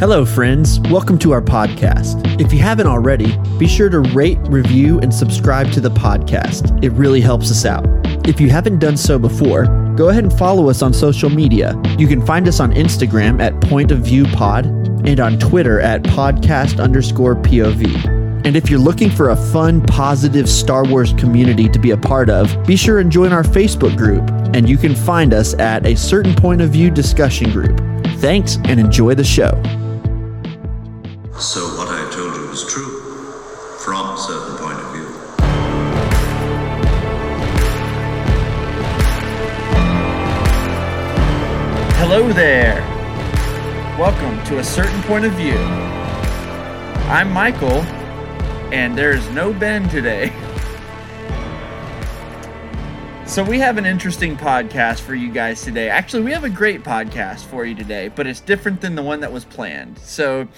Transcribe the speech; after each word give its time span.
Hello, 0.00 0.24
friends. 0.24 0.80
Welcome 0.88 1.18
to 1.18 1.32
our 1.32 1.42
podcast. 1.42 2.40
If 2.40 2.54
you 2.54 2.58
haven't 2.58 2.86
already, 2.86 3.36
be 3.58 3.68
sure 3.68 3.90
to 3.90 4.00
rate, 4.00 4.38
review, 4.44 4.98
and 5.00 5.12
subscribe 5.12 5.70
to 5.72 5.80
the 5.82 5.90
podcast. 5.90 6.82
It 6.82 6.88
really 6.92 7.20
helps 7.20 7.50
us 7.50 7.66
out. 7.66 7.84
If 8.26 8.40
you 8.40 8.48
haven't 8.48 8.78
done 8.78 8.96
so 8.96 9.18
before, 9.18 9.66
go 9.96 10.08
ahead 10.08 10.24
and 10.24 10.32
follow 10.32 10.70
us 10.70 10.80
on 10.80 10.94
social 10.94 11.28
media. 11.28 11.78
You 11.98 12.08
can 12.08 12.24
find 12.24 12.48
us 12.48 12.60
on 12.60 12.72
Instagram 12.72 13.42
at 13.42 13.60
Point 13.68 13.90
of 13.90 13.98
View 13.98 14.24
Pod 14.24 14.64
and 15.06 15.20
on 15.20 15.38
Twitter 15.38 15.80
at 15.80 16.02
podcast 16.04 16.82
underscore 16.82 17.36
POV. 17.36 18.46
And 18.46 18.56
if 18.56 18.70
you're 18.70 18.80
looking 18.80 19.10
for 19.10 19.28
a 19.28 19.36
fun, 19.52 19.82
positive 19.82 20.48
Star 20.48 20.86
Wars 20.86 21.12
community 21.18 21.68
to 21.68 21.78
be 21.78 21.90
a 21.90 21.98
part 21.98 22.30
of, 22.30 22.56
be 22.66 22.74
sure 22.74 23.00
and 23.00 23.12
join 23.12 23.34
our 23.34 23.44
Facebook 23.44 23.98
group. 23.98 24.26
And 24.56 24.66
you 24.66 24.78
can 24.78 24.94
find 24.94 25.34
us 25.34 25.52
at 25.58 25.84
a 25.84 25.94
certain 25.94 26.34
point 26.34 26.62
of 26.62 26.70
view 26.70 26.90
discussion 26.90 27.50
group. 27.50 27.78
Thanks 28.20 28.56
and 28.64 28.80
enjoy 28.80 29.14
the 29.14 29.24
show. 29.24 29.62
So 31.40 31.68
what 31.78 31.88
I 31.88 32.06
told 32.10 32.36
you 32.36 32.48
was 32.48 32.70
true, 32.70 33.00
from 33.78 34.14
a 34.14 34.18
certain 34.18 34.58
point 34.58 34.78
of 34.78 34.92
view. 34.92 35.06
Hello 41.96 42.30
there. 42.34 42.82
Welcome 43.98 44.44
to 44.48 44.58
a 44.58 44.64
certain 44.64 45.00
point 45.04 45.24
of 45.24 45.32
view. 45.32 45.56
I'm 47.08 47.32
Michael, 47.32 47.80
and 48.70 48.98
there's 48.98 49.26
no 49.30 49.54
Ben 49.54 49.88
today. 49.88 50.34
So, 53.30 53.44
we 53.44 53.60
have 53.60 53.78
an 53.78 53.86
interesting 53.86 54.36
podcast 54.36 55.02
for 55.02 55.14
you 55.14 55.30
guys 55.30 55.62
today. 55.62 55.88
Actually, 55.88 56.24
we 56.24 56.32
have 56.32 56.42
a 56.42 56.50
great 56.50 56.82
podcast 56.82 57.44
for 57.44 57.64
you 57.64 57.76
today, 57.76 58.08
but 58.08 58.26
it's 58.26 58.40
different 58.40 58.80
than 58.80 58.96
the 58.96 59.04
one 59.04 59.20
that 59.20 59.32
was 59.32 59.44
planned. 59.44 60.00
So, 60.00 60.48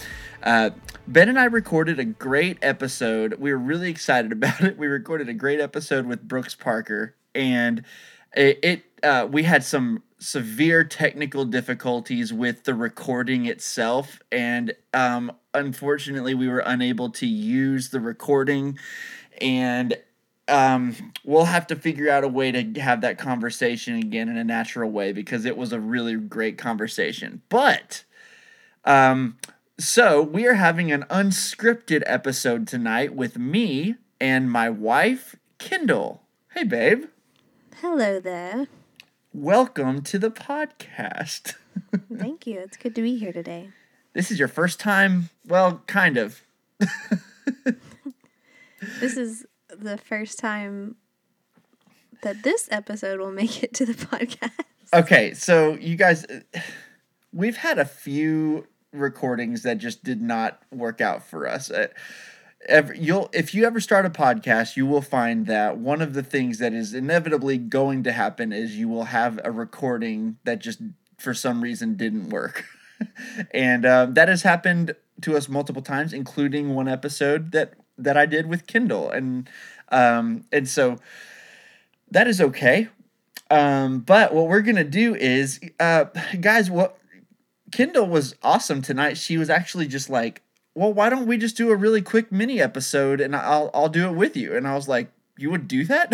uh, 0.42 0.70
Ben 1.06 1.28
and 1.28 1.38
I 1.38 1.44
recorded 1.44 1.98
a 1.98 2.04
great 2.04 2.58
episode. 2.62 3.34
We 3.34 3.52
were 3.52 3.58
really 3.58 3.90
excited 3.90 4.32
about 4.32 4.62
it. 4.62 4.78
We 4.78 4.86
recorded 4.86 5.28
a 5.28 5.34
great 5.34 5.60
episode 5.60 6.06
with 6.06 6.26
Brooks 6.26 6.54
Parker, 6.54 7.14
and 7.34 7.84
it, 8.34 8.58
it 8.62 8.84
uh, 9.02 9.26
we 9.30 9.42
had 9.44 9.64
some 9.64 10.02
severe 10.18 10.84
technical 10.84 11.44
difficulties 11.44 12.32
with 12.32 12.64
the 12.64 12.74
recording 12.74 13.46
itself, 13.46 14.20
and 14.30 14.74
um, 14.94 15.32
unfortunately, 15.54 16.34
we 16.34 16.48
were 16.48 16.62
unable 16.64 17.10
to 17.10 17.26
use 17.26 17.90
the 17.90 18.00
recording. 18.00 18.78
And 19.40 19.96
um, 20.48 21.12
we'll 21.24 21.46
have 21.46 21.66
to 21.68 21.76
figure 21.76 22.10
out 22.10 22.24
a 22.24 22.28
way 22.28 22.52
to 22.52 22.80
have 22.80 23.00
that 23.00 23.18
conversation 23.18 23.96
again 23.96 24.28
in 24.28 24.36
a 24.36 24.44
natural 24.44 24.90
way 24.90 25.12
because 25.12 25.44
it 25.44 25.56
was 25.56 25.72
a 25.72 25.80
really 25.80 26.14
great 26.16 26.58
conversation. 26.58 27.42
But 27.48 28.04
um, 28.84 29.38
so 29.82 30.22
we 30.22 30.46
are 30.46 30.54
having 30.54 30.92
an 30.92 31.02
unscripted 31.10 32.04
episode 32.06 32.68
tonight 32.68 33.14
with 33.14 33.36
me 33.36 33.96
and 34.20 34.48
my 34.48 34.70
wife, 34.70 35.34
Kindalh. 35.58 36.20
Hey, 36.54 36.62
babe. 36.62 37.06
Hello 37.80 38.20
there. 38.20 38.68
Welcome 39.34 40.02
to 40.02 40.20
the 40.20 40.30
podcast. 40.30 41.54
Thank 42.16 42.46
you. 42.46 42.60
It's 42.60 42.76
good 42.76 42.94
to 42.94 43.02
be 43.02 43.18
here 43.18 43.32
today. 43.32 43.70
this 44.12 44.30
is 44.30 44.38
your 44.38 44.46
first 44.46 44.78
time, 44.78 45.30
well, 45.46 45.82
kind 45.86 46.16
of. 46.16 46.42
This 49.00 49.16
is 49.16 49.46
the 49.68 49.96
first 49.96 50.40
time 50.40 50.96
that 52.22 52.42
this 52.42 52.68
episode 52.72 53.20
will 53.20 53.30
make 53.30 53.62
it 53.62 53.72
to 53.74 53.86
the 53.86 53.92
podcast. 53.94 54.50
Okay, 54.92 55.34
so 55.34 55.74
you 55.74 55.96
guys, 55.96 56.24
uh, 56.24 56.40
we've 57.32 57.56
had 57.58 57.78
a 57.78 57.84
few 57.84 58.66
recordings 58.92 59.62
that 59.62 59.78
just 59.78 60.04
did 60.04 60.20
not 60.20 60.62
work 60.70 61.00
out 61.00 61.22
for 61.22 61.46
us. 61.48 61.70
Uh, 61.70 61.88
ever, 62.68 62.94
you'll 62.94 63.28
if 63.32 63.54
you 63.54 63.64
ever 63.66 63.80
start 63.80 64.06
a 64.06 64.10
podcast, 64.10 64.76
you 64.76 64.86
will 64.86 65.02
find 65.02 65.46
that 65.46 65.78
one 65.78 66.02
of 66.02 66.14
the 66.14 66.22
things 66.22 66.58
that 66.58 66.72
is 66.72 66.94
inevitably 66.94 67.58
going 67.58 68.02
to 68.04 68.12
happen 68.12 68.52
is 68.52 68.76
you 68.76 68.88
will 68.88 69.04
have 69.04 69.40
a 69.44 69.50
recording 69.50 70.36
that 70.44 70.60
just 70.60 70.80
for 71.18 71.34
some 71.34 71.62
reason 71.62 71.96
didn't 71.96 72.30
work, 72.30 72.64
and 73.52 73.86
um, 73.86 74.14
that 74.14 74.28
has 74.28 74.42
happened 74.42 74.94
to 75.22 75.36
us 75.36 75.48
multiple 75.48 75.82
times, 75.82 76.12
including 76.12 76.74
one 76.74 76.88
episode 76.88 77.52
that 77.52 77.74
that 77.98 78.16
I 78.16 78.26
did 78.26 78.46
with 78.46 78.66
Kindalh, 78.66 79.14
and 79.14 79.48
um, 79.90 80.44
and 80.52 80.68
so 80.68 80.98
that 82.10 82.26
is 82.26 82.40
okay. 82.40 82.88
Um, 83.50 84.00
but 84.00 84.34
what 84.34 84.48
we're 84.48 84.62
gonna 84.62 84.84
do 84.84 85.14
is, 85.14 85.60
uh, 85.78 86.04
guys, 86.40 86.70
what 86.70 86.98
Kindalh 87.72 88.08
was 88.08 88.34
awesome 88.42 88.82
tonight. 88.82 89.16
She 89.16 89.38
was 89.38 89.50
actually 89.50 89.86
just 89.86 90.08
like, 90.08 90.42
"Well, 90.74 90.92
why 90.92 91.08
don't 91.08 91.26
we 91.26 91.36
just 91.36 91.56
do 91.56 91.70
a 91.70 91.76
really 91.76 92.02
quick 92.02 92.30
mini 92.30 92.60
episode 92.60 93.20
and 93.20 93.34
I'll 93.34 93.70
I'll 93.74 93.88
do 93.88 94.06
it 94.08 94.12
with 94.12 94.36
you." 94.36 94.54
And 94.56 94.68
I 94.68 94.74
was 94.74 94.88
like, 94.88 95.10
"You 95.36 95.50
would 95.50 95.66
do 95.66 95.84
that?" 95.86 96.12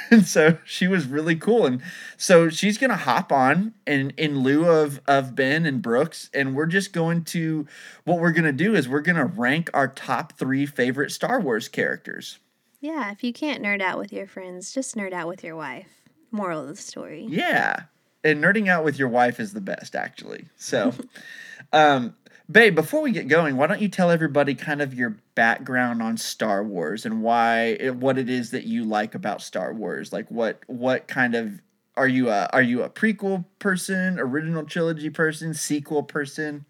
and 0.10 0.26
so 0.26 0.58
she 0.64 0.88
was 0.88 1.06
really 1.06 1.36
cool. 1.36 1.66
And 1.66 1.80
so 2.16 2.48
she's 2.50 2.78
gonna 2.78 2.96
hop 2.96 3.32
on 3.32 3.74
in 3.86 4.10
in 4.16 4.40
lieu 4.40 4.68
of 4.68 5.00
of 5.06 5.34
Ben 5.34 5.64
and 5.64 5.80
Brooks, 5.80 6.28
and 6.34 6.54
we're 6.54 6.66
just 6.66 6.92
going 6.92 7.24
to 7.24 7.66
what 8.04 8.18
we're 8.18 8.32
gonna 8.32 8.52
do 8.52 8.74
is 8.74 8.88
we're 8.88 9.00
gonna 9.00 9.26
rank 9.26 9.70
our 9.72 9.88
top 9.88 10.32
three 10.36 10.66
favorite 10.66 11.12
Star 11.12 11.40
Wars 11.40 11.68
characters. 11.68 12.38
Yeah, 12.80 13.10
if 13.10 13.24
you 13.24 13.32
can't 13.32 13.62
nerd 13.62 13.80
out 13.80 13.98
with 13.98 14.12
your 14.12 14.26
friends, 14.26 14.72
just 14.72 14.96
nerd 14.96 15.12
out 15.12 15.28
with 15.28 15.42
your 15.42 15.56
wife. 15.56 16.02
Moral 16.30 16.62
of 16.62 16.68
the 16.68 16.76
story. 16.76 17.26
Yeah. 17.28 17.84
And 18.26 18.42
nerding 18.42 18.68
out 18.68 18.84
with 18.84 18.98
your 18.98 19.08
wife 19.08 19.38
is 19.38 19.52
the 19.52 19.60
best, 19.60 19.94
actually. 19.94 20.46
So, 20.56 20.92
um, 21.72 22.16
babe, 22.50 22.74
before 22.74 23.00
we 23.02 23.12
get 23.12 23.28
going, 23.28 23.56
why 23.56 23.68
don't 23.68 23.80
you 23.80 23.88
tell 23.88 24.10
everybody 24.10 24.54
kind 24.54 24.82
of 24.82 24.92
your 24.94 25.16
background 25.34 26.02
on 26.02 26.16
Star 26.16 26.64
Wars 26.64 27.06
and 27.06 27.22
why, 27.22 27.76
what 27.90 28.18
it 28.18 28.28
is 28.28 28.50
that 28.50 28.64
you 28.64 28.84
like 28.84 29.14
about 29.14 29.42
Star 29.42 29.72
Wars? 29.72 30.12
Like, 30.12 30.28
what, 30.30 30.62
what 30.66 31.06
kind 31.06 31.34
of 31.36 31.60
are 31.96 32.08
you 32.08 32.28
a 32.28 32.48
are 32.52 32.62
you 32.62 32.82
a 32.82 32.90
prequel 32.90 33.44
person, 33.58 34.18
original 34.18 34.64
trilogy 34.64 35.10
person, 35.10 35.54
sequel 35.54 36.02
person, 36.02 36.66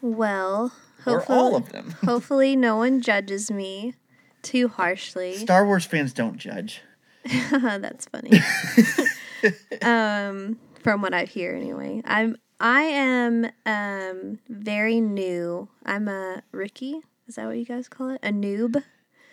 Well, 0.00 0.72
or 1.04 1.18
hopefully, 1.18 1.38
all 1.38 1.56
of 1.56 1.70
them? 1.70 1.90
hopefully 2.04 2.54
no 2.54 2.76
one 2.76 3.00
judges 3.00 3.50
me 3.50 3.94
too 4.42 4.68
harshly. 4.68 5.34
Star 5.36 5.66
Wars 5.66 5.84
fans 5.84 6.12
don't 6.12 6.36
judge. 6.36 6.82
That's 7.50 8.06
funny. 8.06 8.40
um, 9.82 10.58
from 10.82 11.02
what 11.02 11.14
I 11.14 11.24
hear 11.24 11.54
anyway. 11.54 12.02
I'm 12.04 12.36
I 12.60 12.82
am 12.82 13.46
um 13.66 14.38
very 14.48 15.00
new. 15.00 15.68
I'm 15.84 16.08
a 16.08 16.42
rookie. 16.52 17.00
Is 17.26 17.36
that 17.36 17.46
what 17.46 17.56
you 17.56 17.64
guys 17.64 17.88
call 17.88 18.10
it? 18.10 18.20
A 18.22 18.30
noob. 18.30 18.82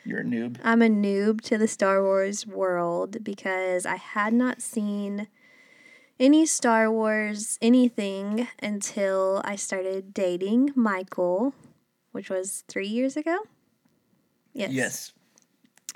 You're 0.06 0.22
a 0.22 0.24
noob. 0.24 0.58
I'm 0.64 0.82
a 0.82 0.88
noob 0.88 1.42
to 1.42 1.58
the 1.58 1.68
Star 1.68 2.02
Wars 2.02 2.48
world 2.48 3.24
because 3.24 3.86
I 3.86 3.98
had 3.98 4.34
not 4.34 4.62
seen 4.62 5.28
any 6.20 6.46
Star 6.46 6.92
Wars 6.92 7.58
anything 7.62 8.48
until 8.62 9.42
I 9.46 9.56
started 9.56 10.14
dating 10.14 10.72
Michael, 10.76 11.54
which 12.12 12.30
was 12.30 12.64
three 12.68 12.88
years 12.88 13.16
ago. 13.16 13.38
Yes. 14.54 14.72
Yes. 14.72 15.14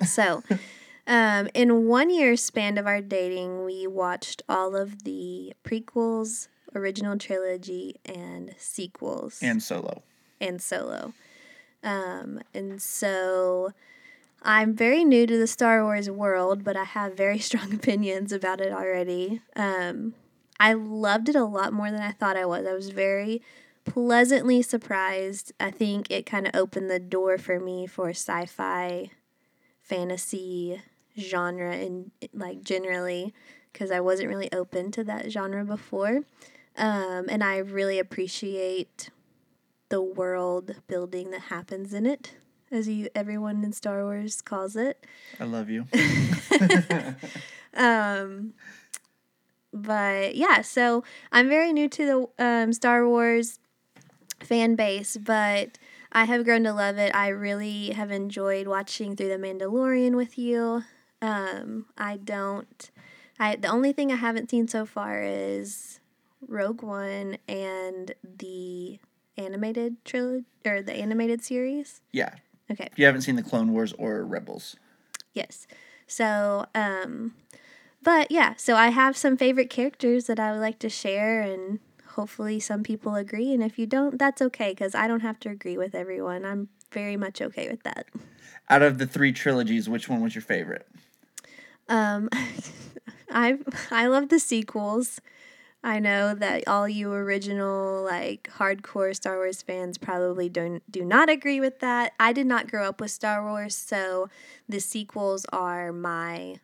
So, 0.07 0.43
um, 1.07 1.49
in 1.53 1.87
one 1.87 2.09
year 2.09 2.35
span 2.35 2.77
of 2.77 2.87
our 2.87 3.01
dating, 3.01 3.65
we 3.65 3.87
watched 3.87 4.41
all 4.47 4.75
of 4.75 5.03
the 5.03 5.53
prequels, 5.63 6.47
original 6.75 7.17
trilogy, 7.17 7.95
and 8.05 8.53
sequels 8.57 9.39
And 9.41 9.61
solo. 9.61 10.01
and 10.39 10.61
solo. 10.61 11.13
Um, 11.83 12.39
and 12.53 12.81
so 12.81 13.73
I'm 14.41 14.73
very 14.73 15.03
new 15.03 15.27
to 15.27 15.37
the 15.37 15.47
Star 15.47 15.83
Wars 15.83 16.09
world, 16.09 16.63
but 16.63 16.77
I 16.77 16.85
have 16.85 17.15
very 17.17 17.39
strong 17.49 17.73
opinions 17.73 18.31
about 18.31 18.61
it 18.61 18.71
already. 18.71 19.41
Um, 19.55 20.13
I 20.59 20.73
loved 20.73 21.27
it 21.29 21.35
a 21.35 21.43
lot 21.43 21.73
more 21.73 21.91
than 21.91 22.01
I 22.01 22.11
thought 22.11 22.37
I 22.37 22.45
was. 22.45 22.65
I 22.65 22.73
was 22.73 22.89
very 22.91 23.41
pleasantly 23.83 24.61
surprised. 24.61 25.51
I 25.59 25.71
think 25.71 26.09
it 26.09 26.25
kind 26.25 26.47
of 26.47 26.55
opened 26.55 26.89
the 26.89 26.99
door 26.99 27.37
for 27.37 27.59
me 27.59 27.85
for 27.85 28.09
sci 28.11 28.45
fi, 28.45 29.09
fantasy 29.81 30.81
genre, 31.17 31.73
and 31.75 32.11
like 32.33 32.63
generally, 32.63 33.33
because 33.71 33.91
I 33.91 33.99
wasn't 33.99 34.29
really 34.29 34.51
open 34.51 34.91
to 34.91 35.03
that 35.05 35.31
genre 35.31 35.63
before. 35.65 36.21
Um, 36.75 37.27
and 37.29 37.43
I 37.43 37.57
really 37.57 37.99
appreciate 37.99 39.09
the 39.89 40.01
world 40.01 40.75
building 40.87 41.31
that 41.31 41.41
happens 41.43 41.93
in 41.93 42.05
it, 42.05 42.33
as 42.71 42.87
you 42.87 43.09
everyone 43.13 43.63
in 43.63 43.73
Star 43.73 44.03
Wars 44.03 44.41
calls 44.41 44.75
it. 44.75 45.05
I 45.39 45.43
love 45.43 45.69
you. 45.69 45.85
Um, 47.75 48.53
but 49.73 50.35
yeah, 50.35 50.61
so 50.61 51.03
I'm 51.31 51.49
very 51.49 51.73
new 51.73 51.89
to 51.89 52.29
the 52.37 52.43
um, 52.45 52.73
Star 52.73 53.07
Wars 53.07 53.59
fan 54.39 54.75
base, 54.75 55.17
but 55.17 55.77
I 56.11 56.25
have 56.25 56.45
grown 56.45 56.63
to 56.63 56.73
love 56.73 56.97
it. 56.97 57.13
I 57.15 57.29
really 57.29 57.91
have 57.91 58.11
enjoyed 58.11 58.67
watching 58.67 59.15
through 59.15 59.29
The 59.29 59.37
Mandalorian 59.37 60.15
with 60.15 60.37
you. 60.37 60.83
Um, 61.23 61.85
I 61.97 62.17
don't. 62.17 62.91
I 63.39 63.55
the 63.55 63.69
only 63.69 63.93
thing 63.93 64.11
I 64.11 64.17
haven't 64.17 64.49
seen 64.49 64.67
so 64.67 64.85
far 64.85 65.23
is 65.23 66.01
Rogue 66.45 66.83
One 66.83 67.37
and 67.47 68.13
the 68.23 68.99
animated 69.37 70.03
trilogy 70.03 70.45
or 70.65 70.81
the 70.81 70.93
animated 70.93 71.41
series. 71.41 72.01
Yeah. 72.11 72.35
Okay. 72.69 72.89
If 72.91 72.99
you 72.99 73.05
haven't 73.05 73.21
seen 73.21 73.37
the 73.37 73.43
Clone 73.43 73.71
Wars 73.71 73.93
or 73.97 74.25
Rebels. 74.25 74.75
Yes. 75.33 75.65
So, 76.07 76.65
um, 76.75 77.35
but 78.01 78.29
yeah, 78.29 78.55
so 78.57 78.75
I 78.75 78.89
have 78.89 79.15
some 79.15 79.37
favorite 79.37 79.69
characters 79.69 80.27
that 80.27 80.39
I 80.39 80.51
would 80.51 80.59
like 80.59 80.79
to 80.79 80.89
share, 80.89 81.41
and 81.41 81.79
hopefully 82.09 82.59
some 82.59 82.83
people 82.83 83.15
agree. 83.15 83.53
And 83.53 83.63
if 83.63 83.79
you 83.79 83.85
don't, 83.85 84.19
that's 84.19 84.41
okay 84.41 84.71
because 84.71 84.93
I 84.93 85.07
don't 85.07 85.21
have 85.21 85.39
to 85.41 85.49
agree 85.49 85.77
with 85.77 85.95
everyone. 85.95 86.45
I'm 86.45 86.67
very 86.91 87.15
much 87.15 87.41
okay 87.41 87.69
with 87.69 87.83
that. 87.83 88.07
Out 88.69 88.81
of 88.81 88.97
the 88.97 89.07
three 89.07 89.31
trilogies, 89.31 89.87
which 89.87 90.09
one 90.09 90.21
was 90.21 90.35
your 90.35 90.41
favorite? 90.41 90.87
Um, 91.89 92.29
I 93.29 93.57
I 93.91 94.07
love 94.07 94.29
the 94.29 94.39
sequels. 94.39 95.19
I 95.85 95.99
know 95.99 96.33
that 96.33 96.65
all 96.65 96.87
you 96.87 97.11
original 97.11 98.03
like 98.03 98.49
hardcore 98.57 99.13
Star 99.13 99.35
Wars 99.35 99.61
fans 99.61 99.97
probably 99.97 100.47
don't 100.47 100.89
do 100.89 101.03
not 101.03 101.29
agree 101.29 101.59
with 101.59 101.79
that. 101.79 102.13
I 102.19 102.31
did 102.31 102.47
not 102.47 102.71
grow 102.71 102.87
up 102.87 103.01
with 103.01 103.11
Star 103.11 103.43
Wars, 103.43 103.75
so 103.75 104.29
the 104.69 104.79
sequels 104.79 105.45
are 105.51 105.91
my 105.91 106.59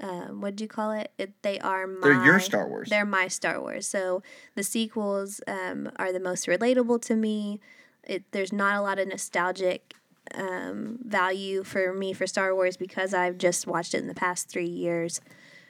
um, 0.00 0.40
what 0.40 0.56
do 0.56 0.64
you 0.64 0.68
call 0.68 0.92
it? 0.92 1.12
it? 1.18 1.42
They 1.42 1.58
are 1.60 1.86
my 1.86 2.00
They're 2.08 2.24
your 2.24 2.40
Star 2.40 2.66
Wars. 2.68 2.88
They're 2.88 3.04
my 3.04 3.28
Star 3.28 3.60
Wars. 3.60 3.86
So 3.86 4.22
the 4.54 4.62
sequels 4.62 5.40
um, 5.46 5.90
are 5.96 6.12
the 6.12 6.20
most 6.20 6.46
relatable 6.46 7.02
to 7.02 7.16
me. 7.16 7.60
It, 8.04 8.24
there's 8.32 8.52
not 8.52 8.76
a 8.76 8.80
lot 8.80 8.98
of 8.98 9.08
nostalgic 9.08 9.94
um, 10.34 10.98
value 11.04 11.62
for 11.64 11.92
me 11.92 12.12
for 12.12 12.26
Star 12.26 12.54
Wars 12.54 12.76
because 12.76 13.12
I've 13.14 13.38
just 13.38 13.66
watched 13.66 13.94
it 13.94 13.98
in 13.98 14.06
the 14.08 14.14
past 14.14 14.48
three 14.48 14.66
years. 14.68 15.20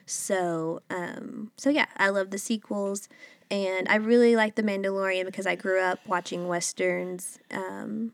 So, 0.05 0.81
um, 0.89 1.51
so 1.57 1.69
yeah, 1.69 1.85
I 1.97 2.09
love 2.09 2.31
the 2.31 2.37
sequels, 2.37 3.07
and 3.49 3.87
I 3.87 3.95
really 3.95 4.35
like 4.35 4.55
The 4.55 4.63
Mandalorian 4.63 5.25
because 5.25 5.45
I 5.47 5.55
grew 5.55 5.79
up 5.79 5.99
watching 6.05 6.47
westerns, 6.47 7.39
um, 7.51 8.11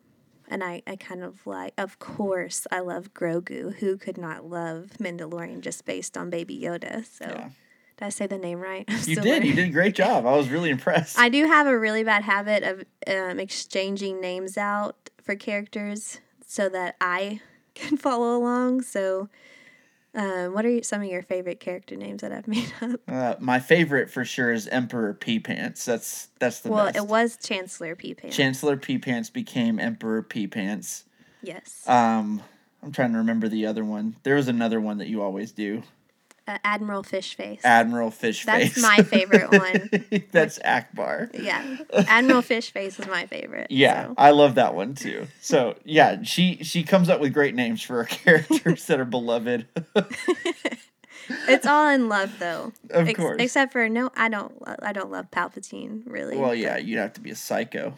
and 0.48 0.64
I, 0.64 0.82
I 0.86 0.96
kind 0.96 1.24
of 1.24 1.46
like, 1.48 1.74
of 1.78 1.98
course, 2.00 2.68
I 2.72 2.80
love 2.82 3.14
Grogu. 3.14 3.76
Who 3.78 3.98
could 3.98 4.18
not 4.18 4.46
love 4.50 4.92
Mandalorian 5.00 5.62
just 5.62 5.86
based 5.86 6.18
on 6.18 6.30
Baby 6.30 6.60
Yoda? 6.60 7.06
So, 7.06 7.26
Yeah. 7.26 7.50
did 7.98 8.06
I 8.06 8.10
say 8.10 8.28
the 8.28 8.38
name 8.38 8.60
right? 8.60 8.86
I'm 8.90 9.00
You 9.06 9.16
did. 9.16 9.26
learning. 9.26 9.48
You 9.50 9.56
did 9.56 9.68
a 9.70 9.72
great 9.72 9.96
job. 9.96 10.26
I 10.26 10.36
was 10.36 10.50
really 10.50 10.70
impressed. 10.70 11.18
I 11.18 11.30
do 11.30 11.46
have 11.48 11.68
a 11.68 11.78
really 11.78 12.04
bad 12.04 12.24
habit 12.24 12.64
of 12.64 12.84
um, 13.08 13.40
exchanging 13.40 14.22
names 14.22 14.58
out 14.58 15.10
for 15.22 15.36
characters 15.36 16.20
so 16.48 16.70
that 16.70 16.96
I 17.00 17.42
can 17.76 17.98
follow 17.98 18.36
along. 18.36 18.82
So, 18.82 19.30
um, 20.16 20.54
what 20.54 20.66
are 20.66 20.82
some 20.82 21.02
of 21.04 21.08
your 21.08 21.22
favorite 21.22 21.60
character 21.60 21.96
names 21.96 22.22
that 22.22 22.32
I've 22.32 22.48
made 22.48 22.74
up? 22.82 23.00
Uh, 23.08 23.36
my 23.40 23.60
favorite 23.60 24.10
for 24.10 24.26
sure 24.26 24.52
is 24.52 24.68
Emperor 24.68 25.14
Pee 25.14 25.40
Pants. 25.40 25.86
That's 25.86 26.30
that's 26.40 26.62
the 26.62 26.70
best. 26.70 26.76
well, 26.76 26.86
best. 26.88 26.98
it 26.98 27.08
was 27.08 27.38
Chancellor 27.38 27.96
Pee 27.96 28.16
Pants. 28.16 28.36
Chancellor 28.36 28.78
Pee 28.78 28.98
Pants 28.98 29.30
became 29.30 29.80
Emperor 29.80 30.24
Pee 30.24 30.48
Pants. 30.48 31.04
yes. 31.44 31.84
Um, 31.88 32.42
I'm 32.82 32.92
trying 32.92 33.12
to 33.12 33.18
remember 33.20 33.48
the 33.48 33.66
other 33.66 33.84
one. 33.84 34.16
There 34.24 34.36
was 34.36 34.48
another 34.48 34.80
one 34.80 35.00
that 35.00 35.08
you 35.08 35.22
always 35.22 35.52
do. 35.52 35.84
Uh, 36.48 36.58
Admiral 36.64 37.04
Fishface. 37.04 37.60
Admiral 37.66 38.10
Fish 38.10 38.46
That's 38.46 38.82
my 38.82 38.98
favorite 39.04 39.52
one. 40.12 40.24
That's 40.32 40.60
Ackbar. 40.60 41.30
yeah. 41.38 41.78
Admiral 42.08 42.42
Fishface 42.42 43.00
is 43.00 43.08
my 43.08 43.26
favorite. 43.26 43.68
Yeah, 43.70 44.08
so. 44.08 44.14
I 44.18 44.32
love 44.32 44.56
that 44.56 44.74
one 44.74 44.96
too. 44.96 45.28
So 45.42 45.76
yeah, 45.84 46.24
she 46.24 46.64
she 46.64 46.84
comes 46.84 47.10
up 47.10 47.20
with 47.20 47.34
great 47.34 47.54
names 47.54 47.82
for 47.82 47.96
her 47.96 48.04
characters 48.10 48.86
that 48.86 49.00
are 49.00 49.06
beloved. 49.06 49.68
It's 51.50 51.66
all 51.66 51.90
in 51.90 52.08
love 52.08 52.40
though. 52.40 52.72
Of 52.90 53.10
Ex- 53.10 53.20
course. 53.20 53.36
Except 53.42 53.74
for 53.74 53.90
no, 53.90 54.10
I 54.16 54.30
don't. 54.30 54.54
I 54.82 54.94
don't 54.94 55.12
love 55.12 55.30
Palpatine 55.30 56.04
really. 56.06 56.38
well, 56.38 56.56
yeah, 56.56 56.78
you'd 56.78 57.00
have 57.00 57.14
to 57.14 57.20
be 57.22 57.32
a 57.32 57.36
psycho. 57.36 57.94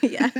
yeah. 0.00 0.30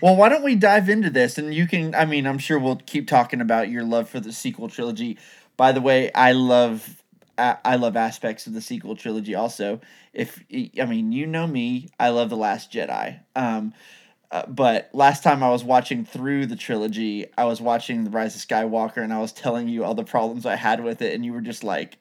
Well, 0.00 0.14
why 0.16 0.28
don't 0.28 0.44
we 0.44 0.54
dive 0.54 0.88
into 0.88 1.10
this? 1.10 1.38
And 1.38 1.52
you 1.52 1.66
can, 1.66 1.94
I 1.94 2.04
mean, 2.04 2.26
I'm 2.26 2.38
sure 2.38 2.58
we'll 2.58 2.76
keep 2.86 3.08
talking 3.08 3.40
about 3.40 3.68
your 3.68 3.82
love 3.82 4.08
for 4.08 4.20
the 4.20 4.32
sequel 4.32 4.68
trilogy. 4.68 5.18
By 5.58 5.72
the 5.72 5.82
way, 5.82 6.10
I 6.14 6.32
love, 6.32 7.02
I 7.36 7.76
love 7.76 7.96
aspects 7.96 8.46
of 8.46 8.54
the 8.54 8.62
sequel 8.62 8.96
trilogy 8.96 9.34
also. 9.34 9.82
If, 10.14 10.42
I 10.80 10.86
mean, 10.86 11.12
you 11.12 11.26
know 11.26 11.46
me, 11.46 11.90
I 12.00 12.08
love 12.08 12.30
The 12.30 12.36
Last 12.36 12.72
Jedi. 12.72 13.20
Um, 13.36 13.74
uh, 14.30 14.46
but 14.46 14.88
last 14.94 15.22
time 15.22 15.42
I 15.42 15.50
was 15.50 15.64
watching 15.64 16.06
through 16.06 16.46
the 16.46 16.56
trilogy, 16.56 17.26
I 17.36 17.44
was 17.44 17.60
watching 17.60 18.04
The 18.04 18.10
Rise 18.10 18.34
of 18.34 18.40
Skywalker 18.40 18.98
and 18.98 19.12
I 19.12 19.18
was 19.18 19.32
telling 19.32 19.68
you 19.68 19.84
all 19.84 19.94
the 19.94 20.04
problems 20.04 20.46
I 20.46 20.56
had 20.56 20.82
with 20.82 21.02
it, 21.02 21.14
and 21.14 21.24
you 21.24 21.34
were 21.34 21.42
just 21.42 21.62
like, 21.62 21.98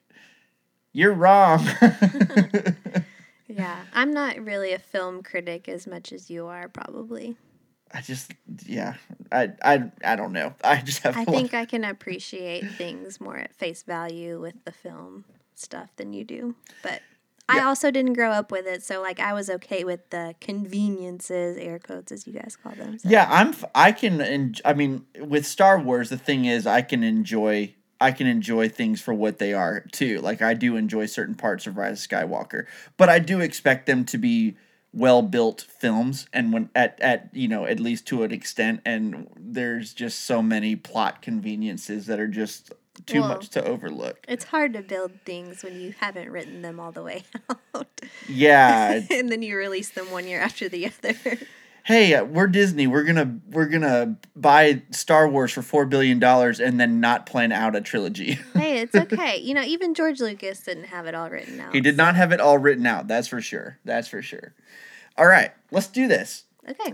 you're 0.94 1.14
wrong. 1.14 1.68
Yeah, 3.48 3.86
I'm 3.94 4.12
not 4.12 4.44
really 4.44 4.74
a 4.74 4.80
film 4.80 5.24
critic 5.24 5.70
as 5.70 5.88
much 5.88 6.12
as 6.12 6.30
you 6.30 6.48
are, 6.48 6.68
probably. 6.68 7.38
I 7.94 8.02
just, 8.02 8.34
yeah, 8.66 8.96
I, 9.32 9.52
I, 9.64 9.92
I 10.04 10.16
don't 10.16 10.34
know. 10.34 10.54
I 10.64 10.82
just 10.82 11.04
have. 11.04 11.18
I 11.18 11.26
think 11.26 11.54
I 11.54 11.66
can 11.66 11.84
appreciate 11.84 12.70
things 12.72 13.20
more 13.22 13.38
at 13.38 13.54
face 13.54 13.84
value 13.84 14.40
with 14.40 14.56
the 14.66 14.72
film 14.72 15.26
stuff 15.56 15.90
than 15.96 16.14
you 16.14 16.24
do. 16.24 16.56
But 16.84 17.02
I 17.50 17.62
also 17.62 17.92
didn't 17.92 18.14
grow 18.14 18.32
up 18.32 18.52
with 18.52 18.68
it, 18.68 18.84
so 18.84 19.02
like 19.02 19.20
I 19.20 19.34
was 19.34 19.50
okay 19.50 19.84
with 19.84 20.10
the 20.10 20.36
conveniences, 20.42 21.58
air 21.58 21.80
quotes 21.80 22.12
as 22.12 22.28
you 22.28 22.34
guys 22.34 22.58
call 22.62 22.74
them. 22.74 23.00
So. 23.00 23.10
Yeah, 23.10 23.28
I'm. 23.30 23.56
I 23.74 23.92
can. 23.94 24.20
En- 24.20 24.56
I 24.66 24.74
mean, 24.74 25.06
with 25.20 25.46
Star 25.46 25.80
Wars, 25.80 26.10
the 26.10 26.18
thing 26.18 26.46
is, 26.46 26.68
I 26.68 26.82
can 26.82 27.04
enjoy. 27.04 27.74
I 28.00 28.12
can 28.12 28.28
enjoy 28.28 28.70
things 28.70 29.02
for 29.02 29.14
what 29.14 29.40
they 29.40 29.54
are 29.54 29.86
too. 29.92 30.20
Like 30.20 30.42
I 30.42 30.54
do 30.54 30.76
enjoy 30.76 31.06
certain 31.06 31.36
parts 31.36 31.66
of 31.66 31.78
Rise 31.78 32.06
of 32.06 32.10
Skywalker, 32.10 32.66
but 32.98 33.10
I 33.10 33.20
do 33.20 33.40
expect 33.40 33.86
them 33.86 34.04
to 34.06 34.18
be 34.18 34.58
well 34.98 35.22
built 35.22 35.62
films, 35.62 36.28
and 36.34 36.52
when 36.52 36.70
at 36.76 37.00
at 37.02 37.30
you 37.34 37.48
know 37.48 37.66
at 37.66 37.80
least 37.80 38.06
to 38.08 38.24
an 38.24 38.32
extent. 38.32 38.82
And 38.86 39.28
there's 39.40 39.94
just 39.94 40.26
so 40.26 40.42
many 40.42 40.76
plot 40.76 41.22
conveniences 41.22 42.08
that 42.08 42.20
are 42.20 42.28
just 42.28 42.74
too 43.06 43.20
Well- 43.22 43.30
much 43.30 43.50
to 43.50 43.64
overlook. 43.64 44.26
It's 44.28 44.46
hard 44.46 44.74
to 44.74 44.82
build 44.82 45.12
things 45.24 45.64
when 45.64 45.80
you 45.80 45.94
haven't 46.00 46.30
written 46.32 46.62
them 46.64 46.80
all 46.80 46.92
the 46.92 47.04
way 47.04 47.24
out. 47.76 48.02
Yeah. 48.28 49.02
and 49.12 49.30
then 49.30 49.44
you 49.44 49.56
release 49.56 49.90
them 49.92 50.10
one 50.12 50.28
year 50.28 50.42
after 50.42 50.68
the 50.68 50.88
other. 50.88 51.38
hey, 51.84 52.16
uh, 52.16 52.24
we're 52.26 52.48
Disney. 52.48 52.88
We're 52.88 53.04
gonna 53.04 53.38
we're 53.52 53.68
gonna 53.68 54.16
buy 54.36 54.82
Star 54.92 55.30
Wars 55.30 55.52
for 55.52 55.62
four 55.62 55.86
billion 55.86 56.18
dollars 56.18 56.60
and 56.60 56.80
then 56.80 57.00
not 57.00 57.28
plan 57.28 57.52
out 57.52 57.76
a 57.76 57.82
trilogy. 57.82 58.40
hey, 58.56 58.80
it's 58.80 58.96
okay. 58.96 59.38
You 59.38 59.54
know, 59.54 59.62
even 59.64 59.94
George 59.94 60.20
Lucas 60.20 60.62
didn't 60.62 60.86
have 60.86 61.06
it 61.06 61.14
all 61.14 61.30
written 61.30 61.60
out. 61.60 61.74
He 61.76 61.82
did 61.82 61.98
not 61.98 62.16
have 62.16 62.32
it 62.32 62.42
all 62.42 62.58
written 62.58 62.86
out. 62.88 63.08
That's 63.08 63.28
for 63.28 63.42
sure. 63.42 63.78
That's 63.86 64.08
for 64.08 64.22
sure. 64.24 64.54
All 65.18 65.28
right, 65.28 65.52
let's 65.72 65.88
do 65.88 66.08
this. 66.08 66.44
Okay. 66.70 66.94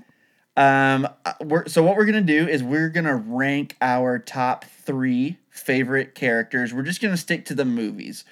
Um, 0.56 1.08
uh, 1.25 1.34
we're 1.42 1.68
so 1.68 1.82
what 1.84 1.98
we're 1.98 2.06
gonna 2.06 2.22
do 2.22 2.48
is 2.48 2.63
we're 2.63 2.89
gonna 2.89 3.15
rank 3.15 3.75
our 3.82 4.20
top 4.20 4.65
three 4.65 5.39
favorite 5.50 6.13
characters. 6.15 6.74
We're 6.74 6.84
just 6.84 7.01
gonna 7.01 7.18
stick 7.18 7.46
to 7.46 7.56
the 7.56 7.65
movies. 7.65 8.24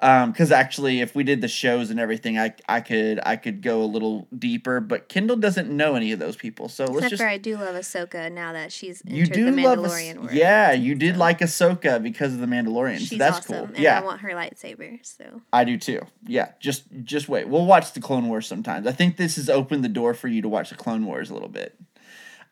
Um, 0.00 0.30
because 0.30 0.52
actually, 0.52 1.00
if 1.00 1.16
we 1.16 1.24
did 1.24 1.40
the 1.40 1.48
shows 1.48 1.90
and 1.90 1.98
everything, 1.98 2.38
I 2.38 2.54
I 2.68 2.80
could 2.80 3.18
I 3.26 3.34
could 3.34 3.62
go 3.62 3.82
a 3.82 3.84
little 3.84 4.28
deeper. 4.38 4.78
But 4.78 5.08
Kindalh 5.08 5.40
doesn't 5.40 5.68
know 5.68 5.96
any 5.96 6.12
of 6.12 6.20
those 6.20 6.36
people, 6.36 6.68
so 6.68 6.84
let's 6.84 7.10
just 7.10 7.20
for 7.20 7.28
I 7.28 7.36
do 7.36 7.56
love 7.56 7.74
Ahsoka 7.74 8.30
now 8.30 8.52
that 8.52 8.70
she's 8.70 9.02
you 9.04 9.26
do 9.26 9.50
the 9.50 9.60
love 9.60 9.78
Mandalorian 9.80 10.10
Ahs- 10.10 10.16
world. 10.18 10.30
yeah 10.32 10.70
you 10.70 10.94
did 10.94 11.16
So, 11.16 11.18
like 11.20 11.40
Ahsoka 11.40 12.00
because 12.00 12.32
of 12.32 12.38
the 12.38 12.46
Mandalorian. 12.46 12.98
She's 12.98 13.10
so 13.10 13.16
that's 13.16 13.38
awesome, 13.38 13.56
cool. 13.56 13.64
and 13.74 13.78
Yeah, 13.78 13.98
I 13.98 14.04
want 14.04 14.20
her 14.20 14.28
lightsaber. 14.30 15.04
So 15.04 15.42
I 15.52 15.64
do 15.64 15.76
too. 15.76 16.02
Yeah, 16.24 16.52
just 16.60 16.84
just 17.02 17.28
wait. 17.28 17.48
We'll 17.48 17.66
watch 17.66 17.92
the 17.92 18.00
Clone 18.00 18.28
Wars 18.28 18.46
sometimes. 18.46 18.86
I 18.86 18.92
think 18.92 19.16
this 19.16 19.34
has 19.34 19.50
opened 19.50 19.82
the 19.82 19.88
door 19.88 20.14
for 20.14 20.28
you 20.28 20.42
to 20.42 20.48
watch 20.48 20.70
the 20.70 20.76
Clone 20.76 21.06
Wars 21.06 21.28
a 21.28 21.34
little 21.34 21.48
bit. 21.48 21.74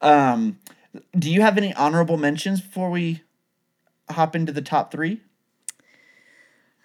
Um, 0.00 0.59
do 1.17 1.31
you 1.31 1.43
have 1.43 1.57
any 1.59 1.73
honorable 1.75 2.17
mentions 2.17 2.61
before 2.61 2.91
we 2.91 3.23
hop 4.11 4.35
into 4.35 4.50
the 4.50 4.62
top 4.62 4.91
three? 4.91 5.21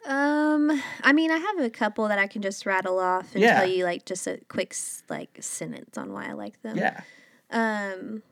Um, 0.06 0.82
I 1.04 1.14
mean, 1.14 1.30
I 1.32 1.38
have 1.38 1.60
a 1.60 1.70
couple 1.70 2.08
that 2.08 2.18
I 2.20 2.28
can 2.28 2.42
just 2.42 2.66
rattle 2.66 3.00
off 3.00 3.36
and 3.36 3.44
Yeah. 3.44 3.56
tell 3.56 3.66
you 3.70 3.84
like 3.84 4.06
just 4.06 4.26
a 4.28 4.40
quick 4.48 4.76
like 5.10 5.38
sentence 5.42 5.98
on 5.98 6.12
why 6.12 6.28
I 6.28 6.34
like 6.34 6.62
them. 6.64 6.78
Yeah. 6.78 7.02
Um, 7.52 8.24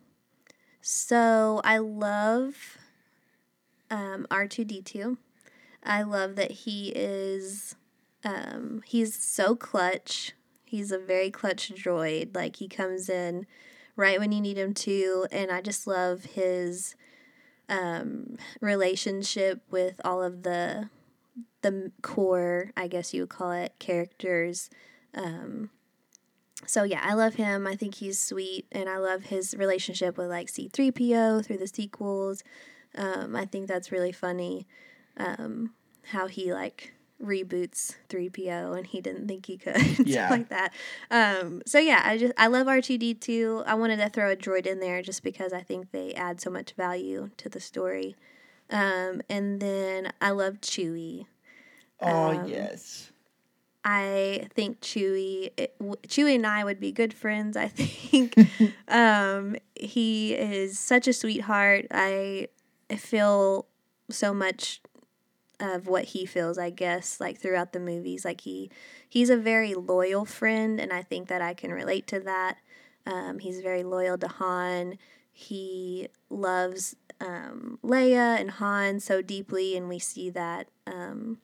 so 0.81 1.61
I 1.63 1.77
love 1.77 2.77
um 3.91 4.25
R 4.31 4.47
two 4.47 4.65
D 4.65 4.81
two. 4.81 5.17
I 5.83 6.01
love 6.01 6.35
that 6.35 6.51
he 6.51 6.91
is 6.95 7.75
um 8.23 8.81
he's 8.85 9.13
so 9.13 9.55
clutch. 9.55 10.33
He's 10.65 10.91
a 10.91 10.97
very 10.99 11.29
clutch 11.31 11.71
droid. 11.73 12.35
Like 12.35 12.55
he 12.57 12.67
comes 12.67 13.09
in 13.09 13.45
right 13.95 14.19
when 14.19 14.31
you 14.31 14.41
need 14.41 14.57
him 14.57 14.73
to, 14.73 15.27
and 15.31 15.51
I 15.51 15.61
just 15.61 15.85
love 15.85 16.23
his 16.25 16.95
um 17.67 18.37
relationship 18.61 19.61
with 19.69 20.01
all 20.03 20.23
of 20.23 20.41
the 20.43 20.89
the 21.61 21.91
core, 22.01 22.71
I 22.77 22.87
guess 22.87 23.13
you 23.13 23.21
would 23.21 23.29
call 23.29 23.51
it, 23.51 23.73
characters. 23.79 24.69
Um, 25.13 25.69
so 26.65 26.83
yeah, 26.83 27.01
I 27.03 27.13
love 27.13 27.35
him. 27.35 27.65
I 27.67 27.75
think 27.75 27.95
he's 27.95 28.19
sweet, 28.19 28.65
and 28.71 28.89
I 28.89 28.97
love 28.97 29.23
his 29.23 29.55
relationship 29.57 30.17
with 30.17 30.27
like 30.27 30.49
C 30.49 30.69
three 30.71 30.91
PO 30.91 31.41
through 31.41 31.57
the 31.57 31.67
sequels. 31.67 32.43
Um, 32.95 33.35
I 33.35 33.45
think 33.45 33.67
that's 33.67 33.91
really 33.91 34.11
funny. 34.11 34.67
Um, 35.17 35.73
how 36.11 36.27
he 36.27 36.53
like 36.53 36.93
reboots 37.21 37.95
3PO 38.09 38.77
and 38.77 38.87
he 38.87 39.01
didn't 39.01 39.27
think 39.27 39.45
he 39.45 39.57
could. 39.57 39.75
Yeah. 40.07 40.29
Like 40.29 40.49
that. 40.49 40.73
Um, 41.11 41.61
so 41.65 41.77
yeah, 41.79 42.01
I 42.03 42.17
just 42.17 42.33
I 42.37 42.47
love 42.47 42.67
R2D2. 42.67 43.63
I 43.65 43.75
wanted 43.75 43.97
to 43.97 44.09
throw 44.09 44.31
a 44.31 44.35
droid 44.35 44.65
in 44.65 44.79
there 44.79 45.01
just 45.01 45.23
because 45.23 45.53
I 45.53 45.61
think 45.61 45.91
they 45.91 46.13
add 46.13 46.41
so 46.41 46.49
much 46.49 46.73
value 46.73 47.29
to 47.37 47.49
the 47.49 47.59
story. 47.59 48.15
Um, 48.69 49.21
and 49.29 49.59
then 49.59 50.11
I 50.21 50.31
love 50.31 50.61
Chewie. 50.61 51.25
Oh 52.01 52.31
Um, 52.31 52.47
yes. 52.47 53.11
I 53.83 54.47
think 54.53 54.81
Chewie, 54.81 55.51
it, 55.57 55.75
Chewie 56.07 56.35
and 56.35 56.45
I 56.45 56.63
would 56.63 56.79
be 56.79 56.91
good 56.91 57.13
friends. 57.13 57.55
I 57.55 57.67
think 57.69 58.35
um, 58.87 59.55
he 59.75 60.33
is 60.33 60.77
such 60.77 61.07
a 61.07 61.13
sweetheart. 61.13 61.87
I 61.91 62.47
feel 62.97 63.67
so 64.09 64.33
much 64.33 64.81
of 65.59 65.87
what 65.87 66.05
he 66.05 66.25
feels. 66.25 66.57
I 66.57 66.69
guess 66.69 67.19
like 67.19 67.39
throughout 67.39 67.73
the 67.73 67.79
movies, 67.79 68.25
like 68.25 68.41
he 68.41 68.69
he's 69.07 69.29
a 69.29 69.37
very 69.37 69.73
loyal 69.73 70.25
friend, 70.25 70.79
and 70.79 70.91
I 70.93 71.01
think 71.01 71.27
that 71.29 71.41
I 71.41 71.53
can 71.53 71.71
relate 71.71 72.07
to 72.07 72.19
that. 72.21 72.57
Um, 73.05 73.39
he's 73.39 73.61
very 73.61 73.83
loyal 73.83 74.17
to 74.19 74.27
Han. 74.27 74.97
He 75.31 76.09
loves 76.29 76.95
um, 77.21 77.79
Leia 77.83 78.39
and 78.39 78.51
Han 78.51 78.99
so 78.99 79.21
deeply, 79.21 79.75
and 79.77 79.87
we 79.89 79.99
see 79.99 80.29
that. 80.31 80.67
Um, 80.87 81.37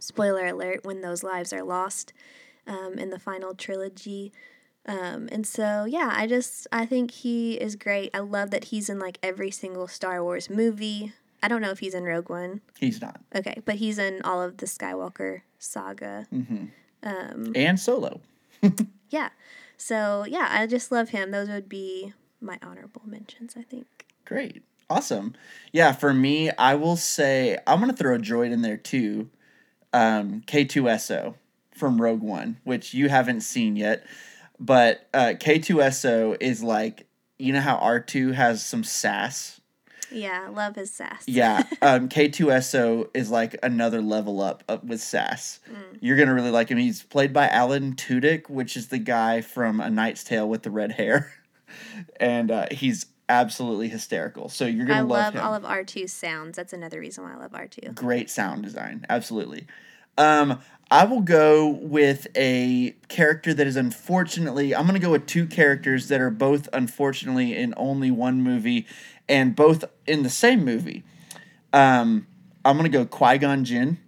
spoiler 0.00 0.46
alert 0.46 0.84
when 0.84 1.00
those 1.00 1.24
lives 1.24 1.52
are 1.52 1.64
lost 1.64 2.12
um, 2.68 2.98
in 2.98 3.10
the 3.10 3.18
final 3.18 3.52
trilogy 3.52 4.32
um, 4.86 5.28
and 5.32 5.44
so 5.44 5.84
yeah 5.86 6.12
i 6.14 6.24
just 6.24 6.68
i 6.70 6.86
think 6.86 7.10
he 7.10 7.54
is 7.54 7.74
great 7.74 8.08
i 8.14 8.20
love 8.20 8.52
that 8.52 8.64
he's 8.64 8.88
in 8.88 9.00
like 9.00 9.18
every 9.24 9.50
single 9.50 9.88
star 9.88 10.22
wars 10.22 10.48
movie 10.48 11.12
i 11.42 11.48
don't 11.48 11.60
know 11.60 11.70
if 11.72 11.80
he's 11.80 11.94
in 11.94 12.04
rogue 12.04 12.30
one 12.30 12.60
He's 12.78 13.00
not. 13.00 13.20
okay 13.34 13.60
but 13.64 13.74
he's 13.76 13.98
in 13.98 14.22
all 14.22 14.40
of 14.40 14.58
the 14.58 14.66
skywalker 14.66 15.40
saga 15.58 16.28
Mm-hmm. 16.32 17.52
And 17.56 17.80
solo. 17.80 18.20
yeah 19.10 19.30
so 19.76 20.24
yeah 20.28 20.46
i 20.52 20.64
just 20.68 20.92
love 20.92 21.08
him 21.08 21.32
those 21.32 21.48
would 21.48 21.68
be 21.68 22.12
my 22.40 22.56
honorable 22.62 23.02
mentions 23.04 23.54
i 23.56 23.62
think 23.62 24.06
Great. 24.24 24.62
Awesome. 24.90 25.34
Yeah, 25.72 25.92
for 25.92 26.14
me, 26.14 26.50
I 26.52 26.74
will 26.74 26.96
say 26.96 27.58
I'm 27.66 27.80
gonna 27.80 27.92
throw 27.92 28.14
a 28.14 28.18
droid 28.18 28.52
in 28.52 28.62
there 28.62 28.76
too. 28.76 29.28
Um, 29.92 30.42
K2SO 30.46 31.34
from 31.74 32.00
Rogue 32.00 32.22
One, 32.22 32.58
which 32.64 32.94
you 32.94 33.08
haven't 33.08 33.42
seen 33.42 33.76
yet. 33.76 34.06
But 34.58 35.06
uh, 35.14 35.34
K2SO 35.38 36.36
is 36.40 36.62
like 36.62 37.06
you 37.38 37.52
know 37.52 37.60
how 37.60 37.76
R2 37.76 38.34
has 38.34 38.64
some 38.64 38.84
sass? 38.84 39.60
yeah 40.10 40.48
love 40.48 40.74
his 40.74 40.92
sass 40.92 41.24
Yeah. 41.26 41.62
Um, 41.82 42.08
K2SO 42.08 43.10
is 43.14 43.30
like 43.30 43.56
another 43.62 44.00
level 44.00 44.40
up, 44.40 44.64
up 44.68 44.82
with 44.84 45.00
sass. 45.00 45.60
You're 46.00 46.16
gonna 46.16 46.34
really 46.34 46.50
like 46.50 46.70
him. 46.70 46.78
He's 46.78 47.02
played 47.02 47.32
by 47.32 47.48
Alan 47.48 47.94
Tudyk, 47.94 48.48
which 48.48 48.76
is 48.76 48.88
the 48.88 48.98
guy 48.98 49.42
from 49.42 49.80
A 49.80 49.90
Knight's 49.90 50.24
Tale 50.24 50.48
with 50.48 50.62
the 50.62 50.70
red 50.70 50.92
hair. 50.92 51.32
and 52.20 52.50
uh, 52.50 52.66
he's 52.70 53.06
absolutely 53.28 53.88
hysterical. 53.88 54.48
So 54.48 54.66
you're 54.66 54.86
gonna 54.86 54.98
i 54.98 55.02
love, 55.02 55.34
love 55.34 55.44
all 55.44 55.54
of 55.54 55.62
r2's 55.64 56.12
sounds 56.12 56.56
that's 56.56 56.72
another 56.72 57.00
reason 57.00 57.24
why 57.24 57.34
i 57.34 57.36
love 57.36 57.52
r2 57.52 57.94
Great 57.94 58.30
sound 58.30 58.62
design, 58.62 59.04
absolutely. 59.08 59.66
Um, 60.16 60.60
I 60.90 61.04
will 61.04 61.20
go 61.20 61.68
with 61.68 62.26
a 62.34 62.96
character 63.08 63.54
that 63.54 63.66
is 63.66 63.76
unfortunately. 63.76 64.74
I'm 64.74 64.86
gonna 64.86 64.98
go 64.98 65.10
with 65.10 65.26
two 65.26 65.46
characters 65.46 66.08
that 66.08 66.20
are 66.20 66.30
both 66.30 66.68
unfortunately 66.72 67.56
in 67.56 67.74
only 67.76 68.10
one 68.10 68.42
movie, 68.42 68.86
and 69.28 69.54
both 69.54 69.84
in 70.06 70.22
the 70.22 70.30
same 70.30 70.64
movie. 70.64 71.04
Um, 71.72 72.26
I'm 72.64 72.76
gonna 72.76 72.88
go 72.88 73.04
Qui 73.04 73.38
Gon 73.38 73.64
Jinn. 73.64 73.98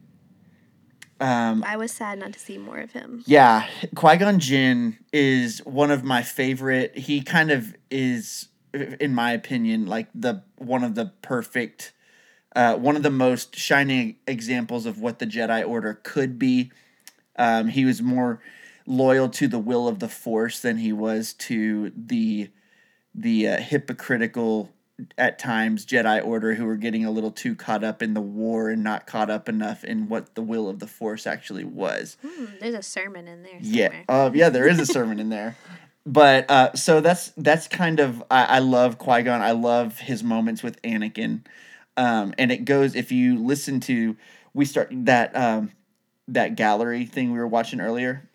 Um, 1.20 1.62
i 1.66 1.76
was 1.76 1.92
sad 1.92 2.18
not 2.18 2.32
to 2.32 2.38
see 2.38 2.56
more 2.56 2.78
of 2.78 2.92
him 2.92 3.22
yeah, 3.26 3.68
Qui 3.94 4.16
Gon 4.16 4.38
Jinn 4.38 4.98
is 5.12 5.58
one 5.66 5.90
of 5.90 6.02
my 6.02 6.22
favorite. 6.22 6.96
He 6.96 7.20
kind 7.20 7.50
of 7.50 7.76
is, 7.90 8.48
in 8.72 9.14
my 9.14 9.32
opinion, 9.32 9.86
like 9.86 10.08
the 10.14 10.42
one 10.56 10.84
of 10.84 10.94
the 10.94 11.12
perfect, 11.22 11.92
uh, 12.54 12.76
one 12.76 12.96
of 12.96 13.02
the 13.02 13.10
most 13.10 13.56
shining 13.56 14.16
examples 14.26 14.86
of 14.86 15.00
what 15.00 15.18
the 15.18 15.26
Jedi 15.26 15.66
Order 15.66 16.00
could 16.02 16.38
be. 16.38 16.70
Um, 17.36 17.68
he 17.68 17.84
was 17.84 18.02
more 18.02 18.40
loyal 18.86 19.28
to 19.28 19.48
the 19.48 19.58
will 19.58 19.88
of 19.88 19.98
the 19.98 20.08
Force 20.08 20.60
than 20.60 20.78
he 20.78 20.92
was 20.92 21.32
to 21.34 21.92
the 21.96 22.50
the 23.14 23.48
uh, 23.48 23.56
hypocritical 23.58 24.70
at 25.16 25.38
times 25.38 25.86
Jedi 25.86 26.24
Order 26.24 26.54
who 26.54 26.66
were 26.66 26.76
getting 26.76 27.04
a 27.04 27.10
little 27.10 27.30
too 27.30 27.54
caught 27.54 27.84
up 27.84 28.02
in 28.02 28.14
the 28.14 28.20
war 28.20 28.68
and 28.68 28.82
not 28.82 29.06
caught 29.06 29.30
up 29.30 29.48
enough 29.48 29.84
in 29.84 30.08
what 30.08 30.34
the 30.34 30.42
will 30.42 30.68
of 30.68 30.78
the 30.78 30.86
Force 30.86 31.26
actually 31.26 31.64
was. 31.64 32.16
Hmm, 32.22 32.46
there's 32.60 32.74
a 32.74 32.82
sermon 32.82 33.28
in 33.28 33.42
there 33.42 33.58
Yeah, 33.60 34.02
uh, 34.08 34.30
yeah, 34.32 34.50
there 34.50 34.68
is 34.68 34.78
a 34.78 34.86
sermon 34.86 35.18
in 35.18 35.28
there, 35.28 35.56
but 36.06 36.50
uh, 36.50 36.74
so 36.74 37.00
that's 37.00 37.28
that's 37.36 37.68
kind 37.68 38.00
of 38.00 38.22
I, 38.30 38.44
I 38.44 38.58
love 38.60 38.98
Qui 38.98 39.22
Gon. 39.22 39.42
I 39.42 39.52
love 39.52 39.98
his 39.98 40.22
moments 40.22 40.62
with 40.62 40.80
Anakin, 40.82 41.44
um, 41.96 42.34
and 42.38 42.50
it 42.50 42.64
goes 42.64 42.94
if 42.94 43.12
you 43.12 43.38
listen 43.38 43.80
to 43.80 44.16
we 44.54 44.64
start 44.64 44.88
that 44.92 45.34
um, 45.36 45.72
that 46.28 46.56
gallery 46.56 47.04
thing 47.06 47.32
we 47.32 47.38
were 47.38 47.46
watching 47.46 47.80
earlier. 47.80 48.28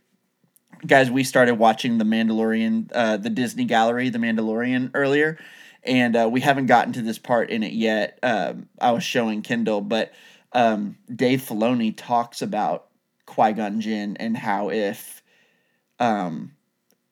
Guys, 0.86 1.10
we 1.10 1.24
started 1.24 1.56
watching 1.56 1.98
the 1.98 2.06
Mandalorian, 2.06 2.92
uh, 2.94 3.18
the 3.18 3.30
Disney 3.30 3.66
gallery, 3.66 4.10
the 4.10 4.20
Mandalorian 4.20 4.92
earlier, 4.94 5.38
and 5.84 6.16
uh, 6.16 6.30
we 6.32 6.42
haven't 6.42 6.68
gotten 6.68 6.94
to 6.94 7.02
this 7.02 7.18
part 7.18 7.50
in 7.50 7.64
it 7.64 7.74
yet. 7.74 8.20
Um, 8.22 8.68
I 8.80 8.92
was 8.92 9.04
showing 9.04 9.42
Kindalh, 9.42 9.88
but 9.88 10.14
um, 10.54 10.98
Dave 11.14 11.42
Filoni 11.42 11.94
talks 11.96 12.42
about 12.42 12.88
Qui 13.26 13.54
Gon 13.54 13.82
Jinn 13.82 14.18
and 14.18 14.38
how 14.38 14.70
if, 14.70 15.24
um, 16.00 16.52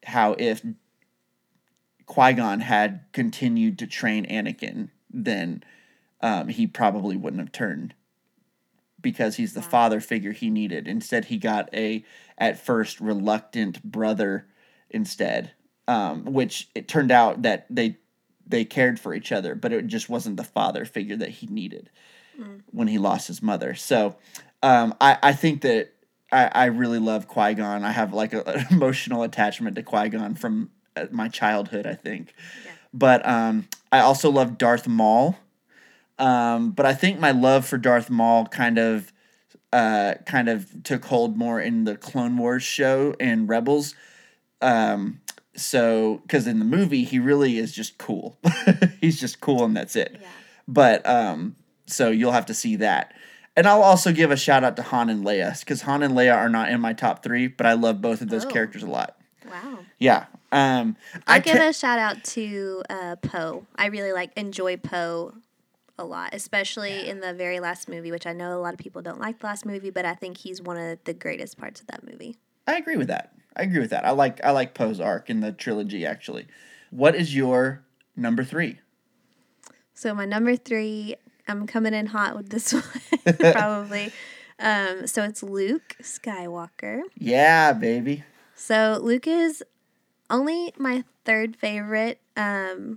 how 0.05 0.35
if 0.37 0.63
Qui 2.05 2.33
Gon 2.33 2.59
had 2.59 3.05
continued 3.11 3.79
to 3.79 3.87
train 3.87 4.25
Anakin, 4.25 4.89
then 5.09 5.63
um, 6.21 6.47
he 6.47 6.67
probably 6.67 7.15
wouldn't 7.17 7.41
have 7.41 7.51
turned 7.51 7.93
because 9.01 9.35
he's 9.35 9.53
the 9.53 9.61
father 9.61 9.99
figure 9.99 10.31
he 10.31 10.49
needed. 10.49 10.87
Instead, 10.87 11.25
he 11.25 11.37
got 11.37 11.69
a 11.73 12.03
at 12.37 12.57
first 12.57 12.99
reluctant 12.99 13.83
brother 13.83 14.47
instead, 14.89 15.51
um, 15.87 16.25
which 16.25 16.69
it 16.73 16.87
turned 16.87 17.11
out 17.11 17.41
that 17.41 17.65
they 17.69 17.97
they 18.45 18.65
cared 18.65 18.99
for 18.99 19.13
each 19.13 19.31
other, 19.31 19.55
but 19.55 19.71
it 19.71 19.87
just 19.87 20.09
wasn't 20.09 20.37
the 20.37 20.43
father 20.43 20.85
figure 20.85 21.15
that 21.17 21.29
he 21.29 21.47
needed 21.47 21.89
when 22.71 22.87
he 22.87 22.97
lost 22.97 23.27
his 23.27 23.41
mother. 23.41 23.73
So 23.75 24.15
um, 24.61 24.95
I 24.99 25.17
I 25.21 25.33
think 25.33 25.61
that. 25.61 25.89
I, 26.33 26.51
I 26.53 26.65
really 26.65 26.99
love 26.99 27.27
Qui 27.27 27.53
Gon. 27.53 27.83
I 27.83 27.91
have 27.91 28.13
like 28.13 28.33
a, 28.33 28.43
an 28.43 28.65
emotional 28.71 29.23
attachment 29.23 29.75
to 29.75 29.83
Qui 29.83 30.09
Gon 30.09 30.35
from 30.35 30.71
uh, 30.95 31.05
my 31.11 31.27
childhood. 31.27 31.85
I 31.85 31.95
think, 31.95 32.33
but 32.93 33.25
um, 33.27 33.67
I 33.91 33.99
also 33.99 34.29
love 34.29 34.57
Darth 34.57 34.87
Maul. 34.87 35.37
Um, 36.19 36.71
but 36.71 36.85
I 36.85 36.93
think 36.93 37.19
my 37.19 37.31
love 37.31 37.65
for 37.65 37.77
Darth 37.77 38.09
Maul 38.09 38.45
kind 38.47 38.77
of 38.77 39.11
uh, 39.71 40.15
kind 40.25 40.49
of 40.49 40.83
took 40.83 41.05
hold 41.05 41.35
more 41.35 41.59
in 41.59 41.83
the 41.83 41.95
Clone 41.95 42.37
Wars 42.37 42.63
show 42.63 43.15
and 43.19 43.49
Rebels. 43.49 43.95
Um, 44.61 45.21
so 45.55 46.21
because 46.23 46.47
in 46.47 46.59
the 46.59 46.65
movie 46.65 47.03
he 47.03 47.19
really 47.19 47.57
is 47.57 47.73
just 47.73 47.97
cool. 47.97 48.37
He's 49.01 49.19
just 49.19 49.41
cool 49.41 49.65
and 49.65 49.75
that's 49.75 49.95
it. 49.95 50.17
Yeah. 50.21 50.27
But 50.67 51.05
um, 51.07 51.55
so 51.87 52.11
you'll 52.11 52.31
have 52.31 52.45
to 52.47 52.53
see 52.53 52.77
that. 52.77 53.13
And 53.55 53.67
I'll 53.67 53.83
also 53.83 54.11
give 54.11 54.31
a 54.31 54.37
shout 54.37 54.63
out 54.63 54.75
to 54.77 54.81
Han 54.83 55.09
and 55.09 55.23
Leia 55.23 55.59
because 55.59 55.83
Han 55.83 56.01
and 56.01 56.15
Leia 56.15 56.35
are 56.35 56.49
not 56.49 56.69
in 56.69 56.81
my 56.81 56.93
top 56.93 57.21
three, 57.23 57.47
but 57.47 57.65
I 57.67 57.73
love 57.73 58.01
both 58.01 58.21
of 58.21 58.29
those 58.29 58.45
Oh. 58.45 58.49
characters 58.49 58.81
a 58.83 58.87
lot. 58.87 59.15
Wow. 59.47 59.79
Yeah. 59.99 60.25
Um, 60.51 60.95
I'll 61.27 61.35
I 61.35 61.39
give 61.39 61.57
te- 61.57 61.67
a 61.67 61.73
shout 61.73 61.99
out 61.99 62.23
to 62.25 62.83
uh, 62.89 63.15
Poe. 63.17 63.65
I 63.75 63.87
really 63.87 64.11
like 64.11 64.31
enjoy 64.35 64.77
Poe 64.77 65.33
a 65.99 66.03
lot, 66.05 66.33
especially 66.33 67.07
in 67.07 67.19
the 67.19 67.33
very 67.33 67.59
last 67.59 67.87
movie, 67.87 68.11
which 68.11 68.25
I 68.25 68.33
know 68.33 68.57
a 68.57 68.61
lot 68.61 68.73
of 68.73 68.79
people 68.79 69.01
don't 69.03 69.19
like 69.19 69.39
the 69.39 69.45
last 69.45 69.65
movie, 69.65 69.91
but 69.91 70.05
I 70.05 70.15
think 70.15 70.37
he's 70.37 70.59
one 70.61 70.77
of 70.77 70.97
the 71.03 71.13
greatest 71.13 71.57
parts 71.57 71.81
of 71.81 71.87
that 71.87 72.03
movie. 72.09 72.37
I 72.67 72.77
agree 72.77 72.97
with 72.97 73.07
that. 73.09 73.33
I 73.55 73.63
agree 73.63 73.79
with 73.79 73.91
that. 73.91 74.03
I 74.05 74.09
like 74.11 74.43
I 74.43 74.49
like 74.49 74.73
Poe's 74.73 74.99
arc 74.99 75.29
in 75.29 75.41
the 75.41 75.51
trilogy 75.51 76.05
actually. 76.07 76.47
What 76.89 77.13
is 77.13 77.35
your 77.35 77.83
number 78.15 78.43
three? 78.43 78.79
So 79.93 80.13
my 80.15 80.25
number 80.25 80.55
three, 80.55 81.15
I'm 81.47 81.67
coming 81.67 81.93
in 81.93 82.07
hot 82.07 82.35
with 82.35 82.49
this 82.49 82.73
one, 82.73 82.83
probably. 83.51 84.11
Um, 84.59 85.07
so 85.07 85.23
it's 85.23 85.43
Luke 85.43 85.95
Skywalker. 86.01 87.01
Yeah, 87.15 87.73
baby. 87.73 88.23
So 88.55 88.99
Luke 89.01 89.27
is 89.27 89.63
only 90.29 90.73
my 90.77 91.03
third 91.25 91.55
favorite. 91.55 92.19
Um, 92.37 92.95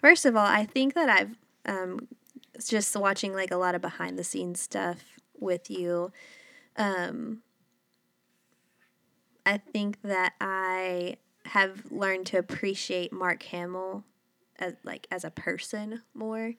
first 0.00 0.24
of 0.24 0.36
all, 0.36 0.46
I 0.46 0.64
think 0.66 0.94
that 0.94 1.08
I've 1.08 1.36
um, 1.66 2.08
just 2.66 2.94
watching 2.96 3.34
like 3.34 3.50
a 3.50 3.56
lot 3.56 3.74
of 3.74 3.82
behind 3.82 4.18
the 4.18 4.24
scenes 4.24 4.60
stuff 4.60 5.04
with 5.38 5.70
you. 5.70 6.12
Um, 6.76 7.42
I 9.46 9.58
think 9.58 10.02
that 10.02 10.34
I 10.40 11.16
have 11.46 11.90
learned 11.90 12.26
to 12.26 12.38
appreciate 12.38 13.12
Mark 13.12 13.42
Hamill 13.44 14.04
as 14.58 14.74
like 14.84 15.06
as 15.10 15.24
a 15.24 15.30
person 15.30 16.02
more. 16.14 16.54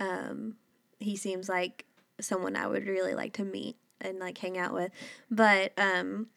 Um, 0.00 0.56
he 0.98 1.16
seems 1.16 1.48
like 1.48 1.84
someone 2.20 2.56
I 2.56 2.66
would 2.66 2.86
really 2.86 3.14
like 3.14 3.34
to 3.34 3.44
meet 3.44 3.76
and 4.00 4.18
like 4.18 4.38
hang 4.38 4.58
out 4.58 4.72
with. 4.72 4.90
But 5.30 5.72
um, 5.78 6.28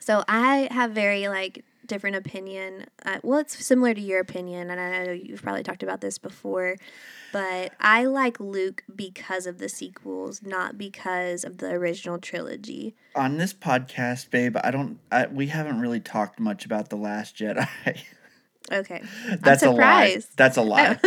so 0.00 0.24
I 0.28 0.68
have 0.70 0.92
very 0.92 1.28
like 1.28 1.64
different 1.86 2.16
opinion. 2.16 2.86
Uh, 3.04 3.18
well, 3.22 3.40
it's 3.40 3.64
similar 3.64 3.94
to 3.94 4.00
your 4.00 4.20
opinion, 4.20 4.70
and 4.70 4.80
I 4.80 5.04
know 5.04 5.12
you've 5.12 5.42
probably 5.42 5.62
talked 5.62 5.82
about 5.82 6.00
this 6.00 6.18
before. 6.18 6.76
But 7.32 7.72
I 7.80 8.04
like 8.04 8.40
Luke 8.40 8.84
because 8.94 9.46
of 9.46 9.58
the 9.58 9.68
sequels, 9.68 10.42
not 10.42 10.78
because 10.78 11.44
of 11.44 11.58
the 11.58 11.70
original 11.70 12.18
trilogy. 12.18 12.94
On 13.14 13.36
this 13.36 13.52
podcast, 13.52 14.30
babe, 14.30 14.56
I 14.62 14.70
don't. 14.70 14.98
I, 15.10 15.26
we 15.26 15.48
haven't 15.48 15.80
really 15.80 16.00
talked 16.00 16.38
much 16.38 16.64
about 16.64 16.90
the 16.90 16.96
Last 16.96 17.36
Jedi. 17.36 17.68
Okay, 18.70 19.02
That's 19.40 19.62
a 19.62 19.70
lie. 19.70 20.20
That's 20.36 20.58
a 20.58 20.62
lie. 20.62 20.98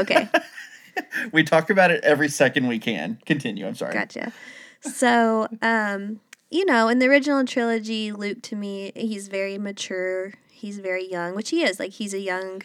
okay. 0.00 0.28
we 1.32 1.42
talk 1.42 1.70
about 1.70 1.90
it 1.90 2.02
every 2.04 2.28
second 2.28 2.66
we 2.66 2.78
can. 2.78 3.18
Continue. 3.26 3.66
I'm 3.66 3.74
sorry. 3.74 3.94
Gotcha. 3.94 4.32
So, 4.80 5.48
um, 5.62 6.20
you 6.50 6.64
know, 6.64 6.88
in 6.88 6.98
the 6.98 7.06
original 7.06 7.44
trilogy, 7.44 8.12
Luke 8.12 8.42
to 8.42 8.56
me, 8.56 8.92
he's 8.94 9.28
very 9.28 9.58
mature. 9.58 10.34
He's 10.50 10.78
very 10.78 11.10
young, 11.10 11.34
which 11.34 11.50
he 11.50 11.62
is. 11.62 11.78
Like 11.78 11.92
he's 11.92 12.14
a 12.14 12.20
young, 12.20 12.62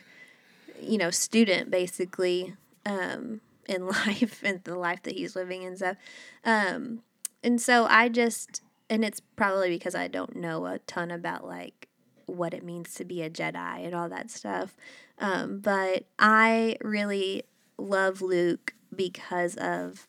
you 0.82 0.98
know, 0.98 1.10
student 1.10 1.72
basically 1.72 2.56
um, 2.86 3.42
in 3.68 3.88
life 4.06 4.42
and 4.44 4.64
the 4.64 4.76
life 4.76 5.04
that 5.04 5.14
he's 5.14 5.36
living 5.36 5.64
and 5.64 5.78
stuff. 5.78 5.98
Um, 6.44 7.04
and 7.44 7.62
so 7.62 7.86
I 7.86 8.10
just, 8.10 8.62
and 8.90 9.06
it's 9.06 9.22
probably 9.36 9.70
because 9.70 9.96
I 9.96 10.08
don't 10.08 10.36
know 10.36 10.66
a 10.66 10.80
ton 10.80 11.12
about 11.12 11.46
like 11.46 11.88
what 12.26 12.54
it 12.54 12.64
means 12.64 12.94
to 12.96 13.06
be 13.06 13.22
a 13.22 13.30
Jedi 13.30 13.86
and 13.86 13.96
all 13.96 14.10
that 14.10 14.30
stuff. 14.30 14.76
Um, 15.20 15.60
but 15.60 16.06
I 16.20 16.78
really 16.82 17.44
love 17.78 18.22
Luke 18.22 18.74
because 18.96 19.56
of 19.58 20.08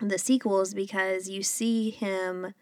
the 0.00 0.18
sequels 0.18 0.74
because 0.74 1.28
you 1.28 1.42
see 1.42 1.90
him 1.90 2.54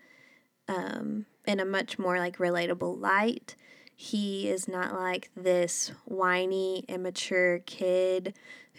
um, 0.68 1.26
in 1.46 1.60
a 1.60 1.64
much 1.64 1.98
more 1.98 2.18
like 2.18 2.38
relatable 2.38 3.00
light. 3.00 3.56
He 3.96 4.48
is 4.48 4.66
not 4.68 4.94
like 4.94 5.30
this 5.36 5.92
whiny, 6.04 6.84
immature 6.88 7.60
kid 7.66 8.34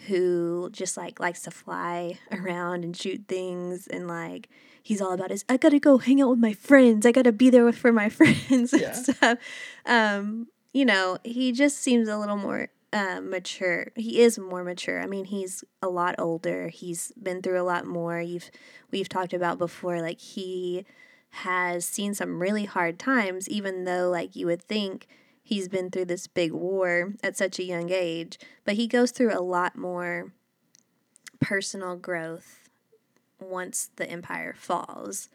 who 0.08 0.68
just 0.72 0.96
like 0.96 1.20
likes 1.20 1.42
to 1.42 1.50
fly 1.50 2.18
around 2.32 2.84
and 2.84 2.96
shoot 2.96 3.22
things 3.28 3.86
and 3.86 4.06
like 4.08 4.48
he's 4.82 5.00
all 5.00 5.12
about 5.12 5.30
his 5.30 5.44
I 5.48 5.56
gotta 5.56 5.78
go 5.78 5.98
hang 5.98 6.20
out 6.20 6.30
with 6.30 6.38
my 6.40 6.52
friends. 6.52 7.06
I 7.06 7.12
gotta 7.12 7.32
be 7.32 7.48
there 7.50 7.64
with, 7.64 7.78
for 7.78 7.92
my 7.92 8.08
friends 8.10 8.72
and 8.72 8.82
Yeah. 8.82 8.92
stuff. 8.92 9.38
Um, 9.86 10.48
you 10.72 10.84
know, 10.84 11.18
he 11.24 11.52
just 11.52 11.78
seems 11.78 12.08
a 12.08 12.18
little 12.18 12.36
more 12.36 12.68
uh, 12.94 13.20
mature. 13.20 13.88
He 13.96 14.20
is 14.20 14.38
more 14.38 14.62
mature. 14.62 15.02
I 15.02 15.06
mean, 15.06 15.24
he's 15.24 15.64
a 15.82 15.88
lot 15.88 16.14
older. 16.16 16.68
He's 16.68 17.12
been 17.20 17.42
through 17.42 17.60
a 17.60 17.66
lot 17.66 17.86
more. 17.86 18.20
You've 18.20 18.50
we've 18.92 19.08
talked 19.08 19.34
about 19.34 19.58
before. 19.58 20.00
Like 20.00 20.20
he 20.20 20.86
has 21.30 21.84
seen 21.84 22.14
some 22.14 22.40
really 22.40 22.66
hard 22.66 23.00
times, 23.00 23.48
even 23.48 23.82
though 23.82 24.08
like 24.08 24.36
you 24.36 24.46
would 24.46 24.62
think 24.62 25.08
he's 25.42 25.68
been 25.68 25.90
through 25.90 26.04
this 26.04 26.28
big 26.28 26.52
war 26.52 27.14
at 27.22 27.36
such 27.36 27.58
a 27.58 27.64
young 27.64 27.90
age. 27.90 28.38
But 28.64 28.74
he 28.74 28.86
goes 28.86 29.10
through 29.10 29.36
a 29.36 29.42
lot 29.42 29.76
more 29.76 30.32
personal 31.40 31.96
growth 31.96 32.68
once 33.40 33.90
the 33.96 34.08
empire 34.08 34.54
falls, 34.56 35.28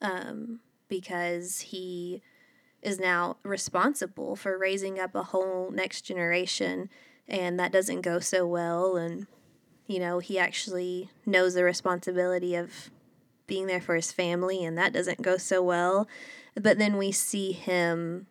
um, 0.00 0.60
because 0.88 1.60
he 1.60 2.22
is 2.82 2.98
now 2.98 3.36
responsible 3.42 4.36
for 4.36 4.58
raising 4.58 4.98
up 4.98 5.14
a 5.14 5.22
whole 5.22 5.70
next 5.70 6.02
generation 6.02 6.88
and 7.28 7.58
that 7.58 7.72
doesn't 7.72 8.00
go 8.00 8.18
so 8.18 8.46
well 8.46 8.96
and 8.96 9.26
you 9.86 9.98
know 9.98 10.18
he 10.18 10.38
actually 10.38 11.08
knows 11.24 11.54
the 11.54 11.64
responsibility 11.64 12.54
of 12.54 12.90
being 13.52 13.66
there 13.66 13.82
for 13.82 13.94
his 13.94 14.12
family 14.12 14.64
and 14.64 14.78
that 14.78 14.94
doesn't 14.94 15.20
go 15.20 15.36
so 15.36 15.62
well. 15.62 16.08
But 16.54 16.78
then 16.78 16.96
we 16.96 17.12
see 17.12 17.52
him 17.52 18.26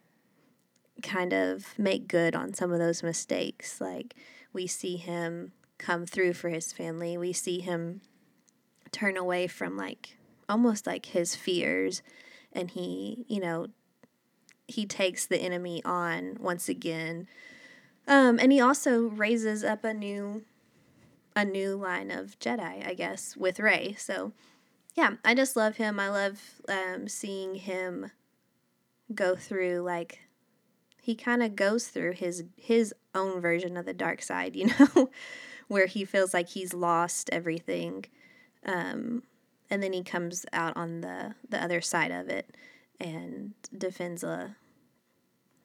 kind 1.04 1.32
of 1.32 1.78
make 1.78 2.08
good 2.08 2.36
on 2.36 2.54
some 2.54 2.72
of 2.72 2.80
those 2.80 3.04
mistakes. 3.04 3.80
Like 3.80 4.16
we 4.52 4.66
see 4.66 4.98
him 4.98 5.52
come 5.78 6.08
through 6.08 6.34
for 6.34 6.50
his 6.50 6.74
family. 6.74 7.18
We 7.18 7.34
see 7.34 7.60
him 7.60 8.02
turn 8.92 9.16
away 9.16 9.46
from 9.46 9.78
like 9.78 10.18
almost 10.50 10.88
like 10.88 11.08
his 11.08 11.36
fears. 11.36 12.02
And 12.52 12.72
he 12.72 13.26
you 13.28 13.40
know 13.40 13.68
he 14.72 14.86
takes 14.86 15.26
the 15.26 15.38
enemy 15.38 15.84
on 15.84 16.38
once 16.40 16.68
again. 16.70 17.28
Um, 18.08 18.40
and 18.40 18.52
he 18.52 18.60
also 18.60 19.02
raises 19.02 19.64
up 19.64 19.84
a 19.84 19.94
new 19.94 20.44
a 21.34 21.46
new 21.46 21.76
line 21.76 22.12
of 22.12 22.38
Jedi, 22.40 22.86
I 22.86 22.94
guess, 22.94 23.38
with 23.38 23.60
Rey. 23.60 23.96
So 23.98 24.34
yeah, 24.96 25.12
I 25.24 25.34
just 25.34 25.56
love 25.56 25.78
him. 25.78 26.00
I 26.00 26.10
love 26.10 26.62
um, 26.68 27.08
seeing 27.08 27.56
him 27.56 28.12
go 29.14 29.36
through 29.36 29.82
like 29.82 30.20
he 31.02 31.16
kind 31.16 31.42
of 31.42 31.56
goes 31.56 31.88
through 31.88 32.14
his 32.14 32.44
his 32.58 32.94
own 33.16 33.42
version 33.42 33.78
of 33.78 33.86
the 33.86 33.94
dark 33.94 34.22
side, 34.22 34.56
you 34.58 34.68
know, 34.68 35.10
where 35.68 35.86
he 35.86 36.06
feels 36.06 36.34
like 36.34 36.50
he's 36.50 36.74
lost 36.74 37.30
everything, 37.32 38.06
um, 38.66 39.24
and 39.70 39.82
then 39.82 39.94
he 39.94 40.04
comes 40.04 40.46
out 40.54 40.76
on 40.76 41.02
the 41.02 41.36
the 41.48 41.62
other 41.64 41.82
side 41.82 42.12
of 42.12 42.30
it 42.30 42.56
and 43.00 43.54
defends 43.76 44.24
a 44.24 44.56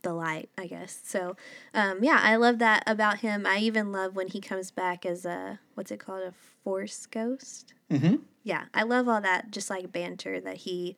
the 0.06 0.14
light, 0.14 0.48
I 0.56 0.68
guess. 0.68 1.00
So, 1.02 1.36
um, 1.74 2.04
yeah, 2.04 2.20
I 2.22 2.36
love 2.36 2.60
that 2.60 2.84
about 2.86 3.18
him. 3.18 3.44
I 3.44 3.58
even 3.58 3.90
love 3.90 4.14
when 4.14 4.28
he 4.28 4.40
comes 4.40 4.70
back 4.70 5.04
as 5.04 5.26
a 5.26 5.58
what's 5.74 5.90
it 5.90 5.98
called, 5.98 6.22
a 6.22 6.32
force 6.62 7.06
ghost. 7.06 7.74
Mm-hmm. 7.90 8.16
Yeah, 8.44 8.66
I 8.72 8.84
love 8.84 9.08
all 9.08 9.20
that 9.20 9.50
just 9.50 9.68
like 9.68 9.90
banter 9.90 10.40
that 10.40 10.58
he 10.58 10.94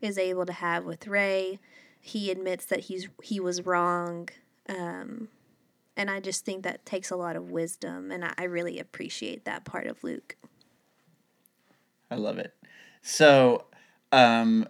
is 0.00 0.18
able 0.18 0.44
to 0.44 0.52
have 0.52 0.84
with 0.84 1.06
Rey. 1.06 1.60
He 2.00 2.32
admits 2.32 2.64
that 2.66 2.80
he's 2.80 3.08
he 3.22 3.38
was 3.38 3.64
wrong, 3.64 4.28
um, 4.68 5.28
and 5.96 6.10
I 6.10 6.18
just 6.18 6.44
think 6.44 6.64
that 6.64 6.84
takes 6.84 7.12
a 7.12 7.16
lot 7.16 7.36
of 7.36 7.52
wisdom, 7.52 8.10
and 8.10 8.24
I, 8.24 8.34
I 8.36 8.44
really 8.44 8.80
appreciate 8.80 9.44
that 9.44 9.64
part 9.64 9.86
of 9.86 10.02
Luke. 10.02 10.36
I 12.10 12.16
love 12.16 12.38
it. 12.38 12.54
So, 13.02 13.66
um, 14.10 14.66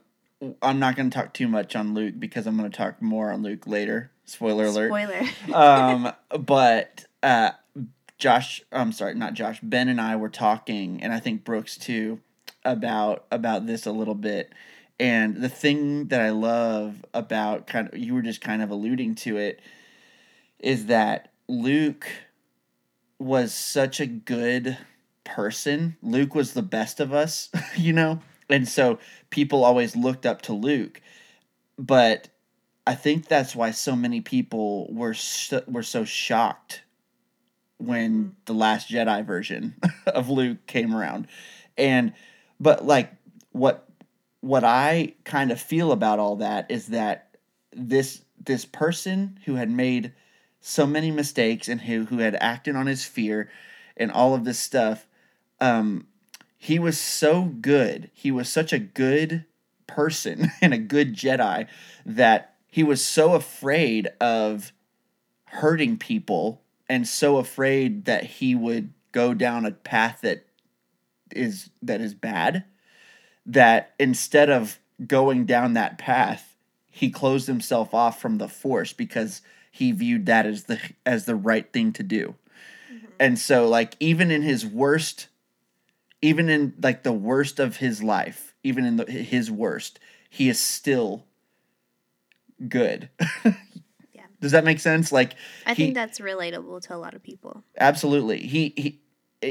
I'm 0.63 0.79
not 0.79 0.97
going 0.97 1.11
to 1.11 1.17
talk 1.17 1.35
too 1.35 1.49
much 1.49 1.75
on 1.75 1.95
Luke 1.95 2.15
because 2.19 2.47
I'm 2.47 2.57
going 2.57 2.71
to 2.71 2.77
talk 2.77 3.03
more 3.03 3.33
on 3.33 3.43
Luke 3.43 3.67
later. 3.67 4.13
Spoiler 4.25 4.67
alert. 4.67 4.89
Spoiler. 4.89 5.23
um, 5.55 6.13
but 6.39 7.07
uh, 7.23 7.51
Josh, 8.19 8.63
I'm 8.71 8.93
sorry, 8.93 9.15
not 9.15 9.35
Josh. 9.35 9.61
Ben 9.63 9.89
and 9.89 10.01
I 10.01 10.17
were 10.17 10.29
talking, 10.29 11.03
and 11.03 11.13
I 11.13 11.21
think 11.21 11.45
Brooks 11.45 11.77
too, 11.77 12.21
about 12.65 13.27
about 13.31 13.67
this 13.67 13.87
a 13.87 13.93
little 13.93 14.15
bit. 14.15 14.53
And 15.01 15.37
the 15.37 15.49
thing 15.49 16.09
that 16.09 16.21
I 16.21 16.31
love 16.31 17.05
about 17.15 17.67
kind 17.67 17.89
of 17.89 17.99
you 17.99 18.15
were 18.15 18.23
just 18.23 18.41
kind 18.41 18.63
of 18.63 18.71
alluding 18.71 19.15
to 19.17 19.37
it 19.37 19.61
is 20.59 20.87
that 20.87 21.33
Luke 21.49 22.07
was 23.19 23.55
such 23.55 24.01
a 24.01 24.07
good 24.07 24.77
person. 25.25 25.97
Luke 26.03 26.35
was 26.35 26.53
the 26.53 26.63
best 26.63 27.01
of 27.01 27.13
us, 27.13 27.51
you 27.77 27.93
know? 27.93 28.21
And 28.49 28.69
so 28.69 28.99
people 29.31 29.65
always 29.65 29.95
looked 29.97 30.27
up 30.27 30.43
to 30.43 30.53
Luke. 30.53 31.01
But 31.79 32.29
I 32.87 32.95
think 32.95 33.29
that's 33.29 33.55
why 33.55 33.71
so 33.71 33.95
many 33.95 34.21
people 34.21 34.93
were 34.93 35.15
so, 35.15 35.63
were 35.67 35.83
so 35.83 36.05
shocked 36.05 36.83
when 37.79 38.35
the 38.47 38.55
last 38.55 38.91
Jedi 38.91 39.25
version 39.25 39.77
of 40.07 40.29
Luke 40.29 40.67
came 40.67 40.95
around. 40.95 41.29
And 41.77 42.13
but 42.59 42.85
like 42.85 43.13
what 43.53 43.89
what 44.41 44.65
I 44.65 45.15
kind 45.25 45.51
of 45.51 45.61
feel 45.61 45.93
about 45.93 46.19
all 46.19 46.37
that 46.37 46.71
is 46.71 46.89
that 46.89 47.37
this 47.73 48.23
this 48.45 48.65
person 48.65 49.39
who 49.45 49.55
had 49.57 49.71
made 49.71 50.13
so 50.61 50.87
many 50.87 51.11
mistakes 51.11 51.69
and 51.69 51.81
who 51.81 52.05
who 52.07 52.19
had 52.19 52.37
acted 52.41 52.75
on 52.75 52.87
his 52.87 53.05
fear 53.05 53.51
and 53.97 54.11
all 54.11 54.35
of 54.35 54.45
this 54.45 54.59
stuff 54.59 55.07
um 55.61 56.07
he 56.59 56.79
was 56.79 56.99
so 56.99 57.45
good. 57.45 58.11
He 58.13 58.31
was 58.31 58.49
such 58.49 58.73
a 58.73 58.79
good 58.79 59.45
person 59.87 60.51
and 60.61 60.75
a 60.75 60.79
good 60.79 61.15
jedi 61.15 61.67
that 62.05 62.55
he 62.67 62.83
was 62.83 63.05
so 63.05 63.35
afraid 63.35 64.09
of 64.21 64.73
hurting 65.47 65.97
people 65.97 66.61
and 66.89 67.09
so 67.09 67.39
afraid 67.39 68.05
that 68.05 68.25
he 68.25 68.55
would 68.55 68.93
go 69.13 69.33
down 69.33 69.65
a 69.65 69.71
path 69.71 70.21
that 70.21 70.45
is 71.35 71.71
that 71.81 72.01
is 72.01 72.15
bad 72.15 72.65
that 73.47 73.95
instead 73.99 74.51
of 74.51 74.79
going 75.07 75.47
down 75.47 75.73
that 75.73 75.97
path 75.97 76.57
he 76.91 77.11
closed 77.11 77.47
himself 77.47 77.95
off 77.95 78.21
from 78.21 78.39
the 78.39 78.49
force 78.49 78.93
because 78.93 79.41
he 79.71 79.93
viewed 79.93 80.27
that 80.27 80.47
as 80.47 80.65
the 80.65 80.81
as 81.07 81.25
the 81.25 81.37
right 81.37 81.73
thing 81.73 81.93
to 81.93 82.03
do. 82.03 82.35
Mm-hmm. 82.93 83.07
And 83.21 83.39
so 83.39 83.69
like 83.69 83.95
even 84.01 84.31
in 84.31 84.43
his 84.43 84.67
worst 84.67 85.29
even 86.23 86.49
in 86.49 86.75
like 86.83 87.03
the 87.03 87.13
worst 87.13 87.59
of 87.59 87.77
his 87.77 88.03
life 88.03 88.55
even 88.63 88.85
in 88.85 88.97
the, 88.97 89.05
his 89.11 89.51
worst 89.51 89.99
he 90.31 90.49
is 90.49 90.59
still 90.59 91.25
good 92.69 93.09
Yeah. 94.13 94.25
does 94.41 94.53
that 94.53 94.65
make 94.65 94.81
sense 94.81 95.13
like 95.13 95.35
I 95.67 95.75
he- 95.75 95.85
think 95.85 95.95
that's 95.95 96.19
relatable 96.19 96.83
to 96.89 96.95
a 96.95 96.99
lot 96.99 97.15
of 97.15 97.23
people. 97.23 97.63
absolutely 97.79 98.41
he 98.41 98.73
he 98.77 99.01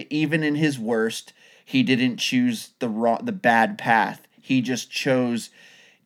even 0.10 0.44
in 0.44 0.56
his 0.56 0.78
worst 0.78 1.34
he 1.64 1.84
didn't 1.84 2.18
choose 2.18 2.72
the 2.80 2.88
wrong 2.88 3.20
the 3.26 3.34
bad 3.34 3.78
path. 3.78 4.22
He 4.40 4.62
just 4.62 4.90
chose 4.90 5.50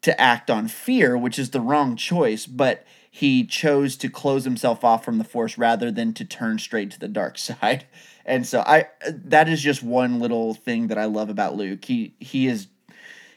to 0.02 0.20
act 0.20 0.50
on 0.50 0.68
fear, 0.68 1.16
which 1.16 1.38
is 1.38 1.52
the 1.52 1.62
wrong 1.62 1.96
choice, 1.96 2.48
but 2.48 2.84
he 3.12 3.46
chose 3.46 3.96
to 3.98 4.10
close 4.10 4.44
himself 4.44 4.84
off 4.84 5.06
from 5.06 5.20
the 5.20 5.24
force 5.24 5.60
rather 5.60 5.92
than 5.92 6.14
to 6.16 6.26
turn 6.26 6.58
straight 6.58 6.90
to 6.92 7.00
the 7.00 7.08
dark 7.08 7.38
side. 7.38 7.86
And 8.26 8.46
so 8.46 8.62
I 8.66 8.88
that 9.08 9.50
is 9.50 9.62
just 9.62 9.84
one 9.84 10.20
little 10.20 10.54
thing 10.54 10.88
that 10.88 10.98
I 10.98 11.06
love 11.06 11.30
about 11.30 11.56
Luke. 11.56 11.86
He 11.86 12.14
he 12.20 12.48
is 12.48 12.68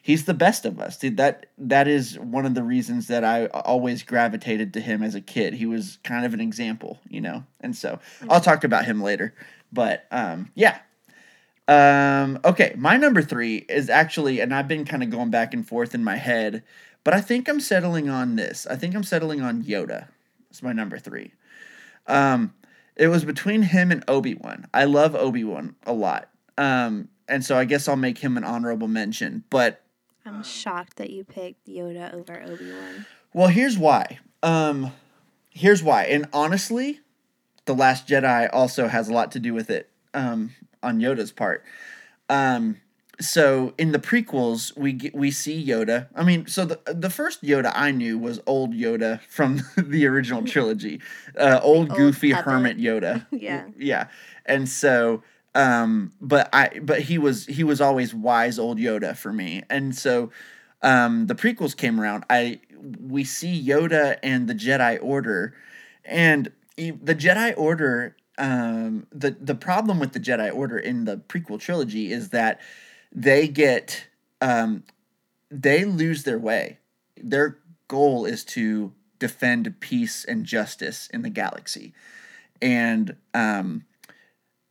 he's 0.04 0.26
the 0.26 0.34
best 0.34 0.66
of 0.66 0.78
us. 0.78 0.98
Dude, 0.98 1.16
that 1.16 1.46
that 1.56 1.88
is 1.88 2.18
one 2.18 2.44
of 2.44 2.54
the 2.54 2.62
reasons 2.62 3.06
that 3.06 3.24
I 3.24 3.46
always 3.46 4.02
gravitated 4.02 4.74
to 4.74 4.80
him 4.80 5.02
as 5.02 5.14
a 5.14 5.20
kid. 5.20 5.54
He 5.54 5.64
was 5.64 5.98
kind 6.04 6.26
of 6.26 6.34
an 6.34 6.40
example, 6.40 7.00
you 7.08 7.22
know. 7.22 7.44
And 7.60 7.74
so 7.74 7.98
I'll 8.28 8.42
talk 8.42 8.64
about 8.64 8.84
him 8.84 9.02
later. 9.02 9.34
But 9.72 10.06
um 10.12 10.50
yeah. 10.54 10.78
Um 11.66 12.38
okay, 12.44 12.74
my 12.76 12.98
number 12.98 13.22
3 13.22 13.64
is 13.68 13.88
actually 13.88 14.40
and 14.40 14.54
I've 14.54 14.68
been 14.68 14.84
kind 14.84 15.02
of 15.02 15.08
going 15.08 15.30
back 15.30 15.54
and 15.54 15.66
forth 15.66 15.94
in 15.94 16.04
my 16.04 16.16
head, 16.16 16.62
but 17.02 17.14
I 17.14 17.22
think 17.22 17.48
I'm 17.48 17.60
settling 17.60 18.10
on 18.10 18.36
this. 18.36 18.66
I 18.66 18.76
think 18.76 18.94
I'm 18.94 19.04
settling 19.04 19.40
on 19.40 19.62
Yoda. 19.62 20.08
It's 20.50 20.62
my 20.62 20.74
number 20.74 20.98
3. 20.98 21.32
Um 22.06 22.52
it 22.96 23.08
was 23.08 23.24
between 23.24 23.62
him 23.62 23.90
and 23.90 24.04
Obi-Wan. 24.08 24.66
I 24.72 24.84
love 24.84 25.14
Obi-Wan 25.14 25.76
a 25.84 25.92
lot. 25.92 26.28
Um 26.58 27.08
and 27.28 27.44
so 27.44 27.56
I 27.56 27.64
guess 27.64 27.88
I'll 27.88 27.96
make 27.96 28.18
him 28.18 28.36
an 28.36 28.44
honorable 28.44 28.88
mention, 28.88 29.44
but 29.50 29.80
I'm 30.26 30.42
shocked 30.42 30.96
that 30.96 31.10
you 31.10 31.24
picked 31.24 31.66
Yoda 31.66 32.12
over 32.14 32.42
Obi 32.42 32.70
Wan. 32.70 33.06
Well, 33.32 33.48
here's 33.48 33.76
why. 33.76 34.18
Um, 34.42 34.92
here's 35.50 35.82
why. 35.82 36.04
And 36.04 36.26
honestly, 36.32 37.00
The 37.66 37.74
Last 37.74 38.06
Jedi 38.08 38.48
also 38.52 38.88
has 38.88 39.08
a 39.08 39.12
lot 39.12 39.32
to 39.32 39.40
do 39.40 39.52
with 39.52 39.70
it 39.70 39.90
um, 40.14 40.52
on 40.82 41.00
Yoda's 41.00 41.32
part. 41.32 41.64
Um, 42.28 42.80
so 43.20 43.74
in 43.78 43.92
the 43.92 43.98
prequels, 43.98 44.76
we 44.76 44.92
get, 44.92 45.14
we 45.14 45.30
see 45.30 45.64
Yoda. 45.64 46.08
I 46.14 46.24
mean, 46.24 46.46
so 46.46 46.64
the 46.64 46.80
the 46.86 47.10
first 47.10 47.42
Yoda 47.42 47.70
I 47.74 47.90
knew 47.92 48.18
was 48.18 48.40
old 48.46 48.72
Yoda 48.74 49.20
from 49.28 49.60
the 49.76 50.06
original 50.06 50.42
trilogy, 50.46 51.00
uh, 51.38 51.60
old, 51.62 51.90
Old 51.90 51.98
goofy 51.98 52.32
puppet. 52.32 52.44
hermit 52.44 52.78
Yoda. 52.78 53.26
Yeah. 53.30 53.66
yeah. 53.78 54.08
And 54.46 54.68
so, 54.68 55.22
um, 55.54 56.12
but 56.20 56.48
I 56.52 56.80
but 56.82 57.00
he 57.00 57.18
was 57.18 57.46
he 57.46 57.62
was 57.64 57.80
always 57.80 58.14
wise 58.14 58.58
old 58.58 58.78
Yoda 58.78 59.16
for 59.16 59.32
me. 59.32 59.62
And 59.70 59.94
so, 59.94 60.30
um, 60.82 61.26
the 61.26 61.34
prequels 61.34 61.76
came 61.76 62.00
around. 62.00 62.24
I 62.28 62.60
we 63.00 63.24
see 63.24 63.62
Yoda 63.64 64.18
and 64.22 64.48
the 64.48 64.54
Jedi 64.54 64.98
Order, 65.00 65.54
and 66.04 66.50
the 66.76 67.14
Jedi 67.14 67.54
Order. 67.56 68.16
Um, 68.36 69.06
the 69.12 69.30
the 69.30 69.54
problem 69.54 70.00
with 70.00 70.12
the 70.12 70.18
Jedi 70.18 70.52
Order 70.52 70.76
in 70.76 71.04
the 71.04 71.18
prequel 71.18 71.60
trilogy 71.60 72.10
is 72.12 72.30
that 72.30 72.60
they 73.14 73.48
get 73.48 74.06
um, 74.40 74.84
they 75.50 75.84
lose 75.84 76.24
their 76.24 76.38
way. 76.38 76.78
Their 77.16 77.58
goal 77.88 78.24
is 78.24 78.44
to 78.44 78.92
defend 79.18 79.80
peace 79.80 80.24
and 80.24 80.44
justice 80.44 81.08
in 81.12 81.22
the 81.22 81.30
galaxy, 81.30 81.94
and 82.60 83.16
um, 83.32 83.84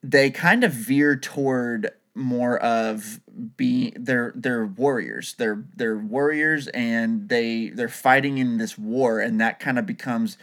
they 0.03 0.29
kind 0.29 0.63
of 0.63 0.73
veer 0.73 1.15
toward 1.15 1.91
more 2.15 2.57
of 2.59 3.21
being 3.57 3.93
they're 3.97 4.33
they're 4.35 4.65
warriors. 4.65 5.35
They're 5.37 5.63
they're 5.75 5.97
warriors, 5.97 6.67
and 6.67 7.29
they 7.29 7.69
they're 7.69 7.87
fighting 7.87 8.37
in 8.37 8.57
this 8.57 8.77
war, 8.77 9.19
and 9.19 9.39
that 9.39 9.59
kind 9.59 9.79
of 9.79 9.85
becomes 9.85 10.37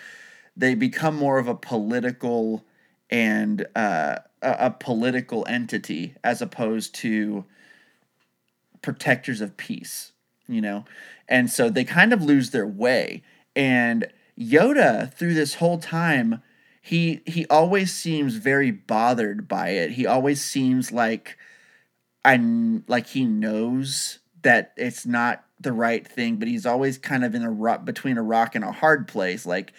they 0.57 0.75
become 0.75 1.17
more 1.17 1.39
of 1.39 1.49
a 1.49 1.55
political 1.55 2.65
and 3.09 3.67
uh, 3.77 4.17
a, 4.43 4.57
a 4.59 4.71
political 4.71 5.47
entity 5.49 6.15
as 6.25 6.43
opposed 6.43 6.95
to 6.97 7.45
protectors 8.83 9.41
of 9.41 9.57
peace, 9.57 10.13
you 10.49 10.61
know? 10.61 10.85
And 11.29 11.51
so 11.51 11.71
they 11.71 11.85
kind 11.85 12.13
of 12.13 12.23
lose 12.23 12.51
their 12.51 12.67
way. 12.67 13.23
And 13.55 14.07
Yoda, 14.39 15.13
through 15.13 15.35
this 15.35 15.55
whole 15.55 15.79
time, 15.79 16.43
he 16.83 17.21
he 17.27 17.47
always 17.47 17.93
seems 17.93 18.37
very 18.37 18.71
bothered 18.71 19.47
by 19.47 19.71
it. 19.71 19.93
He 19.93 20.07
always 20.07 20.43
seems 20.43 20.91
like 20.91 21.37
I 22.25 22.37
like 22.89 23.09
he 23.09 23.25
knows 23.25 24.19
that 24.43 24.73
it's 24.77 25.05
not 25.05 25.45
the 25.61 25.73
right 25.73 26.07
thing, 26.07 26.37
but 26.37 26.49
he's 26.49 26.65
always 26.65 26.97
kind 26.97 27.25
of 27.25 27.35
in 27.35 27.43
a 27.43 27.51
rock 27.51 27.85
between 27.85 28.17
a 28.17 28.23
rock 28.23 28.55
and 28.55 28.65
a 28.65 28.73
hard 28.73 29.09
place. 29.09 29.45
Like 29.45 29.73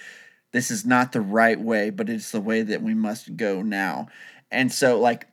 this 0.51 0.69
is 0.69 0.85
not 0.85 1.11
the 1.11 1.21
right 1.21 1.59
way, 1.59 1.89
but 1.89 2.09
it's 2.09 2.31
the 2.31 2.41
way 2.41 2.61
that 2.61 2.83
we 2.83 2.93
must 2.93 3.35
go 3.35 3.61
now. 3.61 4.07
And 4.51 4.71
so 4.71 4.99
like 4.99 5.27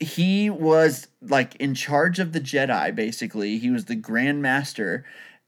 he 0.00 0.48
was 0.48 1.08
like 1.20 1.54
in 1.56 1.74
charge 1.74 2.18
of 2.18 2.32
the 2.32 2.40
Jedi 2.40 2.94
basically. 2.94 3.58
He 3.58 3.70
was 3.70 3.84
the 3.84 3.94
Grand 3.94 4.42
Master 4.42 5.04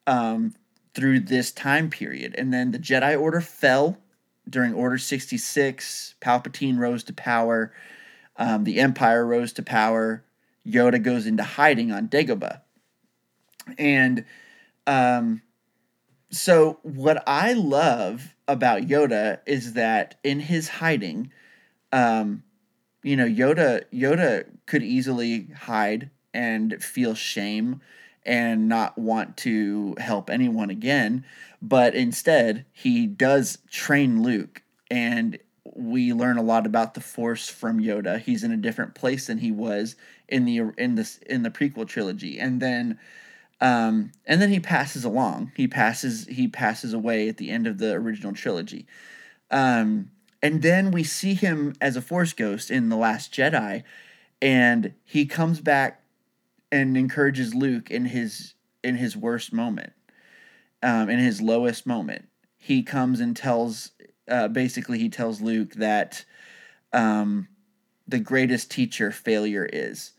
um, 0.07 0.55
through 0.95 1.21
this 1.21 1.51
time 1.51 1.89
period. 1.89 2.35
And 2.37 2.53
then 2.53 2.71
the 2.71 2.79
Jedi 2.79 3.19
Order 3.19 3.41
fell 3.41 3.99
during 4.49 4.75
Order 4.75 4.99
66. 4.99 6.15
Palpatine 6.21 6.79
rose 6.79 7.03
to 7.05 7.15
power. 7.15 7.73
Um, 8.37 8.65
the 8.65 8.79
Empire 8.79 9.27
rose 9.27 9.53
to 9.55 9.63
power. 9.63 10.25
Yoda 10.67 11.03
goes 11.03 11.27
into 11.27 11.43
hiding 11.43 11.91
on 11.91 12.09
Dagobah. 12.09 12.61
And 13.79 14.25
um, 14.87 15.43
so, 16.31 16.79
what 16.83 17.23
I 17.27 17.53
love 17.53 18.35
about 18.49 18.83
Yoda 18.83 19.39
is 19.47 19.75
that 19.75 20.19
in 20.25 20.41
his 20.41 20.69
hiding, 20.69 21.31
um, 21.93 22.43
you 23.03 23.17
know, 23.17 23.27
Yoda 23.27 23.85
Yoda 23.93 24.47
could 24.67 24.83
easily 24.83 25.49
hide 25.57 26.11
and 26.33 26.83
feel 26.83 27.15
shame 27.15 27.81
and 28.25 28.69
not 28.69 28.97
want 28.97 29.37
to 29.37 29.95
help 29.99 30.31
anyone 30.31 30.71
again, 30.71 31.25
but 31.61 31.95
instead 31.95 32.65
he 32.73 33.07
does 33.07 33.59
train 33.71 34.23
Luke 34.23 34.63
and 34.91 35.39
we 35.75 36.13
learn 36.13 36.37
a 36.37 36.43
lot 36.43 36.67
about 36.67 36.95
the 36.95 37.01
force 37.01 37.49
from 37.49 37.81
Yoda. 37.81 38.21
He's 38.21 38.45
in 38.45 38.53
a 38.53 38.57
different 38.57 38.95
place 38.95 39.27
than 39.27 39.39
he 39.39 39.51
was 39.51 39.97
in 40.29 40.45
the 40.45 40.73
in 40.79 40.95
this 40.95 41.19
in 41.19 41.43
the 41.43 41.51
prequel 41.51 41.89
trilogy. 41.89 42.39
And 42.39 42.61
then 42.61 42.99
um, 43.61 44.13
and 44.27 44.43
then 44.43 44.51
he 44.51 44.61
passes 44.61 45.05
along. 45.05 45.53
He 45.57 45.69
passes 45.69 46.27
he 46.27 46.49
passes 46.49 46.93
away 46.93 47.29
at 47.29 47.37
the 47.37 47.51
end 47.51 47.67
of 47.67 47.79
the 47.79 47.93
original 47.93 48.33
trilogy. 48.33 48.87
Um, 49.51 50.11
and 50.43 50.63
then 50.63 50.91
we 50.91 51.05
see 51.05 51.35
him 51.35 51.75
as 51.81 51.97
a 51.97 52.03
force 52.03 52.33
ghost 52.33 52.71
in 52.71 52.89
the 52.89 52.97
last 52.97 53.33
Jedi 53.33 53.85
and 54.43 54.93
he 55.05 55.25
comes 55.25 55.61
back 55.61 56.03
and 56.73 56.97
encourages 56.97 57.55
Luke 57.55 57.91
in 57.91 58.07
his 58.07 58.55
in 58.83 58.97
his 58.97 59.17
worst 59.17 59.53
moment. 59.53 59.93
Um, 60.83 61.09
in 61.09 61.21
his 61.21 61.41
lowest 61.41 61.87
moment. 61.87 62.29
He 62.59 62.83
comes 62.83 63.21
and 63.21 63.37
tells 63.37 63.93
uh, 64.29 64.49
basically 64.49 64.99
he 64.99 65.09
tells 65.09 65.41
Luke 65.41 65.75
that 65.75 66.25
um, 66.93 67.47
the 68.09 68.19
greatest 68.19 68.69
teacher 68.71 69.13
failure 69.13 69.69
is. 69.73 70.11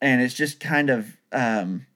And 0.00 0.22
it's 0.22 0.34
just 0.34 0.60
kind 0.60 0.88
of 0.88 1.16
um, 1.32 1.86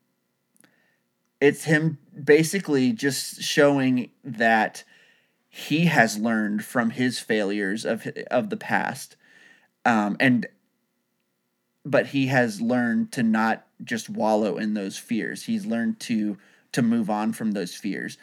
it's 1.40 1.64
him 1.64 1.98
basically 2.24 2.92
just 2.92 3.42
showing 3.42 4.10
that 4.24 4.82
he 5.56 5.86
has 5.86 6.18
learned 6.18 6.62
from 6.66 6.90
his 6.90 7.18
failures 7.18 7.86
of 7.86 8.06
of 8.30 8.50
the 8.50 8.58
past. 8.58 9.16
Um, 9.86 10.18
and 10.20 10.46
but 11.82 12.08
he 12.08 12.26
has 12.26 12.60
learned 12.60 13.10
to 13.12 13.22
not 13.22 13.66
just 13.82 14.10
wallow 14.10 14.58
in 14.58 14.74
those 14.74 14.98
fears. 14.98 15.44
He's 15.44 15.64
learned 15.64 15.98
to 16.00 16.36
to 16.72 16.82
move 16.82 17.08
on 17.08 17.32
from 17.32 17.52
those 17.52 17.74
fears. 17.74 18.18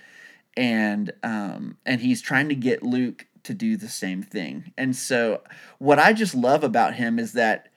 And 0.56 1.12
um 1.24 1.78
and 1.88 2.02
he's 2.02 2.22
trying 2.22 2.50
to 2.50 2.56
get 2.56 2.84
luke 2.84 3.26
to 3.46 3.56
do 3.56 3.78
the 3.78 3.90
same 3.90 4.22
thing. 4.22 4.72
And 4.78 4.96
so 4.96 5.42
what 5.80 5.98
i 5.98 6.14
just 6.14 6.36
love 6.36 6.64
about 6.64 6.94
him 6.94 7.18
is 7.18 7.34
that 7.34 7.70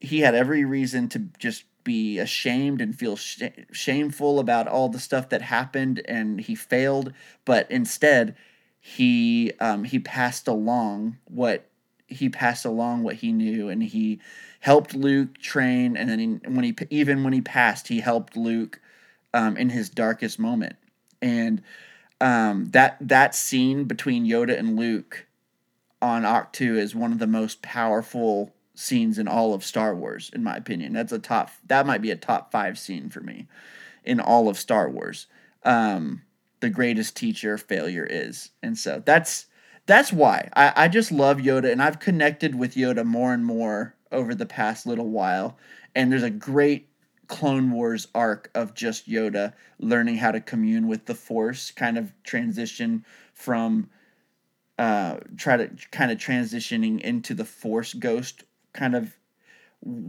he 0.00 0.20
had 0.20 0.34
every 0.34 0.64
reason 0.64 1.10
to 1.10 1.18
just 1.38 1.64
be 1.84 2.18
ashamed 2.18 2.80
and 2.80 2.98
feel 2.98 3.16
sh- 3.16 3.42
shameful 3.72 4.38
about 4.38 4.66
all 4.66 4.88
the 4.88 4.98
stuff 4.98 5.28
that 5.28 5.42
happened 5.42 6.00
and 6.06 6.40
he 6.40 6.54
failed. 6.54 7.12
But 7.44 7.70
instead 7.70 8.34
he 8.86 9.50
um, 9.60 9.82
he 9.84 9.98
passed 9.98 10.46
along 10.46 11.16
what 11.24 11.64
he 12.06 12.28
passed 12.28 12.66
along 12.66 13.02
what 13.02 13.16
he 13.16 13.32
knew 13.32 13.70
and 13.70 13.82
he 13.82 14.20
helped 14.60 14.94
luke 14.94 15.38
train 15.38 15.96
and 15.96 16.10
then 16.10 16.18
he, 16.18 16.26
when 16.50 16.64
he 16.64 16.76
even 16.90 17.24
when 17.24 17.32
he 17.32 17.40
passed 17.40 17.88
he 17.88 18.00
helped 18.00 18.36
luke 18.36 18.78
um, 19.32 19.56
in 19.56 19.70
his 19.70 19.88
darkest 19.88 20.38
moment 20.38 20.76
and 21.22 21.62
um, 22.20 22.66
that 22.72 22.98
that 23.00 23.34
scene 23.34 23.84
between 23.84 24.26
yoda 24.26 24.58
and 24.58 24.78
luke 24.78 25.26
on 26.02 26.22
Ahch-To 26.22 26.76
is 26.76 26.94
one 26.94 27.10
of 27.10 27.18
the 27.18 27.26
most 27.26 27.62
powerful 27.62 28.54
scenes 28.74 29.18
in 29.18 29.26
all 29.26 29.54
of 29.54 29.64
Star 29.64 29.94
Wars, 29.94 30.30
in 30.34 30.44
my 30.44 30.56
opinion. 30.56 30.92
That's 30.92 31.12
a 31.12 31.18
top. 31.18 31.50
That 31.66 31.86
might 31.86 32.02
be 32.02 32.10
a 32.10 32.16
top 32.16 32.52
five 32.52 32.78
scene 32.78 33.08
for 33.08 33.20
me 33.20 33.46
in 34.04 34.20
all 34.20 34.50
of 34.50 34.58
Star 34.58 34.90
Wars. 34.90 35.26
Um, 35.62 36.20
the 36.64 36.70
greatest 36.70 37.14
teacher 37.14 37.58
failure 37.58 38.06
is, 38.08 38.50
and 38.62 38.78
so 38.78 39.02
that's 39.04 39.44
that's 39.84 40.10
why. 40.10 40.48
I, 40.56 40.72
I 40.74 40.88
just 40.88 41.12
love 41.12 41.36
Yoda, 41.36 41.70
and 41.70 41.82
I've 41.82 42.00
connected 42.00 42.54
with 42.54 42.74
Yoda 42.74 43.04
more 43.04 43.34
and 43.34 43.44
more 43.44 43.94
over 44.10 44.34
the 44.34 44.46
past 44.46 44.86
little 44.86 45.10
while, 45.10 45.58
and 45.94 46.10
there's 46.10 46.22
a 46.22 46.30
great 46.30 46.88
Clone 47.28 47.70
Wars 47.70 48.08
arc 48.14 48.50
of 48.54 48.72
just 48.74 49.06
Yoda 49.06 49.52
learning 49.78 50.16
how 50.16 50.30
to 50.30 50.40
commune 50.40 50.88
with 50.88 51.04
the 51.04 51.14
Force, 51.14 51.70
kind 51.70 51.98
of 51.98 52.12
transition 52.22 53.04
from 53.34 53.90
uh 54.78 55.18
try 55.36 55.58
to 55.58 55.68
kind 55.90 56.10
of 56.10 56.16
transitioning 56.16 56.98
into 57.02 57.34
the 57.34 57.44
Force 57.44 57.92
ghost 57.92 58.44
kind 58.72 58.96
of 58.96 59.14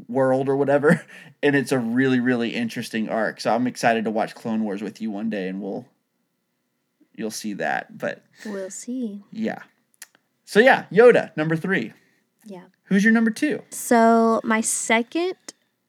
world 0.08 0.48
or 0.48 0.56
whatever. 0.56 1.06
And 1.44 1.56
it's 1.56 1.72
a 1.72 1.78
really 1.78 2.20
really 2.20 2.56
interesting 2.56 3.08
arc. 3.08 3.40
So 3.42 3.54
i'm 3.54 3.68
excited 3.68 4.06
to 4.06 4.12
watch 4.12 4.34
clone 4.34 4.64
wars 4.64 4.82
with 4.82 5.02
you 5.02 5.12
one 5.12 5.30
day 5.30 5.48
and 5.48 5.62
we'll 5.62 5.86
you'll 7.18 7.32
see 7.32 7.54
that 7.54 7.98
but 7.98 8.24
We'll 8.46 8.70
see. 8.70 9.24
yeah 9.32 9.60
so 10.46 10.60
yeah 10.60 10.86
yoda 10.92 11.36
number 11.38 11.56
three 11.56 11.94
Yeah. 12.46 12.66
who's 12.86 13.04
your 13.04 13.14
number 13.14 13.32
two 13.32 13.62
So 13.72 14.42
my 14.44 14.62
second 14.62 15.36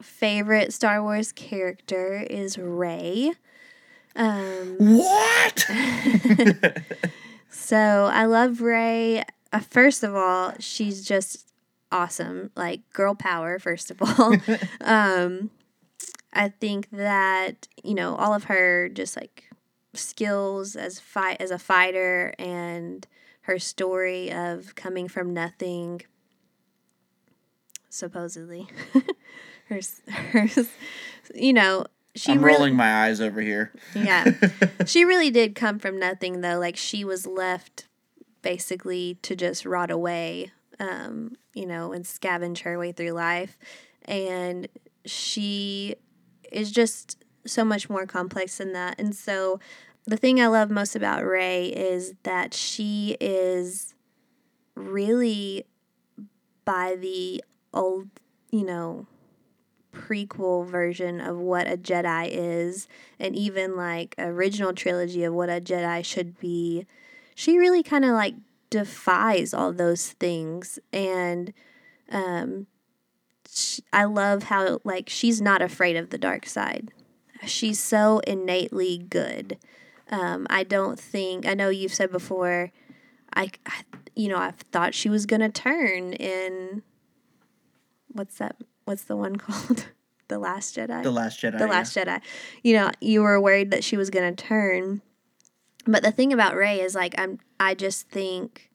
favorite 0.02 0.72
Star 0.72 1.02
Wars 1.02 1.32
character 1.32 2.24
is 2.28 2.58
Rey. 2.58 3.32
Um, 4.14 4.76
what 4.78 5.66
so 7.50 8.10
I 8.12 8.24
love 8.24 8.60
Rey. 8.60 9.24
Uh, 9.52 9.60
first 9.60 10.02
of 10.02 10.14
all, 10.14 10.52
she's 10.58 11.04
just 11.06 11.50
awesome, 11.92 12.50
like 12.56 12.80
girl 12.92 13.14
power. 13.14 13.58
First 13.58 13.90
of 13.90 13.98
all, 14.02 14.34
um, 14.80 15.50
I 16.32 16.48
think 16.48 16.88
that 16.92 17.68
you 17.84 17.94
know 17.94 18.14
all 18.16 18.34
of 18.34 18.44
her 18.44 18.88
just 18.88 19.16
like 19.16 19.44
skills 19.96 20.76
as 20.76 21.00
fight 21.00 21.40
as 21.40 21.50
a 21.50 21.58
fighter 21.58 22.34
and 22.38 23.06
her 23.42 23.58
story 23.58 24.32
of 24.32 24.74
coming 24.74 25.08
from 25.08 25.32
nothing 25.32 26.02
supposedly. 27.88 28.68
Her 29.68 29.80
her 30.08 30.46
you 31.34 31.52
know 31.52 31.86
she 32.14 32.30
i'm 32.30 32.44
really, 32.44 32.56
rolling 32.56 32.76
my 32.76 33.04
eyes 33.04 33.20
over 33.20 33.40
here. 33.40 33.72
Yeah. 33.96 34.30
She 34.86 35.04
really 35.04 35.32
did 35.32 35.56
come 35.56 35.80
from 35.80 35.98
nothing 35.98 36.40
though. 36.40 36.60
Like 36.60 36.76
she 36.76 37.04
was 37.04 37.26
left 37.26 37.88
basically 38.42 39.18
to 39.22 39.34
just 39.34 39.66
rot 39.66 39.90
away 39.90 40.52
um 40.78 41.34
you 41.52 41.66
know 41.66 41.90
and 41.90 42.04
scavenge 42.04 42.60
her 42.60 42.78
way 42.78 42.92
through 42.92 43.10
life. 43.10 43.58
And 44.04 44.68
she 45.04 45.96
is 46.52 46.70
just 46.70 47.24
so 47.44 47.64
much 47.64 47.90
more 47.90 48.06
complex 48.06 48.58
than 48.58 48.72
that. 48.72 49.00
And 49.00 49.14
so 49.14 49.58
the 50.06 50.16
thing 50.16 50.40
i 50.40 50.46
love 50.46 50.70
most 50.70 50.94
about 50.96 51.24
Rey 51.24 51.66
is 51.66 52.14
that 52.22 52.54
she 52.54 53.16
is 53.20 53.94
really 54.74 55.64
by 56.64 56.96
the 56.96 57.42
old 57.72 58.08
you 58.50 58.64
know 58.64 59.06
prequel 59.96 60.66
version 60.66 61.20
of 61.20 61.38
what 61.38 61.66
a 61.66 61.76
Jedi 61.76 62.28
is, 62.30 62.86
and 63.18 63.34
even 63.34 63.76
like 63.76 64.14
original 64.18 64.72
trilogy 64.72 65.24
of 65.24 65.32
what 65.32 65.48
a 65.48 65.60
Jedi 65.60 66.04
should 66.04 66.38
be, 66.38 66.86
she 67.34 67.58
really 67.58 67.82
kind 67.82 68.04
of 68.04 68.12
like 68.12 68.34
defies 68.70 69.54
all 69.54 69.72
those 69.72 70.10
things. 70.10 70.78
And 70.92 71.52
um, 72.10 72.66
sh 73.50 73.80
I 73.92 74.04
love 74.04 74.44
how 74.44 74.80
like 74.84 75.08
she's 75.08 75.40
not 75.40 75.62
afraid 75.62 75.96
of 75.96 76.10
the 76.10 76.18
dark 76.18 76.46
side. 76.46 76.92
She's 77.46 77.78
so 77.78 78.20
innately 78.26 78.98
good. 78.98 79.58
Um, 80.10 80.46
I 80.48 80.62
don't 80.62 80.98
think 80.98 81.46
I 81.46 81.54
know 81.54 81.68
you've 81.68 81.94
said 81.94 82.10
before. 82.12 82.72
I, 83.34 83.50
I 83.66 83.82
you 84.14 84.28
know 84.28 84.38
I've 84.38 84.56
thought 84.56 84.94
she 84.94 85.08
was 85.08 85.26
gonna 85.26 85.50
turn 85.50 86.12
in. 86.14 86.82
What's 88.08 88.38
that? 88.38 88.56
What's 88.84 89.04
the 89.04 89.16
one 89.16 89.36
called? 89.36 89.88
the 90.28 90.38
Last 90.38 90.76
Jedi. 90.76 91.02
the 91.02 91.10
last 91.10 91.40
jedi 91.40 91.58
the 91.58 91.66
Last 91.66 91.96
Jedi. 91.96 92.20
You 92.62 92.74
know, 92.74 92.90
you 93.00 93.22
were 93.22 93.40
worried 93.40 93.70
that 93.70 93.84
she 93.84 93.96
was 93.96 94.10
gonna 94.10 94.34
turn, 94.34 95.02
but 95.86 96.02
the 96.02 96.10
thing 96.10 96.32
about 96.32 96.56
Rey 96.56 96.80
is 96.80 96.94
like 96.94 97.14
I'm. 97.18 97.38
I 97.58 97.74
just 97.74 98.08
think 98.08 98.70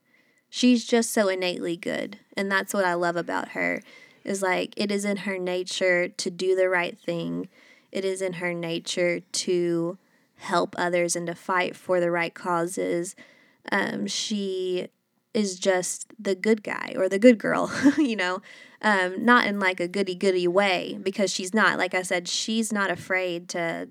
she's 0.49 0.85
just 0.85 1.11
so 1.11 1.27
innately 1.27 1.77
good, 1.77 2.19
and 2.37 2.51
that's 2.51 2.73
what 2.73 2.85
I 2.85 2.93
love 2.93 3.15
about 3.15 3.49
her. 3.49 3.81
Is 4.23 4.41
like 4.41 4.73
it 4.77 4.91
is 4.91 5.03
in 5.05 5.17
her 5.17 5.37
nature 5.37 6.07
to 6.07 6.29
do 6.29 6.55
the 6.55 6.69
right 6.69 6.97
thing. 6.97 7.49
It 7.91 8.05
is 8.05 8.21
in 8.21 8.33
her 8.33 8.53
nature 8.53 9.19
to 9.19 9.97
help 10.41 10.75
others 10.77 11.15
and 11.15 11.27
to 11.27 11.35
fight 11.35 11.75
for 11.75 11.99
the 11.99 12.11
right 12.11 12.33
causes. 12.33 13.15
Um, 13.71 14.07
she 14.07 14.87
is 15.33 15.59
just 15.59 16.11
the 16.19 16.35
good 16.35 16.63
guy 16.63 16.93
or 16.97 17.07
the 17.07 17.19
good 17.19 17.37
girl, 17.37 17.71
you 17.97 18.15
know, 18.15 18.41
um, 18.81 19.23
not 19.23 19.45
in 19.45 19.59
like 19.59 19.79
a 19.79 19.87
goody 19.87 20.15
goody 20.15 20.47
way 20.47 20.99
because 21.01 21.31
she's 21.31 21.53
not. 21.53 21.77
Like 21.77 21.93
I 21.93 22.01
said, 22.01 22.27
she's 22.27 22.73
not 22.73 22.89
afraid 22.89 23.47
to, 23.49 23.89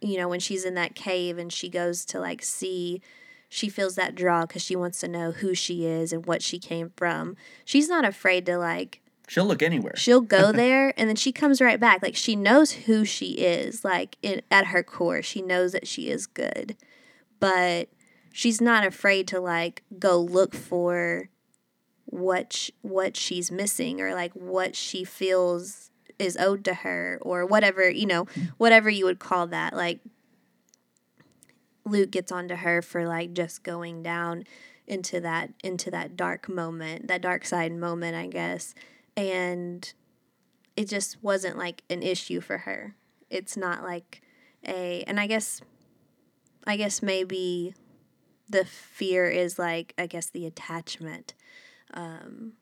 you 0.00 0.16
know, 0.16 0.28
when 0.28 0.40
she's 0.40 0.64
in 0.64 0.74
that 0.74 0.94
cave 0.94 1.36
and 1.38 1.52
she 1.52 1.68
goes 1.68 2.04
to 2.06 2.18
like 2.18 2.42
see, 2.42 3.02
she 3.48 3.68
feels 3.68 3.94
that 3.96 4.14
draw 4.14 4.46
because 4.46 4.62
she 4.62 4.74
wants 4.74 4.98
to 5.00 5.08
know 5.08 5.30
who 5.30 5.54
she 5.54 5.84
is 5.84 6.12
and 6.12 6.24
what 6.24 6.42
she 6.42 6.58
came 6.58 6.90
from. 6.96 7.36
She's 7.64 7.88
not 7.88 8.04
afraid 8.04 8.46
to 8.46 8.56
like 8.56 9.02
she'll 9.28 9.46
look 9.46 9.62
anywhere. 9.62 9.96
She'll 9.96 10.20
go 10.20 10.52
there 10.52 10.92
and 10.96 11.08
then 11.08 11.16
she 11.16 11.32
comes 11.32 11.60
right 11.60 11.80
back. 11.80 12.02
Like 12.02 12.16
she 12.16 12.36
knows 12.36 12.72
who 12.72 13.04
she 13.04 13.32
is 13.32 13.84
like 13.84 14.16
in, 14.22 14.42
at 14.50 14.66
her 14.66 14.82
core. 14.82 15.22
She 15.22 15.42
knows 15.42 15.72
that 15.72 15.86
she 15.86 16.10
is 16.10 16.26
good. 16.26 16.76
But 17.40 17.88
she's 18.32 18.60
not 18.60 18.86
afraid 18.86 19.28
to 19.28 19.40
like 19.40 19.82
go 19.98 20.18
look 20.20 20.54
for 20.54 21.28
what 22.06 22.52
sh- 22.52 22.70
what 22.82 23.16
she's 23.16 23.50
missing 23.50 24.00
or 24.00 24.14
like 24.14 24.32
what 24.34 24.76
she 24.76 25.04
feels 25.04 25.90
is 26.18 26.36
owed 26.36 26.64
to 26.64 26.74
her 26.74 27.18
or 27.22 27.44
whatever 27.44 27.90
you 27.90 28.06
know 28.06 28.24
hmm. 28.24 28.44
whatever 28.56 28.88
you 28.88 29.04
would 29.04 29.18
call 29.18 29.46
that. 29.46 29.74
Like 29.74 30.00
Luke 31.84 32.10
gets 32.10 32.32
onto 32.32 32.56
her 32.56 32.82
for 32.82 33.06
like 33.06 33.34
just 33.34 33.62
going 33.62 34.02
down 34.02 34.44
into 34.86 35.20
that 35.20 35.50
into 35.62 35.90
that 35.90 36.16
dark 36.16 36.48
moment 36.48 37.08
that 37.08 37.22
dark 37.22 37.44
side 37.44 37.72
moment 37.72 38.14
I 38.14 38.26
guess 38.26 38.74
and 39.16 39.92
it 40.76 40.88
just 40.88 41.22
wasn't 41.22 41.56
like 41.56 41.82
an 41.88 42.02
issue 42.02 42.40
for 42.40 42.58
her. 42.58 42.94
It's 43.30 43.56
not 43.56 43.82
like 43.82 44.22
a 44.66 45.04
and 45.06 45.20
I 45.20 45.26
guess 45.26 45.60
I 46.66 46.76
guess 46.76 47.02
maybe 47.02 47.74
the 48.48 48.64
fear 48.64 49.28
is 49.28 49.58
like 49.58 49.94
I 49.98 50.06
guess 50.06 50.26
the 50.30 50.46
attachment. 50.46 51.34
Um 51.92 52.54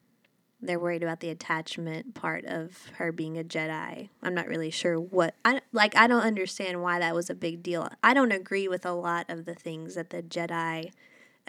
they're 0.65 0.79
worried 0.79 1.03
about 1.03 1.19
the 1.19 1.31
attachment 1.31 2.15
part 2.15 2.45
of 2.45 2.87
her 2.99 3.11
being 3.11 3.37
a 3.37 3.43
Jedi. 3.43 4.09
I'm 4.23 4.35
not 4.35 4.47
really 4.47 4.71
sure 4.71 5.01
what 5.01 5.35
I 5.45 5.61
like 5.73 5.97
I 5.97 6.07
don't 6.07 6.23
understand 6.23 6.83
why 6.83 6.99
that 6.99 7.15
was 7.15 7.31
a 7.31 7.35
big 7.35 7.63
deal. 7.63 7.89
I 8.03 8.15
don't 8.15 8.33
agree 8.33 8.69
with 8.69 8.87
a 8.87 8.93
lot 8.93 9.27
of 9.29 9.45
the 9.45 9.55
things 9.55 9.95
that 9.95 10.11
the 10.11 10.23
Jedi 10.23 10.93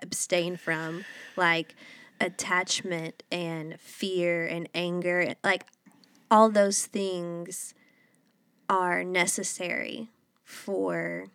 abstain 0.02 0.58
from 0.58 1.06
like 1.36 1.76
attachment 2.22 3.24
and 3.32 3.80
fear 3.80 4.46
and 4.46 4.70
anger 4.74 5.36
like 5.44 5.66
all 6.32 6.50
those 6.50 6.86
things 6.86 7.74
are 8.70 9.04
necessary 9.04 10.10
for 10.44 11.26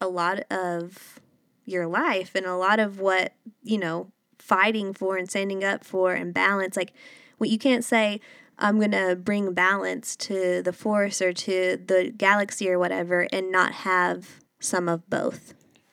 a 0.00 0.08
lot 0.08 0.40
of 0.50 1.20
your 1.64 1.86
life 1.86 2.34
and 2.34 2.44
a 2.44 2.56
lot 2.56 2.78
of 2.78 3.00
what 3.00 3.32
you 3.62 3.78
know 3.78 4.10
fighting 4.38 4.92
for 4.92 5.16
and 5.16 5.30
standing 5.30 5.62
up 5.62 5.84
for 5.84 6.12
and 6.14 6.34
balance. 6.34 6.76
Like 6.76 6.92
what 7.42 7.50
you 7.50 7.58
can't 7.58 7.84
say 7.84 8.20
i'm 8.56 8.78
going 8.78 8.92
to 8.92 9.16
bring 9.16 9.52
balance 9.52 10.14
to 10.14 10.62
the 10.62 10.72
force 10.72 11.20
or 11.20 11.32
to 11.32 11.76
the 11.86 12.12
galaxy 12.16 12.70
or 12.70 12.78
whatever 12.78 13.26
and 13.32 13.50
not 13.50 13.72
have 13.72 14.38
some 14.60 14.88
of 14.88 15.08
both 15.10 15.52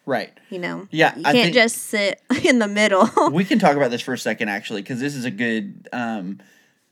right. 0.10 0.38
You 0.50 0.60
know? 0.60 0.88
Yeah, 0.92 1.16
you 1.16 1.24
I 1.26 1.32
can't 1.32 1.54
just 1.54 1.78
sit 1.78 2.22
in 2.44 2.60
the 2.60 2.68
middle. 2.68 3.10
We 3.32 3.46
can 3.46 3.60
talk 3.60 3.78
about 3.78 3.92
this 3.92 4.02
for 4.02 4.14
a 4.14 4.18
second 4.18 4.50
actually 4.50 4.82
because 4.82 5.00
this 5.00 5.16
is 5.16 5.24
a 5.24 5.32
good 5.32 5.88
um 5.94 6.40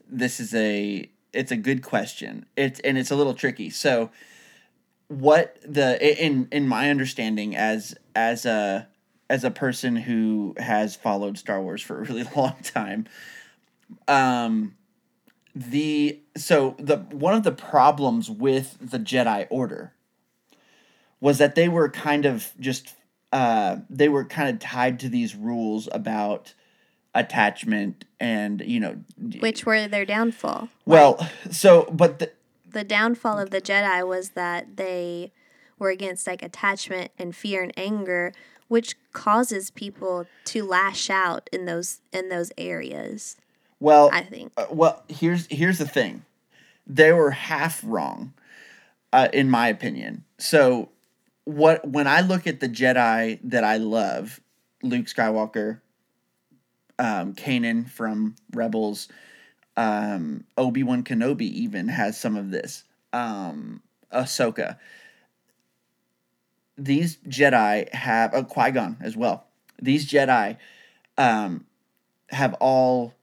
this 0.08 0.40
is 0.40 0.54
a 0.54 1.10
it's 1.32 1.52
a 1.52 1.56
good 1.56 1.82
question. 1.82 2.46
It's 2.56 2.80
and 2.80 2.96
it's 2.96 3.10
a 3.10 3.16
little 3.16 3.34
tricky. 3.34 3.70
So 3.70 4.10
what 5.08 5.58
the 5.62 6.24
in 6.24 6.48
in 6.52 6.68
my 6.68 6.90
understanding 6.90 7.56
as 7.56 7.94
as 8.14 8.46
a 8.46 8.88
as 9.28 9.44
a 9.44 9.50
person 9.50 9.96
who 9.96 10.54
has 10.58 10.96
followed 10.96 11.36
star 11.36 11.60
wars 11.60 11.82
for 11.82 11.98
a 11.98 12.04
really 12.04 12.24
long 12.36 12.56
time 12.62 13.06
um 14.06 14.74
the 15.54 16.20
so 16.36 16.76
the 16.78 16.98
one 17.10 17.34
of 17.34 17.42
the 17.42 17.52
problems 17.52 18.30
with 18.30 18.76
the 18.80 18.98
jedi 18.98 19.46
order 19.50 19.94
was 21.20 21.38
that 21.38 21.54
they 21.54 21.68
were 21.68 21.88
kind 21.88 22.26
of 22.26 22.52
just 22.60 22.94
uh, 23.32 23.76
they 23.90 24.08
were 24.08 24.24
kind 24.24 24.48
of 24.48 24.58
tied 24.58 25.00
to 25.00 25.08
these 25.08 25.34
rules 25.34 25.88
about 25.92 26.54
attachment 27.14 28.04
and 28.20 28.62
you 28.64 28.78
know 28.78 28.94
which 29.40 29.64
were 29.64 29.88
their 29.88 30.04
downfall 30.04 30.68
well 30.84 31.18
so 31.50 31.88
but 31.90 32.18
the, 32.18 32.30
the 32.70 32.84
downfall 32.84 33.38
of 33.38 33.50
the 33.50 33.60
Jedi 33.60 34.06
was 34.06 34.30
that 34.30 34.76
they 34.76 35.32
were 35.78 35.90
against 35.90 36.26
like 36.26 36.42
attachment 36.42 37.10
and 37.18 37.34
fear 37.34 37.62
and 37.62 37.72
anger, 37.76 38.32
which 38.68 38.96
causes 39.12 39.70
people 39.70 40.26
to 40.44 40.64
lash 40.64 41.10
out 41.10 41.48
in 41.52 41.64
those 41.64 42.00
in 42.12 42.28
those 42.28 42.52
areas. 42.58 43.36
Well, 43.80 44.10
I 44.12 44.22
think. 44.22 44.52
uh, 44.56 44.66
well, 44.70 45.04
here's 45.08 45.46
here's 45.46 45.78
the 45.78 45.88
thing. 45.88 46.24
They 46.86 47.12
were 47.12 47.30
half 47.30 47.82
wrong, 47.84 48.32
uh, 49.12 49.28
in 49.32 49.50
my 49.50 49.68
opinion. 49.68 50.24
So, 50.38 50.88
what 51.48 51.88
when 51.88 52.06
I 52.06 52.20
look 52.20 52.46
at 52.46 52.60
the 52.60 52.68
Jedi 52.68 53.38
that 53.44 53.64
I 53.64 53.78
love, 53.78 54.38
Luke 54.82 55.06
Skywalker, 55.06 55.80
um, 56.98 57.34
Kanan 57.34 57.88
from 57.88 58.36
Rebels, 58.52 59.08
um, 59.74 60.44
Obi 60.58 60.82
Wan 60.82 61.04
Kenobi 61.04 61.50
even 61.50 61.88
has 61.88 62.20
some 62.20 62.36
of 62.36 62.50
this. 62.50 62.84
Um, 63.14 63.80
Ahsoka. 64.12 64.76
These 66.76 67.16
Jedi 67.26 67.94
have 67.94 68.34
a 68.34 68.38
uh, 68.38 68.42
Qui 68.42 68.70
Gon 68.70 68.98
as 69.00 69.16
well. 69.16 69.46
These 69.80 70.06
Jedi 70.06 70.58
um, 71.16 71.64
have 72.28 72.52
all 72.60 73.14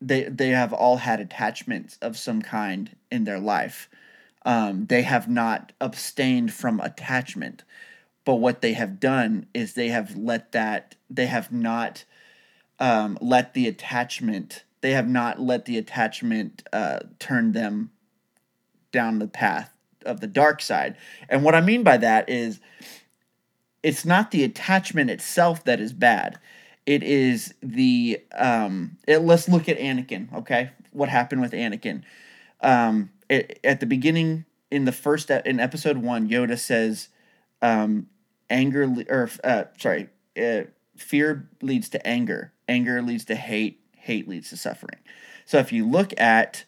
they 0.00 0.22
they 0.24 0.48
have 0.48 0.72
all 0.72 0.96
had 0.96 1.20
attachments 1.20 1.98
of 2.00 2.16
some 2.16 2.40
kind 2.40 2.96
in 3.10 3.24
their 3.24 3.38
life. 3.38 3.90
Um, 4.42 4.86
they 4.86 5.02
have 5.02 5.28
not 5.28 5.72
abstained 5.80 6.52
from 6.52 6.80
attachment, 6.80 7.62
but 8.24 8.36
what 8.36 8.62
they 8.62 8.72
have 8.72 8.98
done 8.98 9.46
is 9.52 9.74
they 9.74 9.88
have 9.88 10.16
let 10.16 10.52
that 10.52 10.94
they 11.10 11.26
have 11.26 11.52
not 11.52 12.04
um, 12.78 13.18
let 13.20 13.52
the 13.54 13.68
attachment 13.68 14.64
they 14.80 14.92
have 14.92 15.08
not 15.08 15.40
let 15.40 15.66
the 15.66 15.76
attachment 15.76 16.62
uh, 16.72 17.00
turn 17.18 17.52
them 17.52 17.90
down 18.92 19.18
the 19.18 19.28
path 19.28 19.72
of 20.04 20.20
the 20.20 20.26
dark 20.26 20.62
side. 20.62 20.96
And 21.28 21.44
what 21.44 21.54
I 21.54 21.60
mean 21.60 21.82
by 21.82 21.98
that 21.98 22.28
is 22.28 22.60
it's 23.82 24.04
not 24.04 24.30
the 24.30 24.44
attachment 24.44 25.10
itself 25.10 25.64
that 25.64 25.80
is 25.80 25.92
bad. 25.92 26.38
It 26.86 27.02
is 27.02 27.54
the 27.62 28.20
um 28.34 28.96
it, 29.06 29.18
let's 29.18 29.48
look 29.48 29.68
at 29.68 29.78
Anakin, 29.78 30.32
okay? 30.38 30.70
What 30.92 31.08
happened 31.08 31.40
with 31.40 31.52
Anakin? 31.52 32.02
Um 32.60 33.10
at 33.30 33.80
the 33.80 33.86
beginning 33.86 34.44
in 34.70 34.84
the 34.84 34.92
first 34.92 35.30
in 35.30 35.60
episode 35.60 35.98
1 35.98 36.28
Yoda 36.28 36.58
says 36.58 37.08
um 37.62 38.08
anger 38.48 38.82
or 39.08 39.30
uh 39.44 39.64
sorry, 39.78 40.08
uh, 40.40 40.62
fear 40.96 41.48
leads 41.62 41.88
to 41.90 42.06
anger. 42.06 42.52
Anger 42.68 43.02
leads 43.02 43.24
to 43.26 43.34
hate, 43.34 43.80
hate 43.96 44.28
leads 44.28 44.50
to 44.50 44.56
suffering. 44.56 44.98
So 45.44 45.58
if 45.58 45.72
you 45.72 45.86
look 45.86 46.18
at 46.20 46.64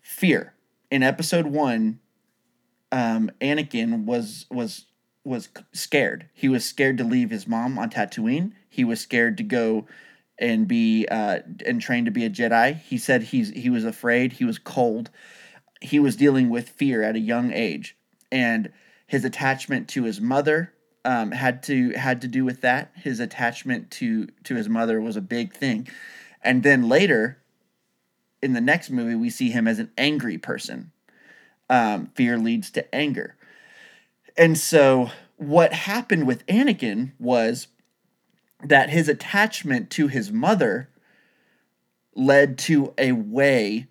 fear 0.00 0.54
in 0.90 1.02
episode 1.02 1.46
1 1.46 2.00
um 2.90 3.30
Anakin 3.40 4.04
was 4.04 4.46
was 4.50 4.86
was 5.24 5.48
scared. 5.72 6.28
He 6.34 6.48
was 6.48 6.64
scared 6.64 6.98
to 6.98 7.04
leave 7.04 7.30
his 7.30 7.46
mom 7.46 7.78
on 7.78 7.90
Tatooine. 7.90 8.52
He 8.68 8.84
was 8.84 9.00
scared 9.00 9.36
to 9.36 9.44
go 9.44 9.86
and 10.38 10.66
be 10.66 11.06
uh, 11.10 11.40
and 11.64 11.80
train 11.80 12.04
to 12.06 12.10
be 12.10 12.24
a 12.24 12.30
Jedi. 12.30 12.78
He 12.80 12.98
said 12.98 13.22
he's 13.22 13.50
he 13.50 13.70
was 13.70 13.84
afraid. 13.84 14.34
He 14.34 14.44
was 14.44 14.58
cold. 14.58 15.10
He 15.82 15.98
was 15.98 16.16
dealing 16.16 16.48
with 16.48 16.68
fear 16.68 17.02
at 17.02 17.16
a 17.16 17.20
young 17.20 17.52
age, 17.52 17.96
and 18.30 18.72
his 19.06 19.24
attachment 19.24 19.88
to 19.88 20.04
his 20.04 20.20
mother 20.20 20.72
um, 21.04 21.32
had 21.32 21.62
to 21.64 21.90
had 21.90 22.20
to 22.22 22.28
do 22.28 22.44
with 22.44 22.60
that. 22.62 22.92
His 22.94 23.20
attachment 23.20 23.90
to 23.92 24.28
to 24.44 24.54
his 24.54 24.68
mother 24.68 25.00
was 25.00 25.16
a 25.16 25.20
big 25.20 25.52
thing, 25.52 25.88
and 26.42 26.62
then 26.62 26.88
later, 26.88 27.42
in 28.40 28.52
the 28.52 28.60
next 28.60 28.90
movie, 28.90 29.14
we 29.14 29.30
see 29.30 29.50
him 29.50 29.68
as 29.68 29.78
an 29.78 29.90
angry 29.98 30.38
person. 30.38 30.92
Um, 31.70 32.10
fear 32.14 32.36
leads 32.36 32.70
to 32.72 32.94
anger 32.94 33.36
and 34.36 34.56
so 34.56 35.10
what 35.36 35.72
happened 35.72 36.26
with 36.26 36.46
Anakin 36.46 37.12
was 37.18 37.68
that 38.62 38.90
his 38.90 39.08
attachment 39.08 39.90
to 39.90 40.08
his 40.08 40.30
mother 40.30 40.88
led 42.14 42.58
to 42.58 42.94
a 42.96 43.12
way 43.12 43.88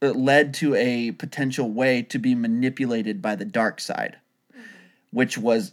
it 0.00 0.16
led 0.16 0.52
to 0.54 0.74
a 0.74 1.12
potential 1.12 1.70
way 1.70 2.02
to 2.02 2.18
be 2.18 2.34
manipulated 2.34 3.22
by 3.22 3.34
the 3.34 3.44
dark 3.44 3.80
side 3.80 4.16
which 5.10 5.38
was 5.38 5.72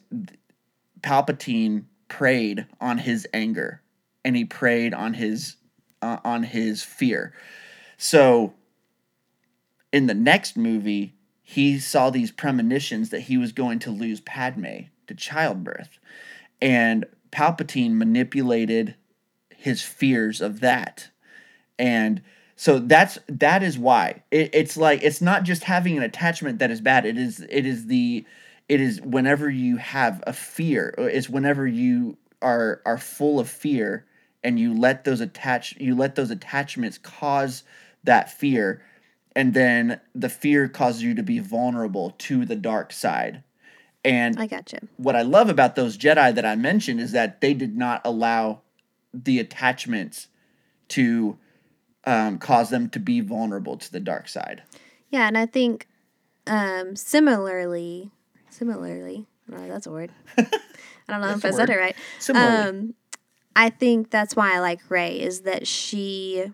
Palpatine 1.02 1.86
preyed 2.08 2.68
on 2.80 3.00
his 3.00 3.28
anger 3.34 3.82
and 4.24 4.36
he 4.36 4.46
preyed 4.46 4.94
on 4.94 5.16
his 5.16 5.56
uh, 6.02 6.18
on 6.24 6.44
his 6.44 6.84
fear 6.84 7.34
so 7.98 8.54
in 9.92 10.08
the 10.08 10.14
next 10.14 10.58
movie 10.58 11.14
he 11.52 11.80
saw 11.80 12.10
these 12.10 12.32
premonitions 12.32 13.10
that 13.10 13.24
he 13.24 13.38
was 13.38 13.52
going 13.52 13.78
to 13.80 13.92
lose 13.92 14.22
Padme 14.22 14.84
to 15.08 15.14
childbirth. 15.14 16.00
And 16.62 17.06
Palpatine 17.30 17.98
manipulated 17.98 18.96
his 19.54 19.82
fears 19.82 20.40
of 20.40 20.62
that. 20.62 21.10
And 21.78 22.22
so 22.62 22.78
that's 22.78 23.18
that 23.28 23.64
is 23.64 23.80
why. 23.80 24.22
It, 24.30 24.52
it's 24.54 24.78
like 24.78 25.02
it's 25.02 25.20
not 25.20 25.42
just 25.42 25.64
having 25.64 25.98
an 25.98 26.04
attachment 26.04 26.60
that 26.60 26.70
is 26.70 26.80
bad. 26.80 27.08
It 27.08 27.18
is 27.18 27.44
it 27.50 27.66
is 27.66 27.88
the 27.88 28.24
it 28.70 28.80
is 28.80 29.02
whenever 29.02 29.50
you 29.50 29.78
have 29.78 30.24
a 30.28 30.32
fear, 30.32 30.94
uh, 30.96 31.06
it's 31.06 31.28
whenever 31.28 31.66
you 31.66 32.18
are 32.40 32.84
are 32.86 33.00
full 33.00 33.40
of 33.40 33.50
fear 33.50 34.06
and 34.44 34.60
you 34.60 34.76
let 34.76 35.06
those 35.06 35.22
attach 35.22 35.76
you 35.80 35.96
let 35.96 36.14
those 36.14 36.30
attachments 36.30 37.00
cause 37.00 37.64
that 38.04 38.32
fear 38.32 38.84
and 39.36 39.56
then 39.56 40.00
the 40.14 40.30
fear 40.30 40.68
causes 40.68 41.02
you 41.02 41.16
to 41.16 41.24
be 41.24 41.40
vulnerable 41.40 42.12
to 42.20 42.46
the 42.46 42.56
dark 42.56 42.94
side. 42.94 43.44
And 44.06 44.40
I 44.40 44.46
gotcha. 44.46 44.82
what 44.98 45.16
I 45.16 45.24
love 45.24 45.50
about 45.50 45.76
those 45.76 45.98
Jedi 45.98 46.36
that 46.36 46.46
I 46.46 46.56
mentioned 46.56 47.02
is 47.02 47.12
that 47.14 47.42
they 47.42 47.56
did 47.56 47.76
not 47.76 48.02
allow 48.06 48.62
the 49.12 49.40
attachments 49.40 50.28
to 50.90 51.40
um, 52.06 52.38
cause 52.38 52.70
them 52.70 52.90
to 52.90 53.00
be 53.00 53.22
vulnerable 53.22 53.78
to 53.78 53.92
the 53.92 54.00
dark 54.00 54.28
side. 54.28 54.64
Yeah, 55.10 55.28
and 55.28 55.38
I 55.38 55.46
think 55.46 55.88
um, 56.48 56.96
similarly, 56.96 58.12
similarly, 58.50 59.28
I 59.54 59.68
that's 59.68 59.88
a 59.88 59.92
word. 59.92 60.12
I 60.38 60.46
don't 61.08 61.22
know 61.22 61.30
if 61.30 61.46
I 61.46 61.52
said 61.52 61.70
it 61.70 61.78
right. 61.78 61.96
Similarly. 62.20 62.70
Um, 62.70 62.94
I 63.56 63.70
think 63.70 64.10
that's 64.12 64.36
why 64.36 64.56
I 64.56 64.60
like 64.60 64.80
Rey 64.90 65.20
is 65.20 65.42
that 65.42 65.68
she, 65.68 66.46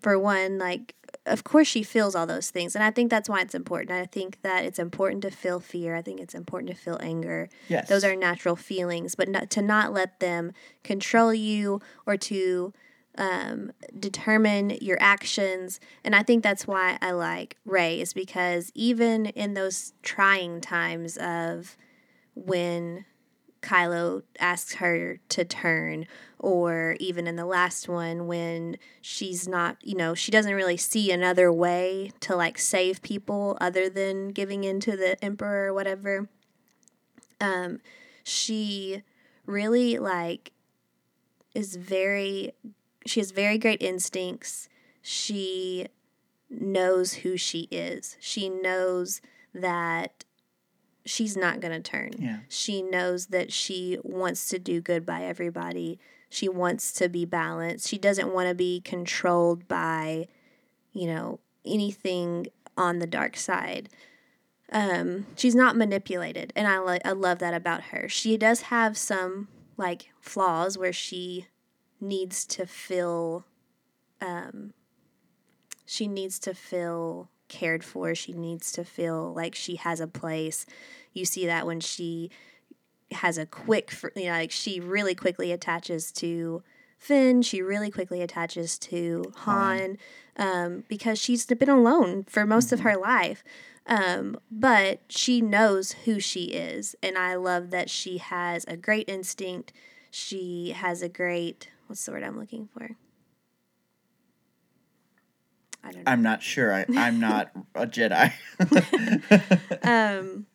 for 0.00 0.18
one, 0.18 0.58
like 0.58 0.94
of 1.26 1.44
course 1.44 1.68
she 1.68 1.82
feels 1.82 2.16
all 2.16 2.26
those 2.26 2.50
things, 2.50 2.74
and 2.74 2.82
I 2.82 2.90
think 2.90 3.10
that's 3.10 3.28
why 3.28 3.40
it's 3.40 3.54
important. 3.54 3.92
I 3.92 4.06
think 4.06 4.42
that 4.42 4.64
it's 4.64 4.78
important 4.78 5.22
to 5.22 5.30
feel 5.30 5.60
fear. 5.60 5.94
I 5.94 6.02
think 6.02 6.20
it's 6.20 6.34
important 6.34 6.70
to 6.70 6.76
feel 6.76 6.98
anger. 7.00 7.48
Yes. 7.68 7.88
Those 7.88 8.04
are 8.04 8.16
natural 8.16 8.56
feelings, 8.56 9.14
but 9.14 9.28
not, 9.28 9.48
to 9.50 9.62
not 9.62 9.92
let 9.92 10.18
them 10.20 10.52
control 10.82 11.32
you 11.32 11.80
or 12.04 12.16
to 12.16 12.72
um, 13.18 13.72
determine 13.98 14.78
your 14.80 14.98
actions. 15.00 15.80
And 16.04 16.14
I 16.16 16.22
think 16.22 16.42
that's 16.42 16.66
why 16.66 16.98
I 17.00 17.12
like 17.12 17.56
Rey, 17.64 18.00
is 18.00 18.12
because 18.12 18.72
even 18.74 19.26
in 19.26 19.54
those 19.54 19.92
trying 20.02 20.60
times 20.60 21.16
of 21.18 21.76
when 22.34 23.04
Kylo 23.60 24.22
asks 24.40 24.74
her 24.74 25.20
to 25.28 25.44
turn, 25.44 26.06
or 26.38 26.96
even 26.98 27.28
in 27.28 27.36
the 27.36 27.46
last 27.46 27.88
one 27.88 28.26
when 28.26 28.76
she's 29.00 29.46
not, 29.46 29.76
you 29.82 29.94
know, 29.94 30.14
she 30.14 30.32
doesn't 30.32 30.54
really 30.54 30.76
see 30.76 31.12
another 31.12 31.52
way 31.52 32.10
to 32.20 32.34
like 32.34 32.58
save 32.58 33.02
people 33.02 33.56
other 33.60 33.88
than 33.88 34.30
giving 34.30 34.64
in 34.64 34.80
to 34.80 34.96
the 34.96 35.22
Emperor 35.24 35.68
or 35.68 35.74
whatever. 35.74 36.28
Um, 37.40 37.78
she 38.24 39.02
really 39.46 39.98
like 39.98 40.50
is 41.54 41.76
very, 41.76 42.54
she 43.06 43.20
has 43.20 43.30
very 43.30 43.58
great 43.58 43.82
instincts. 43.82 44.68
She 45.00 45.86
knows 46.48 47.14
who 47.14 47.36
she 47.36 47.62
is. 47.70 48.16
She 48.20 48.48
knows 48.48 49.20
that 49.54 50.24
she's 51.04 51.36
not 51.36 51.60
going 51.60 51.72
to 51.72 51.90
turn. 51.90 52.12
Yeah. 52.18 52.38
She 52.48 52.82
knows 52.82 53.26
that 53.26 53.52
she 53.52 53.98
wants 54.02 54.48
to 54.48 54.58
do 54.58 54.80
good 54.80 55.04
by 55.04 55.22
everybody. 55.22 55.98
She 56.28 56.48
wants 56.48 56.92
to 56.92 57.08
be 57.08 57.24
balanced. 57.24 57.88
She 57.88 57.98
doesn't 57.98 58.32
want 58.32 58.48
to 58.48 58.54
be 58.54 58.80
controlled 58.80 59.68
by, 59.68 60.28
you 60.92 61.06
know, 61.06 61.40
anything 61.64 62.46
on 62.76 62.98
the 62.98 63.06
dark 63.06 63.36
side. 63.36 63.88
Um, 64.72 65.26
she's 65.36 65.54
not 65.54 65.76
manipulated, 65.76 66.52
and 66.56 66.66
I 66.66 66.78
lo- 66.78 66.98
I 67.04 67.12
love 67.12 67.40
that 67.40 67.52
about 67.52 67.84
her. 67.84 68.08
She 68.08 68.38
does 68.38 68.62
have 68.62 68.96
some 68.96 69.48
like 69.76 70.08
flaws 70.20 70.78
where 70.78 70.92
she 70.94 71.46
needs 72.02 72.44
to 72.44 72.66
feel 72.66 73.44
um 74.20 74.74
she 75.86 76.06
needs 76.06 76.38
to 76.40 76.54
feel 76.54 77.28
cared 77.48 77.84
for. 77.84 78.14
She 78.14 78.32
needs 78.32 78.72
to 78.72 78.84
feel 78.84 79.32
like 79.34 79.54
she 79.54 79.76
has 79.76 80.00
a 80.00 80.06
place. 80.06 80.64
You 81.12 81.24
see 81.24 81.46
that 81.46 81.66
when 81.66 81.80
she 81.80 82.30
has 83.12 83.36
a 83.36 83.44
quick, 83.44 83.92
you 84.16 84.24
know, 84.24 84.30
like 84.30 84.50
she 84.50 84.80
really 84.80 85.14
quickly 85.14 85.52
attaches 85.52 86.10
to 86.12 86.62
Finn. 86.98 87.42
She 87.42 87.60
really 87.60 87.90
quickly 87.90 88.22
attaches 88.22 88.78
to 88.78 89.32
Han 89.38 89.98
um, 90.36 90.84
because 90.88 91.18
she's 91.18 91.44
been 91.44 91.68
alone 91.68 92.24
for 92.24 92.46
most 92.46 92.72
of 92.72 92.80
her 92.80 92.96
life. 92.96 93.44
Um, 93.86 94.38
but 94.50 95.00
she 95.08 95.40
knows 95.40 95.92
who 96.04 96.20
she 96.20 96.44
is. 96.44 96.94
And 97.02 97.18
I 97.18 97.34
love 97.34 97.70
that 97.70 97.90
she 97.90 98.18
has 98.18 98.64
a 98.66 98.76
great 98.76 99.08
instinct. 99.08 99.72
She 100.10 100.72
has 100.76 101.02
a 101.02 101.08
great, 101.08 101.68
what's 101.92 102.06
the 102.06 102.12
word 102.12 102.22
I'm 102.22 102.38
looking 102.38 102.66
for? 102.72 102.88
I 105.84 105.90
don't 105.92 106.04
know. 106.04 106.10
I'm 106.10 106.22
not 106.22 106.42
sure. 106.42 106.72
I, 106.72 106.86
I'm 106.96 107.20
not 107.20 107.50
a 107.74 107.86
Jedi. 107.86 108.32
um 109.82 110.46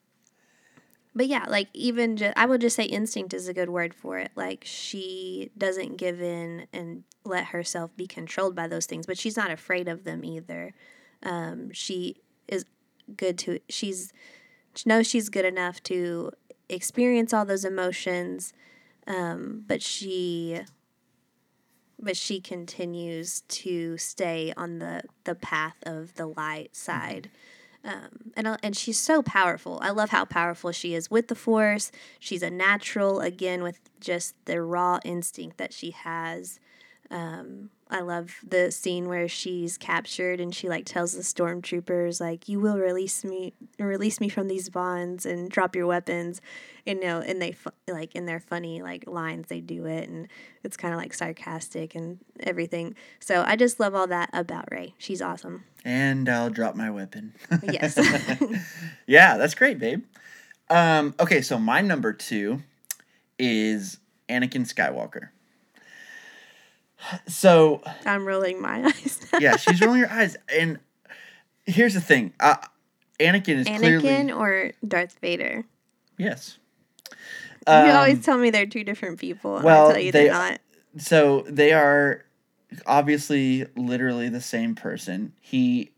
but 1.14 1.28
yeah 1.28 1.46
like 1.48 1.68
even 1.74 2.16
just 2.18 2.36
i 2.38 2.46
would 2.46 2.62
just 2.62 2.76
say 2.76 2.84
instinct 2.84 3.34
is 3.34 3.48
a 3.48 3.54
good 3.54 3.70
word 3.70 3.94
for 3.94 4.20
it 4.20 4.32
like 4.36 4.64
she 4.64 5.50
doesn't 5.58 5.98
give 5.98 6.22
in 6.22 6.68
and 6.72 7.04
let 7.24 7.46
herself 7.46 7.96
be 7.98 8.06
controlled 8.06 8.56
by 8.56 8.68
those 8.68 8.86
things 8.86 9.08
but 9.08 9.18
she's 9.18 9.36
not 9.36 9.50
afraid 9.50 9.88
of 9.88 10.04
them 10.04 10.24
either 10.24 10.74
um 11.24 11.72
she 11.72 12.22
is 12.48 12.66
good 13.16 13.38
to 13.38 13.60
she's 13.68 14.14
she 14.76 14.88
knows 14.88 15.08
she's 15.08 15.30
good 15.30 15.46
enough 15.46 15.82
to 15.82 16.32
experience 16.70 17.34
all 17.34 17.46
those 17.46 17.66
emotions 17.66 18.54
um 19.08 19.64
but 19.68 19.82
she 19.82 20.62
but 22.00 22.18
she 22.18 22.40
continues 22.40 23.42
to 23.48 23.98
stay 23.98 24.54
on 24.56 24.80
the 24.80 25.04
the 25.24 25.36
path 25.36 25.76
of 25.84 26.14
the 26.16 26.28
light 26.28 26.76
side 26.76 27.30
um, 27.88 28.32
and 28.36 28.58
and 28.62 28.76
she's 28.76 29.00
so 29.00 29.24
powerful. 29.24 29.80
I 29.82 29.92
love 29.92 30.10
how 30.10 30.26
powerful 30.26 30.74
she 30.74 30.94
is 30.94 31.10
with 31.10 31.30
the 31.30 31.36
force. 31.36 31.90
She's 32.20 32.44
a 32.44 32.50
natural 32.50 33.22
again 33.22 33.64
with 33.64 33.80
just 34.02 34.36
the 34.46 34.62
raw 34.62 35.00
instinct 35.06 35.58
that 35.58 35.74
she 35.74 35.92
has. 35.92 36.60
Um, 37.10 37.70
I 37.90 38.02
love 38.02 38.36
the 38.46 38.70
scene 38.70 39.08
where 39.08 39.30
she's 39.30 39.78
captured 39.78 40.42
and 40.42 40.54
she 40.54 40.68
like 40.68 40.86
tells 40.86 41.14
the 41.14 41.22
stormtroopers 41.22 42.20
like 42.20 42.50
you 42.50 42.60
will 42.60 42.78
release 42.78 43.24
me 43.24 43.54
release 43.80 44.20
me 44.20 44.28
from 44.28 44.50
these 44.50 44.68
bonds 44.68 45.26
and 45.26 45.50
drop 45.50 45.74
your 45.74 45.88
weapons 45.88 46.42
and 46.86 47.00
you 47.00 47.08
know 47.08 47.22
and 47.22 47.42
they 47.42 47.56
like 47.88 48.14
in 48.14 48.26
their 48.26 48.42
funny 48.42 48.82
like 48.82 49.08
lines 49.08 49.48
they 49.48 49.62
do 49.62 49.86
it 49.86 50.10
and 50.10 50.28
it's 50.66 50.76
kind 50.76 50.94
of 50.94 51.00
like 51.00 51.14
sarcastic 51.14 51.96
and 51.96 52.20
everything 52.42 52.94
so 53.22 53.42
I 53.48 53.56
just 53.56 53.80
love 53.80 53.96
all 53.96 54.08
that 54.08 54.30
about 54.34 54.68
Rey 54.70 54.94
she's 54.98 55.22
awesome 55.22 55.64
and 55.88 56.28
I'll 56.28 56.50
drop 56.50 56.76
my 56.76 56.92
weapon. 56.92 57.34
yes 57.64 57.98
yeah, 59.08 59.38
that's 59.38 59.56
great, 59.56 59.80
babe. 59.80 60.04
Um, 60.70 61.16
okay, 61.18 61.42
so 61.42 61.58
my 61.58 61.80
number 61.80 62.12
two 62.12 62.62
is 63.40 63.98
Anakin 64.28 64.68
Skywalker. 64.72 65.30
So 67.28 67.82
I'm 68.06 68.26
rolling 68.26 68.62
my 68.62 68.84
eyes 68.86 69.20
yeah, 69.40 69.58
she's 69.58 69.82
rolling 69.82 70.02
her 70.02 70.12
eyes, 70.12 70.36
and 70.54 70.80
here's 71.66 71.94
the 71.94 72.02
thing: 72.02 72.34
uh, 72.40 72.56
Anakin 73.20 73.58
is 73.60 73.68
Anakin 73.68 74.00
clearly 74.00 74.32
or 74.32 74.72
Darth 74.88 75.18
Vader? 75.20 75.66
Yes. 76.18 76.58
you 77.68 77.74
Um, 77.74 77.92
always 77.92 78.24
tell 78.24 78.38
me 78.38 78.50
they're 78.50 78.66
two 78.66 78.84
different 78.84 79.20
people. 79.20 79.58
And 79.58 79.66
well, 79.66 79.98
you 80.00 80.12
they- 80.12 80.24
they're 80.26 80.32
not. 80.34 80.60
so 80.98 81.46
they 81.48 81.74
are 81.74 82.26
obviously 82.86 83.66
literally 83.76 84.30
the 84.30 84.42
same 84.42 84.76
person. 84.76 85.34
He 85.40 85.92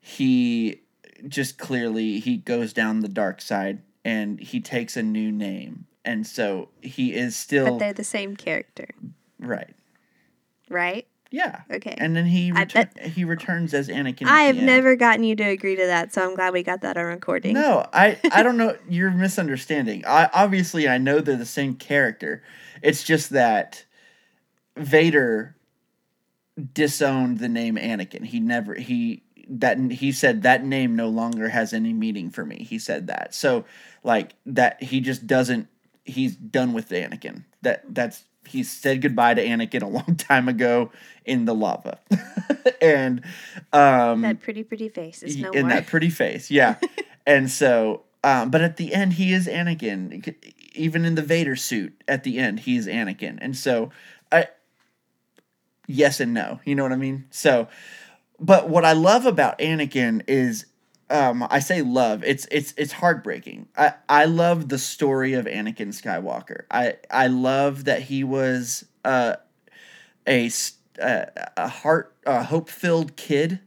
he 0.00 0.82
just 1.26 1.56
clearly 1.58 2.20
he 2.20 2.36
goes 2.36 2.72
down 2.72 3.00
the 3.00 3.08
dark 3.08 3.40
side 3.40 3.80
and 4.04 4.38
he 4.38 4.60
takes 4.60 4.96
a 4.96 5.02
new 5.02 5.32
name. 5.32 5.86
And 6.04 6.26
so 6.26 6.68
he 6.82 7.14
is 7.14 7.34
still 7.34 7.64
but 7.64 7.78
they're 7.78 7.92
the 7.94 8.04
same 8.04 8.36
character. 8.36 8.88
Right 9.38 9.74
right 10.68 11.06
yeah 11.30 11.62
okay 11.70 11.94
and 11.98 12.14
then 12.14 12.26
he 12.26 12.52
I 12.52 12.64
bet- 12.64 12.98
he 12.98 13.24
returns 13.24 13.74
as 13.74 13.88
Anakin. 13.88 14.26
I 14.26 14.42
have 14.42 14.56
never 14.56 14.96
gotten 14.96 15.24
you 15.24 15.34
to 15.36 15.44
agree 15.44 15.76
to 15.76 15.86
that, 15.86 16.12
so 16.12 16.22
I'm 16.24 16.34
glad 16.34 16.52
we 16.52 16.62
got 16.62 16.82
that 16.82 16.96
on 16.96 17.06
recording. 17.06 17.54
No, 17.54 17.86
I 17.92 18.18
I 18.30 18.42
don't 18.42 18.56
know. 18.56 18.76
You're 18.88 19.10
misunderstanding. 19.10 20.04
I 20.06 20.30
obviously 20.32 20.88
I 20.88 20.98
know 20.98 21.20
they're 21.20 21.36
the 21.36 21.44
same 21.44 21.74
character. 21.74 22.42
It's 22.82 23.02
just 23.02 23.30
that 23.30 23.84
Vader 24.76 25.56
disowned 26.72 27.38
the 27.38 27.48
name 27.48 27.76
Anakin. 27.76 28.24
He 28.24 28.40
never 28.40 28.74
he 28.74 29.22
that 29.48 29.78
he 29.90 30.12
said 30.12 30.42
that 30.42 30.64
name 30.64 30.96
no 30.96 31.08
longer 31.08 31.48
has 31.48 31.72
any 31.72 31.92
meaning 31.92 32.30
for 32.30 32.44
me. 32.44 32.64
He 32.68 32.78
said 32.78 33.06
that. 33.08 33.34
So 33.34 33.64
like 34.02 34.34
that 34.46 34.82
he 34.82 35.00
just 35.00 35.26
doesn't 35.26 35.68
he's 36.04 36.36
done 36.36 36.72
with 36.72 36.88
Anakin. 36.90 37.44
That 37.62 37.82
that's 37.92 38.24
he 38.46 38.62
said 38.62 39.00
goodbye 39.02 39.34
to 39.34 39.44
Anakin 39.44 39.82
a 39.82 39.86
long 39.98 40.16
time 40.16 40.48
ago 40.48 40.90
in 41.24 41.44
the 41.44 41.54
lava. 41.54 41.98
and 42.82 43.22
um 43.72 44.22
That 44.22 44.40
pretty, 44.40 44.62
pretty 44.64 44.88
face 44.88 45.22
is 45.22 45.36
no 45.36 45.50
in 45.50 45.62
more. 45.66 45.70
that 45.70 45.86
pretty 45.86 46.10
face, 46.10 46.50
yeah. 46.50 46.76
and 47.26 47.50
so, 47.50 48.02
um, 48.22 48.50
but 48.50 48.60
at 48.62 48.76
the 48.76 48.94
end, 48.94 49.14
he 49.14 49.32
is 49.32 49.46
Anakin. 49.46 50.34
Even 50.74 51.04
in 51.04 51.14
the 51.14 51.22
Vader 51.22 51.56
suit, 51.56 52.02
at 52.08 52.24
the 52.24 52.38
end, 52.38 52.60
he's 52.60 52.86
Anakin. 52.86 53.38
And 53.40 53.56
so, 53.56 53.90
I, 54.32 54.48
yes 55.86 56.20
and 56.20 56.34
no. 56.34 56.60
You 56.64 56.74
know 56.74 56.82
what 56.82 56.92
I 56.92 56.96
mean? 56.96 57.26
So, 57.30 57.68
but 58.40 58.68
what 58.68 58.84
I 58.84 58.92
love 58.92 59.26
about 59.26 59.58
Anakin 59.58 60.22
is, 60.26 60.66
um, 61.10 61.46
I 61.50 61.58
say 61.60 61.82
love. 61.82 62.24
It's 62.24 62.46
it's 62.50 62.74
it's 62.76 62.92
heartbreaking. 62.92 63.68
I 63.76 63.94
I 64.08 64.24
love 64.24 64.68
the 64.68 64.78
story 64.78 65.34
of 65.34 65.46
Anakin 65.46 65.88
Skywalker. 65.88 66.64
I 66.70 66.96
I 67.10 67.26
love 67.28 67.84
that 67.84 68.02
he 68.02 68.24
was 68.24 68.86
uh, 69.04 69.36
a 70.26 70.50
uh, 71.00 71.24
a 71.56 71.68
heart 71.68 72.14
a 72.26 72.44
hope 72.44 72.68
filled 72.70 73.16
kid 73.16 73.60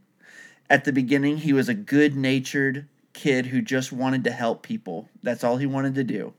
at 0.70 0.86
the 0.86 0.94
beginning 0.94 1.38
he 1.38 1.54
was 1.54 1.70
a 1.70 1.74
good 1.74 2.16
natured 2.16 2.88
kid 3.14 3.48
who 3.48 3.62
just 3.62 3.92
wanted 3.92 4.24
to 4.24 4.32
help 4.32 4.64
people 4.64 5.10
that's 5.24 5.44
all 5.44 5.58
he 5.58 5.66
wanted 5.66 5.96
to 5.96 6.04
do 6.04 6.34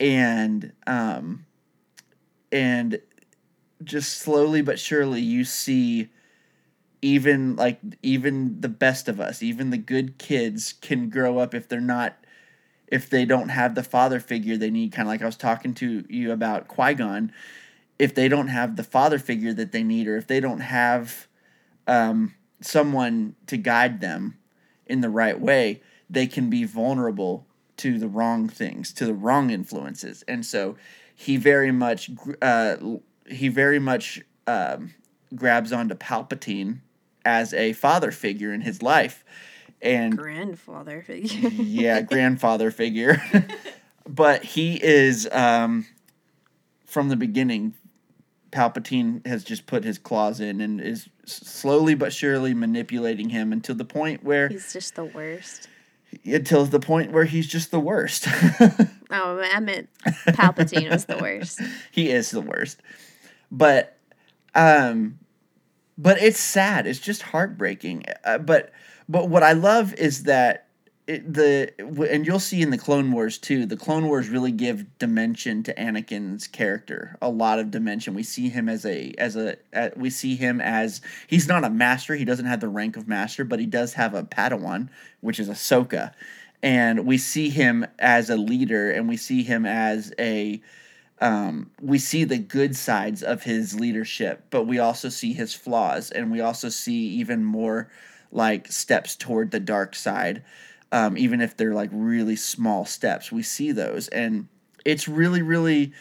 and 0.00 0.72
um 0.86 1.44
and 2.50 3.00
just 3.84 4.18
slowly 4.18 4.62
but 4.62 4.78
surely 4.78 5.20
you 5.20 5.44
see 5.44 6.08
even 7.02 7.56
like 7.56 7.80
even 8.02 8.60
the 8.60 8.68
best 8.68 9.08
of 9.08 9.20
us 9.20 9.42
even 9.42 9.70
the 9.70 9.76
good 9.76 10.18
kids 10.18 10.74
can 10.80 11.10
grow 11.10 11.38
up 11.38 11.54
if 11.54 11.68
they're 11.68 11.80
not 11.80 12.16
if 12.86 13.10
they 13.10 13.24
don't 13.24 13.48
have 13.48 13.74
the 13.74 13.82
father 13.82 14.20
figure 14.20 14.56
they 14.56 14.70
need 14.70 14.92
kind 14.92 15.06
of 15.08 15.12
like 15.12 15.22
i 15.22 15.26
was 15.26 15.36
talking 15.36 15.74
to 15.74 16.04
you 16.08 16.32
about 16.32 16.68
qui-gon 16.68 17.32
if 17.98 18.14
they 18.14 18.28
don't 18.28 18.48
have 18.48 18.76
the 18.76 18.84
father 18.84 19.18
figure 19.18 19.52
that 19.52 19.72
they 19.72 19.82
need 19.82 20.08
or 20.08 20.16
if 20.16 20.26
they 20.26 20.40
don't 20.40 20.60
have 20.60 21.28
um, 21.86 22.34
someone 22.60 23.36
to 23.46 23.56
guide 23.56 24.00
them 24.00 24.38
in 24.86 25.00
the 25.00 25.08
right 25.08 25.40
way, 25.40 25.80
they 26.08 26.26
can 26.26 26.50
be 26.50 26.64
vulnerable 26.64 27.46
to 27.76 27.98
the 27.98 28.08
wrong 28.08 28.48
things, 28.48 28.92
to 28.92 29.06
the 29.06 29.14
wrong 29.14 29.50
influences. 29.50 30.22
And 30.28 30.44
so 30.44 30.76
he 31.14 31.36
very 31.36 31.72
much, 31.72 32.10
uh, 32.40 32.76
he 33.26 33.48
very 33.48 33.78
much 33.78 34.20
um, 34.46 34.94
grabs 35.34 35.72
onto 35.72 35.94
Palpatine 35.94 36.80
as 37.24 37.52
a 37.54 37.72
father 37.72 38.10
figure 38.10 38.52
in 38.52 38.60
his 38.62 38.82
life. 38.82 39.24
And 39.80 40.16
grandfather 40.16 41.02
figure. 41.02 41.48
yeah, 41.50 42.00
grandfather 42.02 42.70
figure. 42.70 43.20
but 44.08 44.44
he 44.44 44.82
is 44.82 45.28
um, 45.32 45.86
from 46.86 47.08
the 47.08 47.16
beginning. 47.16 47.74
Palpatine 48.52 49.26
has 49.26 49.44
just 49.44 49.66
put 49.66 49.82
his 49.82 49.98
claws 49.98 50.38
in 50.38 50.60
and 50.60 50.78
is 50.80 51.08
slowly 51.24 51.94
but 51.94 52.12
surely 52.12 52.52
manipulating 52.52 53.30
him 53.30 53.50
until 53.50 53.74
the 53.74 53.84
point 53.84 54.22
where 54.22 54.48
He's 54.48 54.72
just 54.74 54.94
the 54.94 55.04
worst. 55.06 55.68
until 56.24 56.66
the 56.66 56.78
point 56.78 57.12
where 57.12 57.24
he's 57.24 57.46
just 57.46 57.70
the 57.70 57.80
worst. 57.80 58.26
Oh, 59.14 59.42
I 59.42 59.60
meant 59.60 59.90
Palpatine 60.28 60.90
was 60.90 61.04
the 61.04 61.18
worst. 61.18 61.60
he 61.90 62.08
is 62.10 62.30
the 62.30 62.40
worst. 62.40 62.80
But 63.50 63.98
um 64.54 65.18
but 66.02 66.20
it's 66.20 66.40
sad. 66.40 66.86
It's 66.86 66.98
just 66.98 67.22
heartbreaking. 67.22 68.04
Uh, 68.24 68.38
but 68.38 68.72
but 69.08 69.28
what 69.28 69.42
I 69.42 69.52
love 69.52 69.94
is 69.94 70.24
that 70.24 70.66
it, 71.06 71.32
the 71.32 71.72
and 72.10 72.26
you'll 72.26 72.40
see 72.40 72.60
in 72.60 72.70
the 72.70 72.78
Clone 72.78 73.12
Wars 73.12 73.38
too. 73.38 73.66
The 73.66 73.76
Clone 73.76 74.06
Wars 74.06 74.28
really 74.28 74.52
give 74.52 74.98
dimension 74.98 75.62
to 75.64 75.74
Anakin's 75.74 76.48
character. 76.48 77.16
A 77.22 77.28
lot 77.28 77.58
of 77.58 77.70
dimension. 77.70 78.14
We 78.14 78.22
see 78.24 78.48
him 78.48 78.68
as 78.68 78.84
a 78.84 79.14
as 79.16 79.36
a 79.36 79.56
uh, 79.72 79.90
we 79.96 80.10
see 80.10 80.34
him 80.34 80.60
as 80.60 81.00
he's 81.28 81.46
not 81.46 81.64
a 81.64 81.70
master. 81.70 82.14
He 82.14 82.24
doesn't 82.24 82.46
have 82.46 82.60
the 82.60 82.68
rank 82.68 82.96
of 82.96 83.06
master, 83.06 83.44
but 83.44 83.60
he 83.60 83.66
does 83.66 83.94
have 83.94 84.14
a 84.14 84.24
Padawan, 84.24 84.88
which 85.20 85.38
is 85.38 85.48
Ahsoka. 85.48 86.12
And 86.64 87.06
we 87.06 87.18
see 87.18 87.48
him 87.50 87.86
as 87.98 88.30
a 88.30 88.36
leader, 88.36 88.90
and 88.90 89.08
we 89.08 89.16
see 89.16 89.42
him 89.42 89.66
as 89.66 90.12
a 90.18 90.60
um, 91.22 91.70
we 91.80 91.98
see 91.98 92.24
the 92.24 92.36
good 92.36 92.76
sides 92.76 93.22
of 93.22 93.44
his 93.44 93.78
leadership, 93.78 94.44
but 94.50 94.64
we 94.64 94.80
also 94.80 95.08
see 95.08 95.32
his 95.32 95.54
flaws, 95.54 96.10
and 96.10 96.32
we 96.32 96.40
also 96.40 96.68
see 96.68 97.06
even 97.10 97.44
more 97.44 97.88
like 98.32 98.66
steps 98.72 99.14
toward 99.14 99.52
the 99.52 99.60
dark 99.60 99.94
side. 99.94 100.42
Um, 100.90 101.16
even 101.16 101.40
if 101.40 101.56
they're 101.56 101.74
like 101.74 101.90
really 101.92 102.34
small 102.34 102.84
steps, 102.84 103.30
we 103.30 103.44
see 103.44 103.70
those, 103.70 104.08
and 104.08 104.48
it's 104.84 105.06
really, 105.06 105.42
really, 105.42 105.92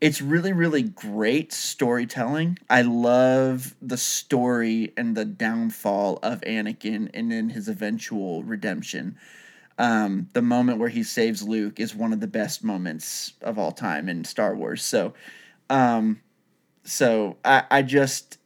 it's 0.00 0.22
really, 0.22 0.54
really 0.54 0.82
great 0.82 1.52
storytelling. 1.52 2.58
I 2.70 2.80
love 2.80 3.76
the 3.82 3.98
story 3.98 4.94
and 4.96 5.14
the 5.14 5.26
downfall 5.26 6.20
of 6.22 6.40
Anakin, 6.40 7.10
and 7.12 7.30
then 7.30 7.50
his 7.50 7.68
eventual 7.68 8.44
redemption 8.44 9.18
um, 9.80 10.30
the 10.34 10.42
moment 10.42 10.78
where 10.78 10.90
he 10.90 11.02
saves 11.04 11.42
Luke 11.42 11.80
is 11.80 11.96
one 11.96 12.14
of 12.14 12.20
the 12.20 12.28
best 12.28 12.64
moments 12.64 13.34
of 13.42 13.58
all 13.58 13.72
time 13.72 14.08
in 14.08 14.24
Star 14.24 14.56
Wars. 14.56 14.84
So, 14.84 15.14
um, 15.70 16.20
so 16.84 17.38
I, 17.44 17.64
I 17.70 17.82
just, 17.82 18.38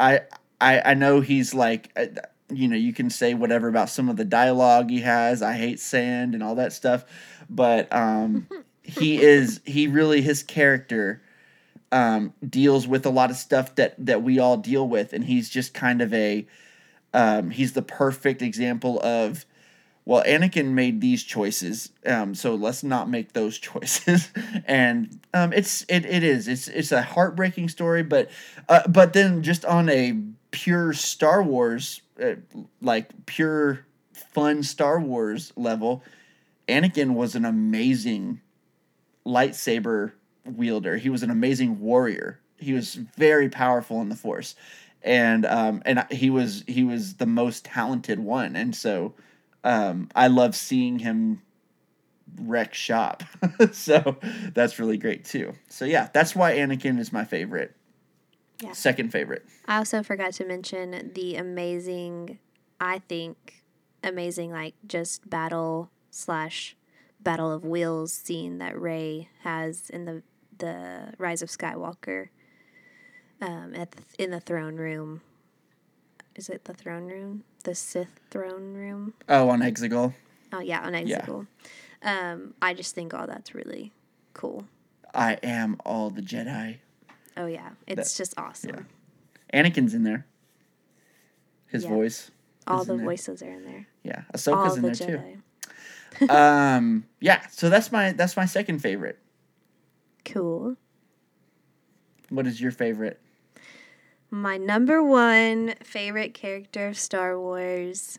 I, 0.00 0.20
I 0.60 0.80
I 0.90 0.94
know 0.94 1.20
he's 1.20 1.54
like. 1.54 1.90
uh, 1.96 2.06
You 2.50 2.68
know, 2.68 2.76
you 2.76 2.92
can 2.92 3.08
say 3.08 3.32
whatever 3.32 3.66
about 3.68 3.88
some 3.88 4.10
of 4.10 4.16
the 4.16 4.26
dialogue 4.26 4.90
he 4.90 5.00
has. 5.00 5.40
I 5.40 5.54
hate 5.54 5.80
sand 5.80 6.34
and 6.34 6.42
all 6.42 6.56
that 6.56 6.74
stuff, 6.74 7.02
but 7.48 7.88
um, 7.90 8.46
he 8.82 9.22
is 9.22 9.60
he 9.64 9.86
really 9.86 10.20
his 10.20 10.42
character 10.42 11.22
um, 11.92 12.34
deals 12.48 12.86
with 12.88 13.06
a 13.06 13.10
lot 13.10 13.30
of 13.30 13.36
stuff 13.36 13.74
that 13.76 13.94
that 14.06 14.22
we 14.22 14.38
all 14.38 14.56
deal 14.58 14.88
with, 14.88 15.12
and 15.14 15.24
he's 15.24 15.50
just 15.50 15.74
kind 15.74 16.02
of 16.02 16.12
a 16.14 16.46
um, 17.14 17.50
he's 17.50 17.72
the 17.74 17.82
perfect 17.82 18.42
example 18.42 19.00
of 19.02 19.46
well, 20.04 20.24
Anakin 20.24 20.70
made 20.70 21.00
these 21.00 21.22
choices, 21.22 21.90
um, 22.06 22.34
so 22.34 22.54
let's 22.54 22.82
not 22.82 23.08
make 23.08 23.32
those 23.32 23.58
choices. 23.70 24.30
and 24.66 25.20
um, 25.32 25.52
it's 25.52 25.82
it, 25.88 26.04
it 26.04 26.22
is 26.22 26.48
it's 26.48 26.68
it's 26.68 26.92
a 26.92 27.02
heartbreaking 27.02 27.68
story, 27.68 28.02
but 28.02 28.30
uh, 28.68 28.86
but 28.88 29.12
then 29.12 29.42
just 29.42 29.64
on 29.64 29.88
a 29.88 30.18
pure 30.50 30.92
Star 30.92 31.42
Wars, 31.42 32.02
uh, 32.22 32.34
like 32.80 33.26
pure 33.26 33.86
fun 34.12 34.62
Star 34.62 35.00
Wars 35.00 35.52
level, 35.56 36.02
Anakin 36.68 37.14
was 37.14 37.34
an 37.34 37.44
amazing 37.44 38.40
lightsaber 39.26 40.12
wielder. 40.44 40.96
He 40.96 41.08
was 41.08 41.22
an 41.22 41.30
amazing 41.30 41.80
warrior. 41.80 42.40
He 42.58 42.72
was 42.72 42.94
very 42.94 43.48
powerful 43.48 44.00
in 44.00 44.08
the 44.08 44.16
Force, 44.16 44.54
and 45.02 45.44
um, 45.46 45.82
and 45.84 46.04
he 46.10 46.30
was 46.30 46.64
he 46.66 46.84
was 46.84 47.14
the 47.14 47.26
most 47.26 47.64
talented 47.64 48.18
one. 48.20 48.54
And 48.56 48.74
so, 48.74 49.14
um, 49.64 50.08
I 50.14 50.28
love 50.28 50.54
seeing 50.54 50.98
him 50.98 51.42
wreck 52.40 52.74
shop. 52.74 53.22
so 53.72 54.16
that's 54.54 54.78
really 54.78 54.98
great 54.98 55.24
too. 55.24 55.52
So 55.68 55.84
yeah, 55.84 56.08
that's 56.12 56.34
why 56.34 56.54
Anakin 56.56 56.98
is 56.98 57.12
my 57.12 57.24
favorite. 57.24 57.74
Yeah. 58.60 58.72
Second 58.72 59.10
favorite. 59.10 59.44
I 59.66 59.78
also 59.78 60.02
forgot 60.02 60.34
to 60.34 60.44
mention 60.44 61.12
the 61.14 61.36
amazing, 61.36 62.38
I 62.80 63.00
think, 63.08 63.62
amazing 64.04 64.52
like 64.52 64.74
just 64.86 65.28
battle 65.28 65.90
slash 66.10 66.76
battle 67.20 67.52
of 67.52 67.64
wheels 67.64 68.12
scene 68.12 68.58
that 68.58 68.80
Rey 68.80 69.28
has 69.40 69.90
in 69.90 70.04
the 70.04 70.22
the 70.58 71.14
Rise 71.18 71.42
of 71.42 71.48
Skywalker. 71.48 72.28
Um, 73.40 73.74
at 73.74 73.90
the, 73.90 74.02
in 74.22 74.30
the 74.30 74.38
throne 74.38 74.76
room. 74.76 75.20
Is 76.36 76.48
it 76.48 76.64
the 76.64 76.74
throne 76.74 77.06
room? 77.06 77.42
The 77.62 77.74
Sith 77.74 78.18
throne 78.30 78.74
room? 78.74 79.14
Oh, 79.28 79.48
on 79.48 79.60
Exegol. 79.60 80.14
Oh 80.52 80.60
yeah, 80.60 80.80
on 80.80 80.92
Exegol. 80.92 81.46
Yeah. 82.04 82.32
Um, 82.32 82.54
I 82.60 82.74
just 82.74 82.94
think 82.94 83.14
all 83.14 83.26
that's 83.26 83.54
really 83.54 83.92
cool. 84.34 84.64
I 85.14 85.34
am 85.42 85.76
all 85.86 86.10
the 86.10 86.22
Jedi. 86.22 86.78
Oh 87.36 87.46
yeah, 87.46 87.70
it's 87.86 88.16
just 88.16 88.34
awesome. 88.36 88.86
Anakin's 89.54 89.94
in 89.94 90.02
there. 90.02 90.26
His 91.66 91.84
Yeah. 91.84 91.90
voice. 91.90 92.30
All 92.66 92.84
the 92.84 92.92
in 92.92 92.98
there. 92.98 93.06
voices 93.06 93.42
are 93.42 93.50
in 93.50 93.64
there. 93.64 93.86
Yeah, 94.02 94.22
All 94.28 94.38
Ahsoka's 94.38 94.76
in 94.76 94.82
the 94.82 94.90
there 94.90 95.08
Jedi. 95.08 95.40
too. 96.18 96.28
um, 96.34 97.04
yeah. 97.20 97.46
So 97.50 97.70
that's 97.70 97.92
my 97.92 98.12
that's 98.12 98.36
my 98.36 98.44
second 98.46 98.80
favorite. 98.80 99.18
Cool. 100.24 100.76
What 102.28 102.46
is 102.46 102.60
your 102.60 102.72
favorite? 102.72 103.20
My 104.34 104.56
number 104.56 105.04
one 105.04 105.74
favorite 105.84 106.32
character 106.32 106.88
of 106.88 106.98
Star 106.98 107.38
Wars 107.38 108.18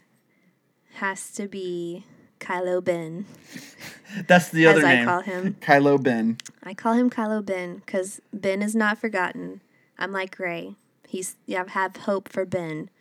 has 0.98 1.32
to 1.32 1.48
be 1.48 2.06
Kylo 2.40 2.84
Ben. 2.84 3.26
That's 4.28 4.50
the 4.50 4.68
other 4.68 4.82
As 4.82 4.84
other 4.86 5.02
I 5.02 5.06
call 5.06 5.22
him. 5.22 5.58
Kylo 5.60 6.04
Ben. 6.04 6.38
I 6.62 6.76
call 6.76 6.94
him 6.94 7.10
Kylo 7.10 7.44
Ben 7.44 7.78
because 7.78 8.22
Ben 8.32 8.62
is 8.62 8.76
not 8.76 9.00
forgotten. 9.00 9.62
I'm 9.98 10.12
like 10.12 10.38
Rey. 10.38 10.76
He's 11.08 11.36
yeah, 11.48 11.64
I 11.68 11.72
have 11.72 11.96
hope 11.96 12.30
for 12.30 12.46
Ben. 12.46 12.92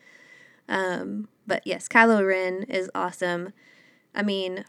Um, 0.66 1.28
but 1.46 1.66
yes, 1.66 1.88
Kylo 1.88 2.26
Ren 2.26 2.62
is 2.62 2.90
awesome. 2.94 3.52
I 4.14 4.22
mean, 4.22 4.64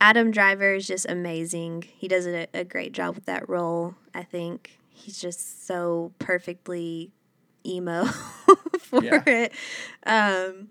Adam 0.00 0.30
Driver 0.30 0.74
is 0.74 0.86
just 0.86 1.08
amazing. 1.08 1.86
He 1.96 2.06
does 2.06 2.28
a, 2.28 2.46
a 2.54 2.62
great 2.62 2.92
job 2.92 3.16
with 3.16 3.26
that 3.26 3.48
role. 3.48 3.96
I 4.14 4.22
think 4.22 4.78
he's 4.88 5.20
just 5.20 5.66
so 5.66 6.12
perfectly 6.20 7.10
emo 7.68 8.04
for 8.78 9.02
Yeah. 9.04 9.22
it. 9.26 9.52
Um, 10.06 10.68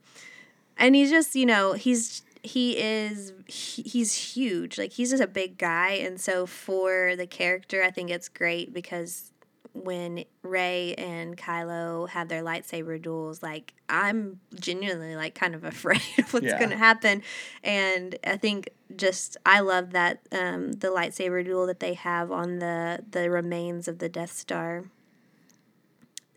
and 0.77 0.95
he's 0.95 1.09
just 1.09 1.35
you 1.35 1.45
know 1.45 1.73
he's 1.73 2.21
he 2.43 2.77
is 2.77 3.33
he, 3.47 3.81
he's 3.81 4.13
huge 4.35 4.77
like 4.77 4.93
he's 4.93 5.09
just 5.09 5.23
a 5.23 5.27
big 5.27 5.57
guy 5.57 5.91
and 5.91 6.21
so 6.21 6.45
for 6.45 7.15
the 7.17 7.25
character 7.27 7.83
i 7.83 7.89
think 7.91 8.09
it's 8.09 8.29
great 8.29 8.73
because 8.73 9.31
when 9.73 10.23
rey 10.43 10.93
and 10.97 11.35
kylo 11.35 12.07
have 12.09 12.29
their 12.29 12.43
lightsaber 12.43 13.01
duels 13.01 13.41
like 13.43 13.73
i'm 13.89 14.39
genuinely 14.55 15.15
like 15.15 15.35
kind 15.35 15.55
of 15.55 15.63
afraid 15.73 15.99
of 16.19 16.31
what's 16.33 16.45
Yeah. 16.45 16.57
going 16.59 16.69
to 16.69 16.77
happen 16.77 17.21
and 17.63 18.15
i 18.25 18.37
think 18.37 18.69
just 18.95 19.35
i 19.45 19.59
love 19.59 19.91
that 19.91 20.19
um, 20.31 20.73
the 20.73 20.87
lightsaber 20.89 21.43
duel 21.43 21.65
that 21.65 21.79
they 21.79 21.95
have 21.95 22.31
on 22.31 22.59
the 22.59 23.03
the 23.09 23.29
remains 23.29 23.87
of 23.87 23.97
the 23.99 24.07
death 24.09 24.31
star 24.31 24.85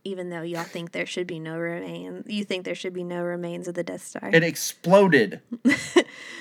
even 0.05 0.31
though 0.31 0.43
y'all 0.43 0.65
think 0.65 0.93
there 0.93 1.07
should 1.07 1.27
be 1.27 1.39
no 1.39 1.57
remains 1.59 2.25
you 2.29 2.45
think 2.45 2.65
there 2.65 2.75
should 2.75 2.93
be 2.95 3.05
no 3.05 3.23
remains 3.23 3.69
of 3.69 3.75
the 3.75 3.83
death 3.83 4.03
star 4.03 4.31
It 4.33 4.43
exploded. 4.43 5.41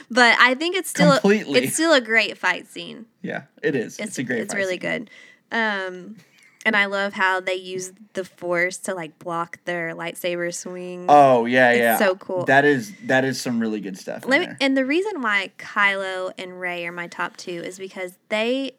but 0.10 0.38
I 0.40 0.56
think 0.56 0.76
it's 0.76 0.90
still 0.90 1.12
Completely. 1.14 1.60
it's 1.62 1.74
still 1.74 1.94
a 1.94 2.02
great 2.02 2.38
fight 2.38 2.68
scene. 2.68 3.06
Yeah, 3.22 3.44
it 3.62 3.76
is. 3.76 4.00
It's, 4.00 4.10
It's 4.10 4.18
a 4.20 4.24
great. 4.24 4.40
it's 4.42 4.56
really 4.56 4.80
scene. 4.80 5.08
good. 5.10 5.10
Um 5.52 6.18
and 6.66 6.76
I 6.76 6.86
love 6.86 7.14
how 7.14 7.40
they 7.40 7.56
use 7.56 7.94
the 8.14 8.26
force 8.26 8.78
to 8.80 8.94
like 8.94 9.18
block 9.18 9.60
their 9.64 9.96
lightsaber 9.96 10.54
swing. 10.54 11.06
Oh 11.08 11.46
yeah, 11.46 11.72
It's 11.72 11.80
yeah. 11.80 11.98
so 11.98 12.16
cool. 12.16 12.46
That 12.46 12.66
is 12.66 12.94
that 13.06 13.24
is 13.26 13.40
some 13.40 13.60
really 13.60 13.80
good 13.80 13.98
stuff. 13.98 14.26
Let 14.26 14.40
me, 14.42 14.46
there. 14.48 14.58
and 14.62 14.76
the 14.78 14.86
reason 14.86 15.22
why 15.22 15.52
Kylo 15.58 16.32
and 16.38 16.60
Rey 16.60 16.86
are 16.86 16.92
my 16.92 17.08
top 17.08 17.38
two 17.38 17.62
is 17.64 17.78
because 17.80 18.18
they 18.30 18.76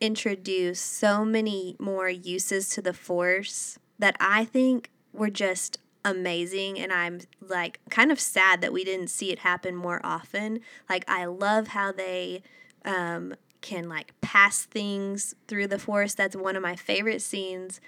introduce 0.00 0.80
so 0.80 1.24
many 1.24 1.76
more 1.78 2.08
uses 2.08 2.68
to 2.70 2.80
the 2.82 2.92
Force 2.92 3.78
that 3.98 4.16
I 4.20 4.44
think 4.44 4.90
were 5.12 5.30
just 5.30 5.78
amazing. 6.04 6.78
And 6.78 6.92
I'm 6.92 7.20
like 7.40 7.80
kind 7.90 8.10
of 8.12 8.20
sad 8.20 8.60
that 8.60 8.72
we 8.72 8.84
didn't 8.84 9.08
see 9.08 9.30
it 9.30 9.40
happen 9.40 9.74
more 9.74 10.00
often. 10.04 10.60
Like, 10.88 11.04
I 11.08 11.24
love 11.26 11.68
how 11.68 11.92
they 11.92 12.42
um, 12.84 13.34
can 13.60 13.88
like 13.88 14.14
pass 14.20 14.64
things 14.64 15.34
through 15.46 15.66
the 15.66 15.78
Force. 15.78 16.14
That's 16.14 16.36
one 16.36 16.56
of 16.56 16.62
my 16.62 16.76
favorite 16.76 17.22
scenes 17.22 17.80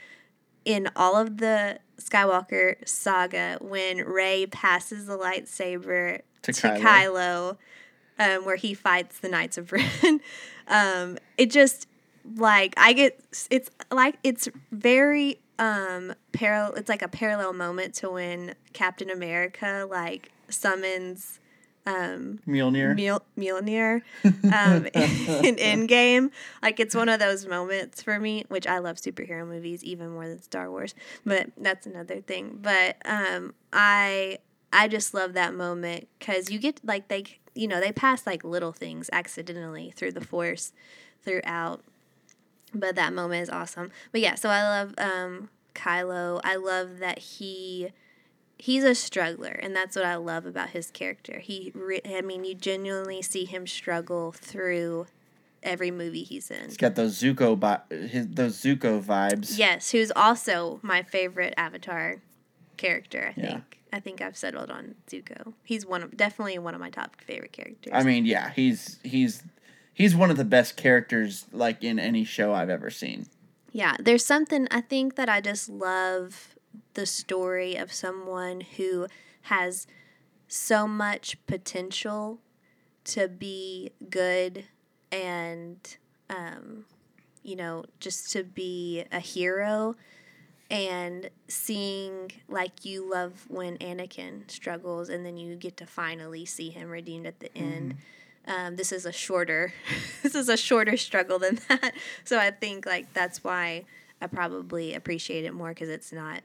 in 0.64 0.90
all 0.94 1.16
of 1.16 1.38
the 1.38 1.78
Skywalker 1.98 2.76
saga 2.86 3.58
when 3.60 3.98
Rey 3.98 4.46
passes 4.46 5.06
the 5.06 5.16
lightsaber 5.16 6.20
To 6.42 6.52
to, 6.52 6.68
Kylo. 6.68 6.80
Kylo, 6.80 7.56
um, 8.18 8.44
where 8.44 8.56
he 8.56 8.74
fights 8.74 9.20
the 9.20 9.28
Knights 9.28 9.56
of 9.56 9.72
Ren. 9.72 10.20
um, 10.68 11.18
it 11.38 11.50
just 11.50 11.86
like 12.36 12.74
I 12.76 12.92
get 12.92 13.18
it's 13.50 13.70
like 13.90 14.16
it's 14.22 14.48
very 14.70 15.40
um 15.60 16.14
parallel. 16.32 16.74
It's 16.74 16.88
like 16.88 17.02
a 17.02 17.08
parallel 17.08 17.52
moment 17.52 17.94
to 17.96 18.10
when 18.10 18.56
Captain 18.72 19.10
America 19.10 19.86
like 19.88 20.32
summons 20.48 21.38
Mjolnir. 22.46 22.96
Mjol- 22.96 23.22
Mjolnir 23.38 24.02
um, 24.24 24.86
in 25.44 25.56
Endgame. 25.56 26.30
Like 26.62 26.80
it's 26.80 26.94
one 26.94 27.08
of 27.08 27.20
those 27.20 27.46
moments 27.46 28.02
for 28.02 28.18
me, 28.18 28.44
which 28.48 28.66
I 28.66 28.78
love 28.78 28.96
superhero 28.96 29.46
movies 29.46 29.82
even 29.84 30.10
more 30.10 30.28
than 30.28 30.40
Star 30.42 30.70
Wars, 30.70 30.94
but 31.24 31.50
that's 31.56 31.86
another 31.86 32.20
thing. 32.20 32.58
But 32.60 32.96
um, 33.04 33.54
I 33.72 34.38
I 34.72 34.88
just 34.88 35.14
love 35.14 35.32
that 35.34 35.54
moment 35.54 36.08
because 36.18 36.50
you 36.50 36.58
get 36.58 36.80
like 36.84 37.08
they 37.08 37.24
you 37.54 37.68
know 37.68 37.80
they 37.80 37.92
pass 37.92 38.26
like 38.26 38.44
little 38.44 38.72
things 38.72 39.10
accidentally 39.12 39.92
through 39.94 40.12
the 40.12 40.20
Force 40.24 40.72
throughout. 41.22 41.82
But 42.74 42.94
that 42.96 43.12
moment 43.12 43.42
is 43.42 43.50
awesome. 43.50 43.90
But 44.12 44.20
yeah, 44.20 44.34
so 44.36 44.48
I 44.48 44.62
love 44.62 44.94
um, 44.98 45.48
Kylo. 45.74 46.40
I 46.44 46.56
love 46.56 46.98
that 47.00 47.18
he 47.18 47.90
he's 48.58 48.84
a 48.84 48.94
struggler 48.94 49.58
and 49.62 49.74
that's 49.74 49.96
what 49.96 50.04
i 50.04 50.14
love 50.16 50.44
about 50.44 50.68
his 50.68 50.90
character 50.90 51.38
he 51.38 51.72
re- 51.74 52.02
i 52.04 52.20
mean 52.20 52.44
you 52.44 52.54
genuinely 52.54 53.22
see 53.22 53.46
him 53.46 53.66
struggle 53.66 54.32
through 54.32 55.06
every 55.62 55.90
movie 55.90 56.22
he's 56.24 56.50
in 56.50 56.64
He's 56.66 56.76
got 56.76 56.94
those 56.94 57.18
Zuko 57.22 57.58
bi- 57.58 57.80
his 57.88 58.28
those 58.28 58.58
Zuko 58.62 59.02
vibes. 59.02 59.56
yes 59.56 59.92
who's 59.92 60.12
also 60.14 60.78
my 60.82 61.02
favorite 61.02 61.54
avatar 61.56 62.16
character 62.76 63.32
i 63.34 63.40
Yeah. 63.40 63.50
think 63.52 63.78
i 63.94 63.98
think 63.98 64.20
i've 64.20 64.36
settled 64.36 64.70
on 64.70 64.94
zuko 65.10 65.54
he's 65.64 65.86
one 65.86 66.02
of 66.02 66.14
definitely 66.14 66.58
one 66.58 66.74
of 66.74 66.80
my 66.82 66.90
top 66.90 67.16
favorite 67.22 67.52
characters 67.52 67.92
I 67.94 68.02
mean, 68.02 68.26
yeah, 68.26 68.50
he's 68.50 68.98
he's 69.02 69.42
he's 69.94 70.14
one 70.14 70.30
of 70.30 70.36
the 70.36 70.44
best 70.44 70.76
characters 70.76 71.46
like 71.52 71.82
in 71.82 71.98
any 71.98 72.24
show 72.24 72.52
I've 72.52 72.70
ever 72.70 72.90
seen. 72.90 73.26
Yeah, 73.72 73.96
there's 74.00 74.24
something 74.24 74.66
I 74.70 74.80
think 74.80 75.16
that 75.16 75.28
I 75.28 75.40
just 75.40 75.68
love 75.68 76.56
the 76.94 77.06
story 77.06 77.76
of 77.76 77.92
someone 77.92 78.62
who 78.76 79.06
has 79.42 79.86
so 80.48 80.86
much 80.86 81.36
potential 81.46 82.40
to 83.04 83.28
be 83.28 83.90
good 84.08 84.64
and 85.12 85.96
um, 86.28 86.84
you 87.42 87.56
know 87.56 87.84
just 87.98 88.30
to 88.32 88.44
be 88.44 89.04
a 89.10 89.20
hero 89.20 89.96
and 90.70 91.30
seeing 91.48 92.30
like 92.48 92.84
you 92.84 93.08
love 93.10 93.44
when 93.48 93.76
Anakin 93.78 94.48
struggles 94.50 95.08
and 95.08 95.26
then 95.26 95.36
you 95.36 95.56
get 95.56 95.76
to 95.78 95.86
finally 95.86 96.44
see 96.44 96.70
him 96.70 96.88
redeemed 96.88 97.26
at 97.26 97.40
the 97.40 97.56
end. 97.56 97.96
Um, 98.50 98.74
this 98.76 98.90
is 98.92 99.06
a 99.06 99.12
shorter 99.12 99.72
this 100.22 100.34
is 100.34 100.48
a 100.48 100.56
shorter 100.56 100.96
struggle 100.96 101.38
than 101.38 101.58
that. 101.68 101.94
So 102.24 102.38
I 102.38 102.50
think 102.50 102.84
like 102.84 103.12
that's 103.14 103.42
why 103.44 103.84
I 104.20 104.26
probably 104.26 104.92
appreciate 104.94 105.44
it 105.44 105.54
more 105.54 105.68
because 105.70 105.88
it's 105.88 106.12
not, 106.12 106.42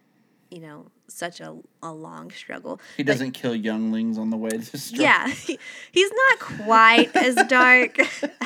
you 0.52 0.60
know, 0.62 0.86
such 1.08 1.42
a, 1.42 1.58
a 1.84 1.92
long 1.92 2.32
struggle. 2.32 2.80
He 2.96 3.04
doesn't 3.04 3.32
kill 3.32 3.56
younglings 3.56 4.18
on 4.18 4.30
the 4.30 4.38
way 4.38 4.50
to 4.52 4.78
struggle. 4.78 5.04
yeah, 5.04 5.28
he- 5.48 5.60
he's 5.92 6.12
not 6.30 6.40
quite 6.40 7.16
as 7.16 7.36
dark 7.48 8.00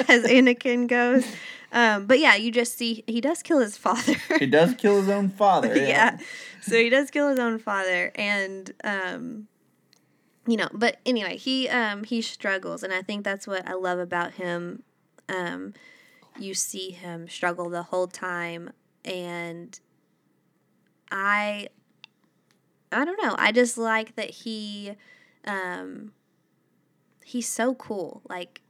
as 0.09 0.23
Anakin 0.23 0.87
goes. 0.87 1.25
Um, 1.71 2.07
but 2.07 2.17
yeah, 2.19 2.35
you 2.35 2.51
just 2.51 2.77
see 2.77 3.03
he 3.05 3.21
does 3.21 3.43
kill 3.43 3.59
his 3.59 3.77
father. 3.77 4.15
He 4.39 4.47
does 4.47 4.73
kill 4.75 4.97
his 5.01 5.09
own 5.09 5.29
father. 5.29 5.75
yeah. 5.75 6.17
So 6.61 6.75
he 6.77 6.89
does 6.89 7.11
kill 7.11 7.29
his 7.29 7.37
own 7.39 7.59
father 7.59 8.11
and 8.15 8.73
um 8.83 9.47
you 10.49 10.57
know, 10.57 10.69
but 10.73 10.97
anyway, 11.05 11.37
he 11.37 11.69
um 11.69 12.03
he 12.03 12.21
struggles 12.21 12.83
and 12.83 12.93
I 12.93 13.01
think 13.01 13.23
that's 13.23 13.47
what 13.47 13.67
I 13.67 13.73
love 13.73 13.99
about 13.99 14.33
him. 14.33 14.83
Um 15.27 15.73
you 16.39 16.53
see 16.53 16.91
him 16.91 17.27
struggle 17.27 17.69
the 17.69 17.83
whole 17.83 18.07
time 18.07 18.71
and 19.03 19.79
I 21.11 21.69
I 22.91 23.05
don't 23.05 23.21
know. 23.21 23.35
I 23.37 23.51
just 23.51 23.77
like 23.77 24.15
that 24.15 24.29
he 24.29 24.95
um 25.45 26.13
he's 27.23 27.47
so 27.47 27.75
cool. 27.75 28.21
Like 28.27 28.61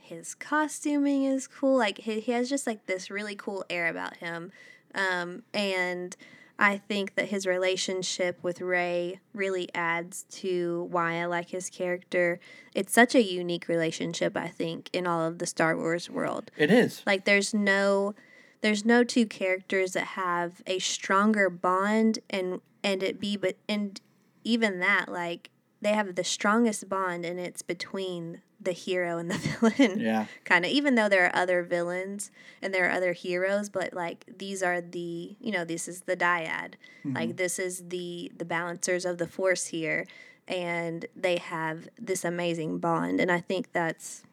his 0.00 0.34
costuming 0.34 1.24
is 1.24 1.46
cool. 1.46 1.78
Like 1.78 1.98
he, 1.98 2.20
he 2.20 2.32
has 2.32 2.50
just 2.50 2.66
like 2.66 2.86
this 2.86 3.10
really 3.10 3.36
cool 3.36 3.64
air 3.70 3.88
about 3.88 4.18
him. 4.18 4.52
Um 4.94 5.44
and 5.54 6.16
I 6.62 6.78
think 6.78 7.16
that 7.16 7.30
his 7.30 7.44
relationship 7.44 8.38
with 8.40 8.60
Rey 8.60 9.18
really 9.34 9.68
adds 9.74 10.22
to 10.30 10.86
why 10.92 11.20
I 11.20 11.24
like 11.24 11.50
his 11.50 11.68
character. 11.68 12.38
It's 12.72 12.92
such 12.92 13.16
a 13.16 13.22
unique 13.22 13.66
relationship, 13.66 14.36
I 14.36 14.46
think, 14.46 14.88
in 14.92 15.04
all 15.04 15.26
of 15.26 15.40
the 15.40 15.46
Star 15.46 15.76
Wars 15.76 16.08
world. 16.08 16.52
It 16.56 16.70
is. 16.70 17.02
Like 17.04 17.24
there's 17.24 17.52
no 17.52 18.14
there's 18.60 18.84
no 18.84 19.02
two 19.02 19.26
characters 19.26 19.94
that 19.94 20.06
have 20.06 20.62
a 20.64 20.78
stronger 20.78 21.50
bond 21.50 22.20
and 22.30 22.60
and 22.84 23.02
it 23.02 23.18
be 23.18 23.36
but 23.36 23.56
and 23.68 24.00
even 24.44 24.78
that 24.78 25.08
like 25.08 25.50
they 25.80 25.94
have 25.94 26.14
the 26.14 26.22
strongest 26.22 26.88
bond 26.88 27.24
and 27.24 27.40
it's 27.40 27.62
between 27.62 28.40
the 28.64 28.72
hero 28.72 29.18
and 29.18 29.30
the 29.30 29.38
villain 29.60 30.00
Yeah. 30.00 30.26
kind 30.44 30.64
of 30.64 30.70
even 30.70 30.94
though 30.94 31.08
there 31.08 31.26
are 31.26 31.34
other 31.34 31.62
villains 31.62 32.30
and 32.60 32.72
there 32.72 32.88
are 32.88 32.92
other 32.92 33.12
heroes 33.12 33.68
but 33.68 33.92
like 33.92 34.24
these 34.38 34.62
are 34.62 34.80
the 34.80 35.36
you 35.40 35.52
know 35.52 35.64
this 35.64 35.88
is 35.88 36.02
the 36.02 36.16
dyad. 36.16 36.74
Like 37.04 37.30
mm-hmm. 37.30 37.36
this 37.36 37.58
is 37.58 37.88
the 37.88 38.30
the 38.36 38.44
balancers 38.44 39.04
of 39.04 39.18
the 39.18 39.26
force 39.26 39.66
here 39.66 40.06
and 40.48 41.06
they 41.16 41.38
have 41.38 41.88
this 41.98 42.24
amazing 42.24 42.78
bond 42.78 43.20
and 43.20 43.30
i 43.30 43.40
think 43.40 43.72
that's 43.72 44.24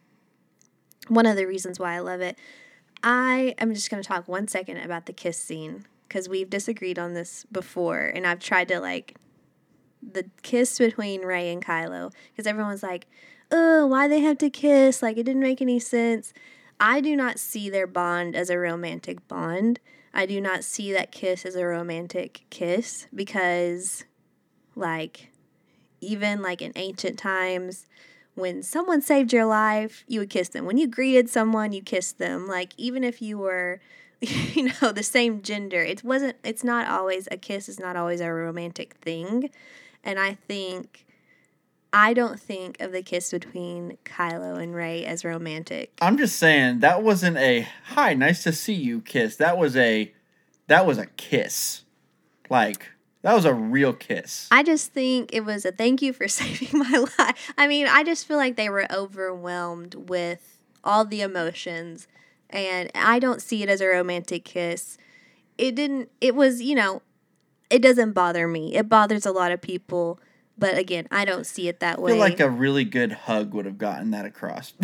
one 1.08 1.26
of 1.26 1.36
the 1.36 1.46
reasons 1.46 1.78
why 1.78 1.94
i 1.94 1.98
love 1.98 2.20
it. 2.20 2.36
I 3.02 3.54
am 3.58 3.72
just 3.74 3.90
going 3.90 4.02
to 4.02 4.06
talk 4.06 4.28
one 4.28 4.46
second 4.46 4.76
about 4.76 5.06
the 5.06 5.12
kiss 5.14 5.38
scene 5.38 5.86
because 6.06 6.28
we've 6.28 6.50
disagreed 6.50 6.98
on 6.98 7.14
this 7.14 7.46
before 7.50 8.00
and 8.14 8.26
i've 8.26 8.40
tried 8.40 8.68
to 8.68 8.78
like 8.80 9.16
the 10.02 10.24
kiss 10.42 10.78
between 10.78 11.22
rey 11.22 11.50
and 11.52 11.64
kylo 11.64 12.12
because 12.32 12.46
everyone's 12.46 12.82
like 12.82 13.06
oh, 13.50 13.86
why 13.86 14.08
they 14.08 14.20
have 14.20 14.38
to 14.38 14.50
kiss? 14.50 15.02
Like, 15.02 15.16
it 15.16 15.24
didn't 15.24 15.42
make 15.42 15.60
any 15.60 15.78
sense. 15.78 16.32
I 16.78 17.00
do 17.00 17.14
not 17.14 17.38
see 17.38 17.68
their 17.68 17.86
bond 17.86 18.34
as 18.34 18.50
a 18.50 18.58
romantic 18.58 19.26
bond. 19.28 19.80
I 20.12 20.26
do 20.26 20.40
not 20.40 20.64
see 20.64 20.92
that 20.92 21.12
kiss 21.12 21.44
as 21.44 21.54
a 21.54 21.66
romantic 21.66 22.42
kiss 22.50 23.06
because, 23.14 24.04
like, 24.74 25.30
even 26.00 26.42
like 26.42 26.62
in 26.62 26.72
ancient 26.74 27.18
times, 27.18 27.86
when 28.34 28.62
someone 28.62 29.02
saved 29.02 29.32
your 29.32 29.44
life, 29.44 30.04
you 30.08 30.20
would 30.20 30.30
kiss 30.30 30.48
them. 30.48 30.64
When 30.64 30.78
you 30.78 30.86
greeted 30.88 31.28
someone, 31.28 31.72
you 31.72 31.82
kissed 31.82 32.18
them. 32.18 32.48
Like, 32.48 32.72
even 32.76 33.04
if 33.04 33.20
you 33.20 33.38
were, 33.38 33.80
you 34.20 34.72
know, 34.80 34.92
the 34.92 35.02
same 35.02 35.42
gender, 35.42 35.82
it 35.82 36.02
wasn't, 36.02 36.36
it's 36.42 36.64
not 36.64 36.88
always, 36.88 37.28
a 37.30 37.36
kiss 37.36 37.68
is 37.68 37.78
not 37.78 37.96
always 37.96 38.20
a 38.20 38.32
romantic 38.32 38.94
thing. 38.94 39.50
And 40.02 40.18
I 40.18 40.34
think 40.34 41.04
I 41.92 42.14
don't 42.14 42.38
think 42.38 42.80
of 42.80 42.92
the 42.92 43.02
kiss 43.02 43.30
between 43.30 43.98
Kylo 44.04 44.62
and 44.62 44.74
Ray 44.74 45.04
as 45.04 45.24
romantic. 45.24 45.92
I'm 46.00 46.16
just 46.16 46.36
saying 46.36 46.80
that 46.80 47.02
wasn't 47.02 47.36
a 47.36 47.66
hi, 47.84 48.14
nice 48.14 48.42
to 48.44 48.52
see 48.52 48.74
you 48.74 49.00
kiss. 49.00 49.36
That 49.36 49.58
was 49.58 49.76
a 49.76 50.12
that 50.68 50.86
was 50.86 50.98
a 50.98 51.06
kiss. 51.06 51.82
Like 52.48 52.86
that 53.22 53.34
was 53.34 53.44
a 53.44 53.52
real 53.52 53.92
kiss. 53.92 54.48
I 54.50 54.62
just 54.62 54.92
think 54.92 55.30
it 55.32 55.44
was 55.44 55.64
a 55.64 55.72
thank 55.72 56.00
you 56.00 56.12
for 56.12 56.28
saving 56.28 56.78
my 56.78 57.04
life. 57.18 57.52
I 57.58 57.66
mean, 57.66 57.86
I 57.86 58.04
just 58.04 58.26
feel 58.26 58.36
like 58.36 58.56
they 58.56 58.68
were 58.68 58.86
overwhelmed 58.92 59.94
with 60.08 60.58
all 60.82 61.04
the 61.04 61.20
emotions, 61.20 62.08
and 62.48 62.90
I 62.94 63.18
don't 63.18 63.42
see 63.42 63.62
it 63.62 63.68
as 63.68 63.80
a 63.80 63.86
romantic 63.86 64.44
kiss. 64.44 64.96
It 65.58 65.74
didn't, 65.74 66.10
it 66.20 66.34
was, 66.34 66.62
you 66.62 66.74
know, 66.74 67.02
it 67.68 67.82
doesn't 67.82 68.12
bother 68.12 68.48
me. 68.48 68.74
It 68.74 68.88
bothers 68.88 69.26
a 69.26 69.32
lot 69.32 69.52
of 69.52 69.60
people, 69.60 70.18
but 70.60 70.78
again, 70.78 71.08
I 71.10 71.24
don't 71.24 71.44
see 71.46 71.66
it 71.68 71.80
that 71.80 72.00
way. 72.00 72.12
I 72.12 72.14
feel 72.14 72.20
like 72.20 72.38
a 72.38 72.50
really 72.50 72.84
good 72.84 73.12
hug 73.12 73.54
would 73.54 73.64
have 73.64 73.78
gotten 73.78 74.10
that 74.12 74.26
across. 74.26 74.72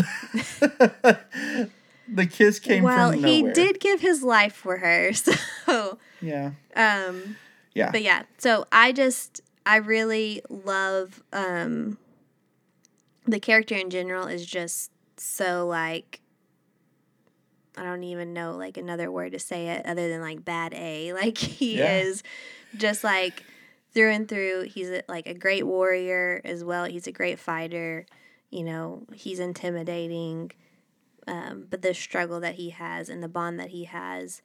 the 0.59 2.27
kiss 2.29 2.59
came 2.59 2.83
well, 2.83 3.13
from 3.13 3.23
he 3.23 3.43
did 3.43 3.79
give 3.79 4.01
his 4.01 4.23
life 4.23 4.55
for 4.55 4.79
her, 4.79 5.13
so. 5.67 5.99
Yeah. 6.21 6.53
Um, 6.75 7.37
Yeah. 7.75 7.93
but 7.93 8.03
yeah, 8.03 8.23
so 8.39 8.67
I 8.73 8.93
just 8.93 9.43
I 9.65 9.77
really 9.77 10.43
love 10.49 11.23
um 11.33 11.99
the 13.27 13.39
character 13.41 13.75
in 13.75 13.91
general 13.91 14.27
is 14.27 14.47
just 14.47 14.91
so 15.19 15.67
like 15.67 16.21
I 17.77 17.83
don't 17.83 18.05
even 18.05 18.33
know 18.33 18.53
like 18.53 18.79
another 18.79 19.11
word 19.11 19.33
to 19.33 19.39
say 19.39 19.69
it 19.69 19.85
other 19.85 20.09
than 20.09 20.21
like 20.23 20.45
bad 20.45 20.73
A. 20.75 21.13
Like 21.17 21.37
he 21.37 21.79
Yeah. 21.81 21.99
is 21.99 22.23
just 22.77 23.05
like 23.05 23.45
through 23.97 24.11
and 24.13 24.29
through. 24.29 24.65
He's 24.65 24.91
a, 24.91 25.03
like 25.09 25.27
a 25.27 25.35
great 25.35 25.67
warrior 25.67 26.43
as 26.45 26.63
well. 26.63 26.85
He's 26.85 27.07
a 27.07 27.13
great 27.13 27.39
fighter. 27.39 28.05
You 28.51 28.63
know, 28.63 29.07
he's 29.15 29.41
intimidating. 29.41 30.53
Um, 31.27 31.67
but 31.69 31.81
the 31.81 31.95
struggle 31.95 32.39
that 32.41 32.57
he 32.57 32.71
has 32.71 33.09
and 33.09 33.23
the 33.23 33.29
bond 33.29 33.59
that 33.59 33.71
he 33.71 33.85
has 33.85 34.43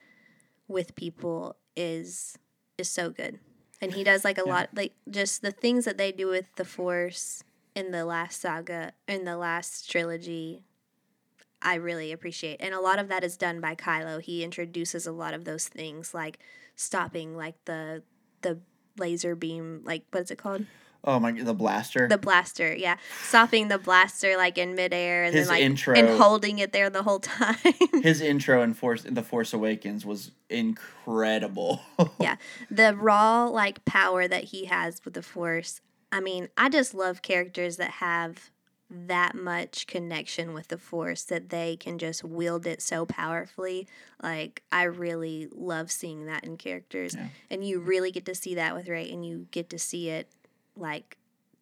with 0.69 0.95
people 0.95 1.57
is 1.75 2.37
is 2.77 2.89
so 2.89 3.09
good. 3.09 3.39
And 3.81 3.93
he 3.93 4.03
does 4.05 4.23
like 4.23 4.37
a 4.37 4.41
Yeah. 4.41 4.47
lot 4.47 4.69
like 4.73 4.93
just 5.09 5.41
the 5.41 5.51
things 5.51 5.83
that 5.83 5.97
they 5.97 6.13
do 6.13 6.27
with 6.27 6.45
the 6.55 6.65
force 6.65 7.43
in 7.75 7.91
the 7.91 8.05
last 8.05 8.39
saga 8.39 8.93
in 9.07 9.25
the 9.25 9.37
last 9.37 9.91
trilogy 9.91 10.63
I 11.61 11.75
really 11.75 12.11
appreciate. 12.11 12.57
And 12.59 12.73
a 12.73 12.79
lot 12.79 12.97
of 12.97 13.07
that 13.09 13.23
is 13.23 13.37
done 13.37 13.61
by 13.61 13.75
Kylo. 13.75 14.19
He 14.19 14.43
introduces 14.43 15.05
a 15.05 15.11
lot 15.11 15.35
of 15.35 15.45
those 15.45 15.67
things 15.67 16.13
like 16.13 16.39
stopping 16.75 17.35
like 17.35 17.63
the 17.65 18.01
the 18.41 18.61
laser 18.97 19.35
beam 19.35 19.81
like 19.83 20.03
what's 20.11 20.31
it 20.31 20.37
called? 20.37 20.65
Oh 21.03 21.19
my 21.19 21.31
the 21.31 21.55
blaster. 21.55 22.07
The 22.07 22.19
blaster, 22.19 22.75
yeah. 22.75 22.97
Stopping 23.23 23.69
the 23.69 23.79
blaster 23.79 24.37
like 24.37 24.59
in 24.59 24.75
midair 24.75 25.23
and 25.23 25.33
His 25.33 25.47
then 25.47 25.55
like 25.55 25.63
intro- 25.63 25.95
and 25.95 26.09
holding 26.09 26.59
it 26.59 26.73
there 26.73 26.91
the 26.91 27.01
whole 27.01 27.19
time. 27.19 27.55
His 28.03 28.21
intro 28.21 28.61
in 28.61 28.75
Force 28.75 29.03
in 29.03 29.15
The 29.15 29.23
Force 29.23 29.51
Awakens 29.51 30.05
was 30.05 30.31
incredible. 30.47 31.81
yeah 32.19 32.35
the 32.69 32.95
raw 32.95 33.45
like 33.45 33.83
power 33.85 34.27
that 34.27 34.45
he 34.45 34.65
has 34.65 35.03
with 35.03 35.13
the 35.13 35.21
force 35.23 35.81
i 36.11 36.19
mean 36.19 36.49
i 36.57 36.69
just 36.69 36.93
love 36.93 37.21
characters 37.21 37.77
that 37.77 37.89
have 37.91 38.50
that 38.93 39.35
much 39.35 39.87
connection 39.87 40.53
with 40.53 40.67
the 40.67 40.77
force 40.77 41.23
that 41.23 41.49
they 41.49 41.77
can 41.77 41.97
just 41.97 42.23
wield 42.23 42.67
it 42.67 42.81
so 42.81 43.05
powerfully. 43.05 43.87
Like 44.21 44.63
i 44.71 44.83
really 44.83 45.47
love 45.53 45.91
seeing 45.91 46.25
that 46.25 46.43
in 46.43 46.57
characters. 46.57 47.15
Yeah. 47.15 47.27
and 47.49 47.65
you 47.65 47.79
really 47.79 48.11
get 48.11 48.25
to 48.25 48.35
see 48.35 48.55
that 48.55 48.75
with 48.75 48.89
rey 48.89 49.09
and 49.09 49.25
you 49.25 49.47
get 49.51 49.69
to 49.69 49.79
see 49.79 50.09
it 50.09 50.29
like 50.75 51.17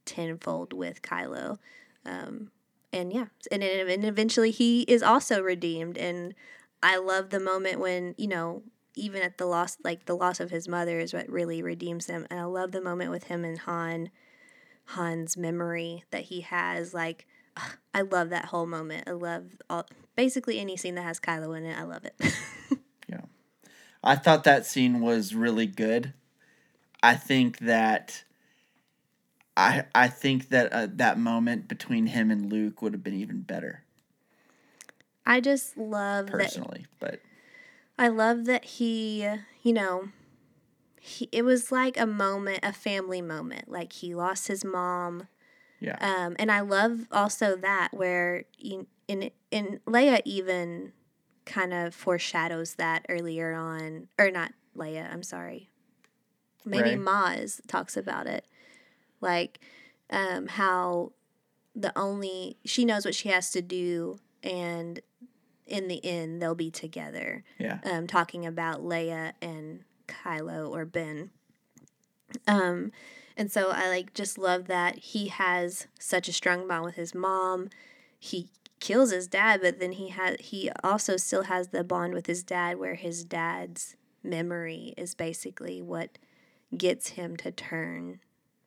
tenfold 0.06 0.74
with 0.74 1.02
kylo. 1.02 1.60
Um, 2.06 2.50
and 2.92 3.14
yeah 3.14 3.28
and, 3.52 3.62
and 3.62 4.04
eventually 4.04 4.52
he 4.52 4.82
is 4.84 5.04
also 5.04 5.42
redeemed. 5.42 5.98
And 5.98 6.34
i 6.82 6.98
love 6.98 7.30
the 7.30 7.40
moment 7.40 7.80
when 7.80 8.16
you 8.18 8.28
know 8.28 8.64
even 8.96 9.22
at 9.22 9.38
the 9.38 9.46
loss 9.46 9.78
like 9.84 10.06
the 10.06 10.16
loss 10.16 10.40
of 10.40 10.50
his 10.50 10.68
mother 10.68 11.00
is 11.00 11.14
what 11.14 11.30
really 11.30 11.62
redeems 11.62 12.08
him. 12.08 12.26
And 12.32 12.40
i 12.40 12.46
love 12.46 12.72
the 12.72 12.82
moment 12.82 13.12
with 13.12 13.26
him 13.26 13.46
and 13.46 13.60
han 13.60 14.10
han's 14.94 15.38
memory 15.38 16.04
that 16.12 16.24
he 16.24 16.42
has 16.42 16.94
like 16.94 17.28
ugh, 17.58 17.78
i 17.94 18.02
love 18.02 18.30
that 18.30 18.46
whole 18.46 18.66
moment 18.66 19.08
i 19.08 19.12
love 19.12 19.46
all 19.70 19.86
basically 20.16 20.60
any 20.60 20.76
scene 20.76 20.96
that 20.96 21.04
has 21.04 21.20
kylo 21.20 21.58
in 21.58 21.66
it 21.66 21.78
i 21.78 21.84
love 21.84 22.06
it 22.06 22.16
yeah. 23.08 23.22
I 24.04 24.16
thought 24.16 24.46
that 24.46 24.66
scene 24.66 25.02
was 25.02 25.36
really 25.36 25.66
good. 25.66 26.14
I 27.04 27.16
think 27.16 27.60
that 27.60 28.24
I 29.58 29.84
I 29.94 30.08
think 30.08 30.50
that 30.50 30.72
uh, 30.72 30.88
that 30.94 31.20
moment 31.20 31.68
between 31.68 32.08
him 32.08 32.32
and 32.32 32.50
Luke 32.50 32.82
would 32.82 32.94
have 32.94 33.04
been 33.04 33.16
even 33.16 33.42
better 33.42 33.84
i 35.26 35.42
just 35.42 35.78
love 35.78 36.28
that 36.28 36.32
personally, 36.32 36.86
but 37.00 37.20
I 38.00 38.08
love 38.08 38.46
that 38.46 38.64
he, 38.64 39.28
you 39.62 39.74
know, 39.74 40.08
he, 41.00 41.30
it 41.32 41.44
was 41.44 41.72
like 41.72 42.00
a 42.00 42.06
moment, 42.06 42.60
a 42.64 42.74
family 42.74 43.22
moment. 43.22 43.70
Like 43.70 43.94
he 43.94 44.14
lost 44.14 44.48
his 44.48 44.64
mom. 44.64 45.28
Yeah. 45.80 45.98
Um, 46.02 46.36
and 46.40 46.52
I 46.52 46.60
love 46.60 47.08
also 47.12 47.56
that 47.58 47.90
where 47.92 48.44
you, 48.58 48.88
in 49.08 49.32
in 49.50 49.80
Leia 49.88 50.22
even 50.26 50.92
kind 51.46 51.74
of 51.74 51.96
foreshadows 51.96 52.76
that 52.76 53.06
earlier 53.10 53.54
on, 53.54 54.08
or 54.18 54.30
not 54.30 54.54
Leia. 54.78 55.12
I'm 55.12 55.24
sorry. 55.24 55.70
Maybe 56.66 56.96
Rey. 56.96 56.98
Maz 56.98 57.62
talks 57.68 57.96
about 57.96 58.28
it, 58.28 58.46
like 59.22 59.60
um, 60.10 60.48
how 60.48 61.14
the 61.76 61.98
only 61.98 62.58
she 62.66 62.84
knows 62.84 63.06
what 63.06 63.16
she 63.16 63.30
has 63.30 63.50
to 63.52 63.62
do, 63.62 64.20
and 64.44 65.00
in 65.66 65.88
the 65.88 66.04
end 66.04 66.42
they'll 66.42 66.56
be 66.56 66.72
together. 66.72 67.44
Yeah. 67.58 67.80
Um, 67.84 68.06
talking 68.06 68.46
about 68.46 68.84
Leia 68.84 69.34
and 69.42 69.86
Kylo 70.10 70.70
or 70.70 70.86
Ben. 70.86 71.30
Um, 72.48 72.92
and 73.38 73.52
so 73.52 73.70
I 73.72 73.88
like 73.90 74.14
just 74.14 74.38
love 74.38 74.68
that 74.68 74.98
he 75.00 75.28
has 75.28 75.88
such 76.00 76.28
a 76.28 76.34
strong 76.34 76.68
bond 76.68 76.86
with 76.86 76.96
his 76.96 77.16
mom. 77.16 77.70
He 78.20 78.50
kills 78.80 79.12
his 79.12 79.28
dad, 79.28 79.62
but 79.62 79.80
then 79.80 79.94
he 79.94 80.10
has 80.10 80.38
he 80.40 80.70
also 80.84 81.18
still 81.18 81.44
has 81.44 81.70
the 81.70 81.84
bond 81.84 82.14
with 82.14 82.28
his 82.28 82.44
dad 82.44 82.78
where 82.78 82.96
his 82.96 83.24
dad's 83.24 83.96
memory 84.24 84.94
is 84.98 85.16
basically 85.16 85.82
what 85.82 86.18
gets 86.78 87.10
him 87.10 87.36
to 87.38 87.52
turn 87.52 88.20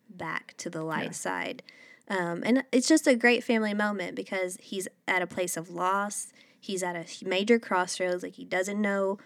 back 0.09 0.55
to 0.59 0.68
the 0.70 0.82
light 0.82 1.05
Yeah. 1.05 1.11
side. 1.11 1.62
Um, 2.09 2.43
and 2.45 2.64
it's 2.72 2.88
just 2.88 3.07
a 3.07 3.14
great 3.14 3.45
family 3.45 3.74
moment 3.74 4.16
because 4.16 4.59
he's 4.61 4.88
at 5.07 5.22
a 5.22 5.26
place 5.26 5.57
of 5.57 5.70
loss. 5.70 6.32
He's 6.59 6.82
at 6.82 6.97
a 6.97 7.07
major 7.26 7.59
crossroads. 7.59 8.22
Like 8.22 8.34
he 8.34 8.45
doesn't 8.45 8.80
know, 8.80 9.18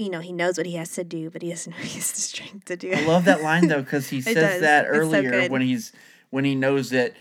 you 0.00 0.10
know, 0.10 0.20
he 0.20 0.32
knows 0.32 0.56
what 0.56 0.66
he 0.66 0.74
has 0.76 0.92
to 0.94 1.04
do, 1.04 1.30
but 1.30 1.42
he 1.42 1.50
doesn't 1.50 1.70
know 1.72 1.78
he 1.82 1.94
has 1.98 2.12
the 2.12 2.20
strength 2.20 2.64
to 2.66 2.76
do 2.76 2.88
it. 2.90 2.98
I 2.98 3.06
love 3.06 3.24
that 3.26 3.42
line 3.42 3.68
though 3.68 3.82
because 3.82 4.08
he 4.08 4.20
says 4.22 4.34
does. 4.34 4.60
that 4.62 4.86
It's 4.86 4.94
so 4.94 5.00
earlier 5.00 5.48
when 5.48 5.60
he's 5.62 5.92
when 6.30 6.44
he 6.44 6.54
knows 6.54 6.90
that 6.90 7.14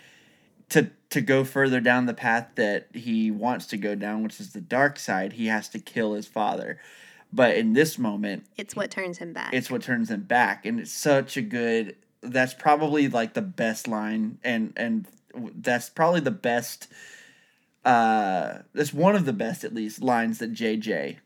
to 0.70 0.90
to 1.10 1.22
go 1.22 1.44
further 1.44 1.80
down 1.82 2.06
the 2.06 2.14
path 2.14 2.48
that 2.56 2.88
he 2.94 3.32
wants 3.32 3.66
to 3.68 3.78
go 3.78 3.96
down, 3.96 4.24
which 4.24 4.40
is 4.40 4.54
the 4.54 4.62
dark 4.62 5.00
side, 5.00 5.34
he 5.34 5.48
has 5.48 5.68
to 5.70 5.80
kill 5.80 6.14
his 6.14 6.28
father. 6.28 6.80
But 7.34 7.56
in 7.58 7.74
this 7.74 7.98
moment, 8.00 8.46
It's 8.58 8.76
what 8.76 8.90
turns 8.90 9.20
him 9.20 9.34
back. 9.34 9.54
it's 9.54 9.70
what 9.70 9.84
turns 9.84 10.10
him 10.10 10.24
back, 10.24 10.66
and 10.66 10.80
it's 10.80 10.92
such 10.92 11.38
a 11.38 11.42
good. 11.42 11.96
That's 12.22 12.54
probably 12.54 13.08
like 13.08 13.34
the 13.34 13.42
best 13.42 13.88
line, 13.88 14.40
and 14.44 14.74
and 14.78 15.08
that's 15.36 15.90
probably 15.90 16.22
the 16.22 16.32
best. 16.32 16.88
Uh, 17.86 18.60
that's 18.74 18.94
one 18.94 19.16
of 19.16 19.26
the 19.26 19.34
best, 19.34 19.64
at 19.64 19.74
least, 19.74 20.02
lines 20.02 20.40
that 20.40 20.54
JJ, 20.54 21.18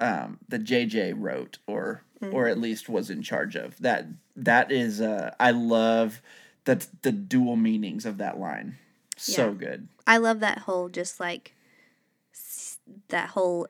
um, 0.00 0.38
that 0.48 0.64
JJ 0.64 1.14
wrote, 1.16 1.58
or 1.66 2.02
or 2.32 2.48
at 2.48 2.58
least 2.58 2.88
was 2.88 3.10
in 3.10 3.22
charge 3.22 3.54
of. 3.56 3.78
That 3.78 4.06
that 4.36 4.72
is, 4.72 5.00
uh, 5.00 5.34
I 5.38 5.50
love 5.52 6.20
that 6.64 6.86
the 7.02 7.12
dual 7.12 7.56
meanings 7.56 8.04
of 8.06 8.18
that 8.18 8.38
line. 8.38 8.76
So 9.16 9.48
Yeah. 9.48 9.54
good. 9.54 9.88
I 10.06 10.16
love 10.16 10.40
that 10.40 10.58
whole 10.60 10.88
just 10.88 11.18
like 11.20 11.54
that 13.08 13.30
whole 13.30 13.68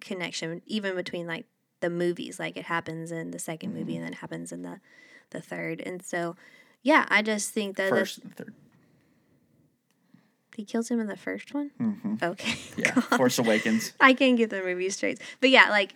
connection, 0.00 0.62
even 0.66 0.94
between 0.94 1.26
like 1.26 1.46
the 1.80 1.90
movies. 1.90 2.38
Like 2.38 2.56
it 2.56 2.64
happens 2.66 3.10
in 3.12 3.30
the 3.30 3.38
2nd 3.38 3.72
movie 3.72 3.92
Mm-hmm. 3.94 3.96
and 3.96 4.04
then 4.04 4.12
it 4.12 4.18
happens 4.18 4.52
in 4.52 4.62
the 4.62 4.80
the 5.30 5.40
third. 5.40 5.80
And 5.80 6.04
so, 6.04 6.36
yeah, 6.82 7.06
I 7.08 7.20
just 7.22 7.50
think 7.50 7.76
that 7.76 7.90
First 7.90 8.18
and 8.18 8.34
third. 8.36 8.54
He 10.56 10.64
kills 10.64 10.88
him 10.90 10.98
in 11.00 11.06
the 11.06 11.16
first 11.16 11.54
one. 11.54 11.70
hmm 11.78 12.14
Okay, 12.22 12.58
Yeah. 12.76 12.92
Force 12.92 13.38
Awakens. 13.38 13.92
I 14.00 14.14
can't 14.14 14.36
get 14.36 14.50
the 14.50 14.62
movie 14.62 14.88
straight. 14.90 15.20
But 15.40 15.50
yeah, 15.50 15.68
like 15.70 15.92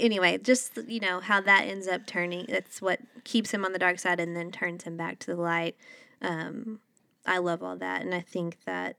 anyway, 0.00 0.38
just 0.38 0.76
you 0.86 1.00
know 1.00 1.20
how 1.20 1.40
that 1.40 1.62
ends 1.66 1.88
up 1.88 2.06
turning. 2.06 2.46
That's 2.48 2.80
what 2.80 3.00
keeps 3.24 3.52
him 3.52 3.64
on 3.64 3.72
the 3.72 3.78
dark 3.78 3.98
side 3.98 4.20
and 4.20 4.36
then 4.36 4.50
turns 4.50 4.84
him 4.84 4.96
back 4.96 5.18
to 5.20 5.26
the 5.34 5.40
light. 5.40 5.76
Um, 6.22 6.80
I 7.26 7.38
love 7.38 7.62
all 7.62 7.76
that, 7.76 8.02
and 8.02 8.14
I 8.14 8.20
think 8.20 8.58
that 8.64 8.96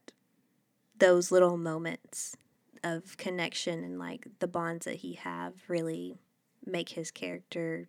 those 0.98 1.32
little 1.32 1.58
moments 1.58 2.36
of 2.84 3.18
connection 3.18 3.84
and 3.84 3.98
like 4.00 4.28
the 4.40 4.48
bonds 4.48 4.86
that 4.86 4.96
he 4.98 5.14
have 5.14 5.54
really 5.68 6.18
make 6.66 6.90
his 6.90 7.12
character 7.12 7.88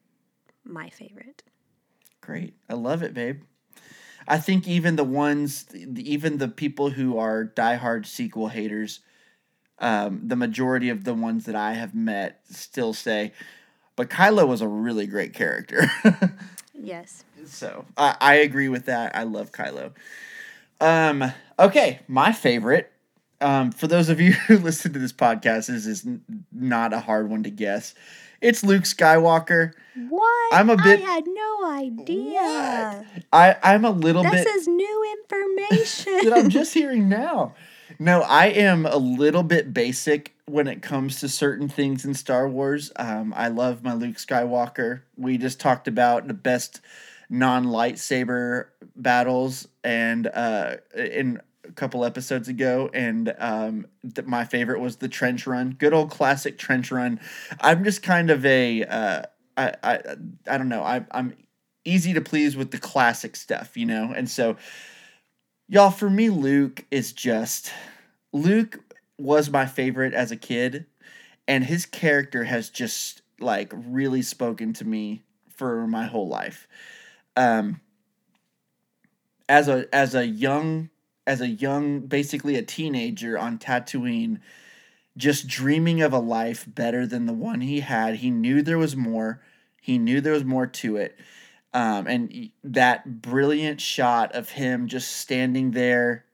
my 0.64 0.88
favorite. 0.90 1.42
Great. 2.20 2.54
I 2.68 2.74
love 2.74 3.02
it, 3.02 3.14
babe. 3.14 3.42
I 4.28 4.38
think 4.38 4.68
even 4.68 4.96
the 4.96 5.04
ones, 5.04 5.66
even 5.74 6.38
the 6.38 6.48
people 6.48 6.90
who 6.90 7.18
are 7.18 7.44
diehard 7.44 8.06
sequel 8.06 8.48
haters, 8.48 9.00
um, 9.78 10.20
the 10.28 10.36
majority 10.36 10.90
of 10.90 11.04
the 11.04 11.14
ones 11.14 11.46
that 11.46 11.56
I 11.56 11.72
have 11.72 11.94
met 11.94 12.40
still 12.50 12.92
say, 12.92 13.32
but 13.96 14.10
Kylo 14.10 14.46
was 14.46 14.60
a 14.60 14.68
really 14.68 15.06
great 15.06 15.34
character. 15.34 15.90
Yes. 16.82 17.24
so 17.44 17.84
I, 17.96 18.16
I 18.20 18.34
agree 18.36 18.68
with 18.68 18.86
that. 18.86 19.14
I 19.14 19.24
love 19.24 19.52
Kylo. 19.52 19.92
Um, 20.80 21.30
okay, 21.58 22.00
my 22.08 22.32
favorite. 22.32 22.90
Um, 23.42 23.70
for 23.70 23.86
those 23.86 24.08
of 24.08 24.20
you 24.20 24.32
who 24.48 24.58
listen 24.58 24.92
to 24.94 24.98
this 24.98 25.12
podcast, 25.12 25.66
this 25.66 25.86
is 25.86 26.06
not 26.52 26.92
a 26.92 27.00
hard 27.00 27.28
one 27.28 27.42
to 27.42 27.50
guess. 27.50 27.94
It's 28.41 28.64
Luke 28.64 28.84
Skywalker. 28.84 29.72
What? 30.09 30.55
I'm 30.55 30.70
a 30.70 30.76
bit- 30.76 31.01
I 31.01 31.03
had 31.03 31.24
no 31.26 31.70
idea. 31.70 33.05
I 33.32 33.57
I'm 33.62 33.84
a 33.84 33.91
little 33.91 34.22
This 34.22 34.32
bit. 34.32 34.45
This 34.45 34.57
is 34.62 34.68
new 34.68 35.16
information. 35.30 36.20
that 36.24 36.32
I'm 36.38 36.49
just 36.49 36.72
hearing 36.74 37.09
now. 37.09 37.55
No, 37.99 38.22
I 38.22 38.47
am 38.47 38.86
a 38.86 38.97
little 38.97 39.43
bit 39.43 39.74
basic 39.74 40.34
when 40.47 40.66
it 40.68 40.80
comes 40.80 41.20
to 41.20 41.28
certain 41.28 41.68
things 41.68 42.05
in 42.05 42.14
Star 42.14 42.49
Wars. 42.49 42.91
Um, 42.97 43.34
I 43.36 43.49
love 43.49 43.82
my 43.82 43.93
Luke 43.93 44.16
Skywalker. 44.16 45.03
We 45.16 45.36
just 45.36 45.61
talked 45.61 45.86
about 45.86 46.26
the 46.26 46.34
best 46.34 46.80
non 47.28 47.66
lightsaber 47.66 48.66
battles 48.97 49.68
and 49.84 50.26
uh, 50.28 50.76
in 50.97 51.41
a 51.70 51.72
couple 51.72 52.04
episodes 52.04 52.48
ago, 52.48 52.90
and 52.92 53.34
um, 53.38 53.86
th- 54.14 54.26
my 54.26 54.44
favorite 54.44 54.80
was 54.80 54.96
the 54.96 55.08
trench 55.08 55.46
run. 55.46 55.70
Good 55.78 55.94
old 55.94 56.10
classic 56.10 56.58
trench 56.58 56.90
run. 56.90 57.20
I'm 57.60 57.84
just 57.84 58.02
kind 58.02 58.28
of 58.30 58.44
a 58.44 58.84
uh, 58.84 59.22
I, 59.56 59.74
I 59.82 60.00
I 60.46 60.58
don't 60.58 60.68
know. 60.68 60.82
I, 60.82 61.06
I'm 61.10 61.34
easy 61.84 62.12
to 62.12 62.20
please 62.20 62.56
with 62.56 62.70
the 62.72 62.78
classic 62.78 63.36
stuff, 63.36 63.76
you 63.76 63.86
know, 63.86 64.12
and 64.14 64.28
so 64.28 64.56
y'all 65.70 65.90
for 65.92 66.10
me 66.10 66.28
luke 66.28 66.84
is 66.90 67.12
just 67.12 67.72
luke 68.32 68.80
was 69.18 69.50
my 69.50 69.64
favorite 69.64 70.12
as 70.12 70.32
a 70.32 70.36
kid 70.36 70.84
and 71.46 71.64
his 71.64 71.86
character 71.86 72.42
has 72.42 72.68
just 72.68 73.22
like 73.38 73.72
really 73.72 74.20
spoken 74.20 74.72
to 74.72 74.84
me 74.84 75.22
for 75.48 75.86
my 75.86 76.06
whole 76.06 76.26
life 76.26 76.66
um 77.36 77.80
as 79.48 79.68
a 79.68 79.86
as 79.94 80.14
a 80.16 80.26
young 80.26 80.90
as 81.30 81.40
a 81.40 81.46
young 81.46 82.00
basically 82.00 82.56
a 82.56 82.62
teenager 82.62 83.38
on 83.38 83.56
Tatooine 83.56 84.40
just 85.16 85.46
dreaming 85.46 86.02
of 86.02 86.12
a 86.12 86.18
life 86.18 86.64
better 86.66 87.06
than 87.06 87.26
the 87.26 87.32
one 87.32 87.60
he 87.60 87.80
had. 87.80 88.16
He 88.16 88.32
knew 88.32 88.62
there 88.62 88.78
was 88.78 88.96
more. 88.96 89.40
He 89.80 89.96
knew 89.96 90.20
there 90.20 90.32
was 90.32 90.44
more 90.44 90.66
to 90.66 90.96
it. 90.96 91.16
Um, 91.72 92.08
and 92.08 92.50
that 92.64 93.22
brilliant 93.22 93.80
shot 93.80 94.34
of 94.34 94.50
him 94.50 94.88
just 94.88 95.18
standing 95.18 95.70
there 95.70 96.24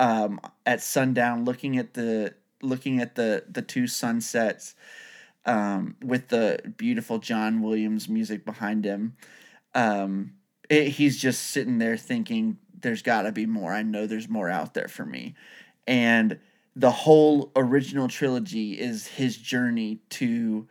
um, 0.00 0.40
at 0.64 0.80
sundown 0.80 1.44
looking 1.44 1.76
at 1.76 1.92
the 1.92 2.32
looking 2.62 3.02
at 3.02 3.14
the 3.14 3.44
the 3.50 3.60
two 3.60 3.86
sunsets 3.86 4.74
um, 5.44 5.96
with 6.02 6.28
the 6.28 6.72
beautiful 6.76 7.18
john 7.18 7.62
williams 7.62 8.08
music 8.08 8.44
behind 8.44 8.84
him 8.84 9.16
um, 9.74 10.34
it, 10.70 10.88
he's 10.88 11.18
just 11.18 11.42
sitting 11.42 11.78
there 11.78 11.96
thinking 11.96 12.58
there's 12.80 13.02
got 13.02 13.22
to 13.22 13.32
be 13.32 13.46
more. 13.46 13.72
I 13.72 13.82
know 13.82 14.06
there's 14.06 14.28
more 14.28 14.48
out 14.48 14.74
there 14.74 14.88
for 14.88 15.04
me. 15.04 15.34
And 15.86 16.38
the 16.76 16.90
whole 16.90 17.50
original 17.56 18.08
trilogy 18.08 18.78
is 18.78 19.06
his 19.06 19.36
journey 19.36 20.00
to 20.10 20.68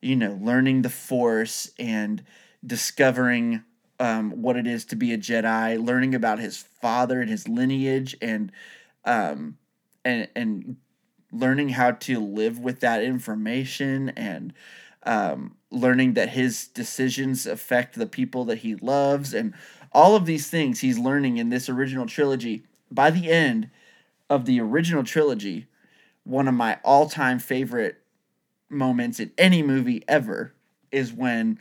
you 0.00 0.16
know 0.16 0.38
learning 0.40 0.82
the 0.82 0.90
force 0.90 1.70
and 1.78 2.22
discovering 2.64 3.62
um, 4.00 4.42
what 4.42 4.56
it 4.56 4.66
is 4.66 4.84
to 4.86 4.96
be 4.96 5.12
a 5.12 5.18
Jedi, 5.18 5.84
learning 5.84 6.14
about 6.14 6.38
his 6.38 6.56
father 6.58 7.20
and 7.20 7.30
his 7.30 7.48
lineage, 7.48 8.16
and 8.20 8.52
um, 9.04 9.56
and 10.04 10.28
and 10.34 10.76
learning 11.32 11.70
how 11.70 11.92
to 11.92 12.20
live 12.20 12.58
with 12.58 12.80
that 12.80 13.02
information, 13.02 14.10
and 14.10 14.52
um, 15.04 15.56
learning 15.70 16.14
that 16.14 16.30
his 16.30 16.68
decisions 16.68 17.46
affect 17.46 17.96
the 17.96 18.06
people 18.06 18.44
that 18.44 18.58
he 18.58 18.74
loves, 18.74 19.34
and 19.34 19.54
all 19.94 20.16
of 20.16 20.26
these 20.26 20.48
things 20.48 20.80
he's 20.80 20.98
learning 20.98 21.36
in 21.36 21.48
this 21.48 21.68
original 21.68 22.06
trilogy. 22.06 22.64
By 22.90 23.10
the 23.10 23.30
end 23.30 23.70
of 24.28 24.44
the 24.44 24.60
original 24.60 25.04
trilogy, 25.04 25.66
one 26.24 26.48
of 26.48 26.54
my 26.54 26.78
all-time 26.84 27.38
favorite 27.38 28.02
moments 28.68 29.20
in 29.20 29.30
any 29.38 29.62
movie 29.62 30.02
ever 30.08 30.54
is 30.90 31.12
when 31.12 31.58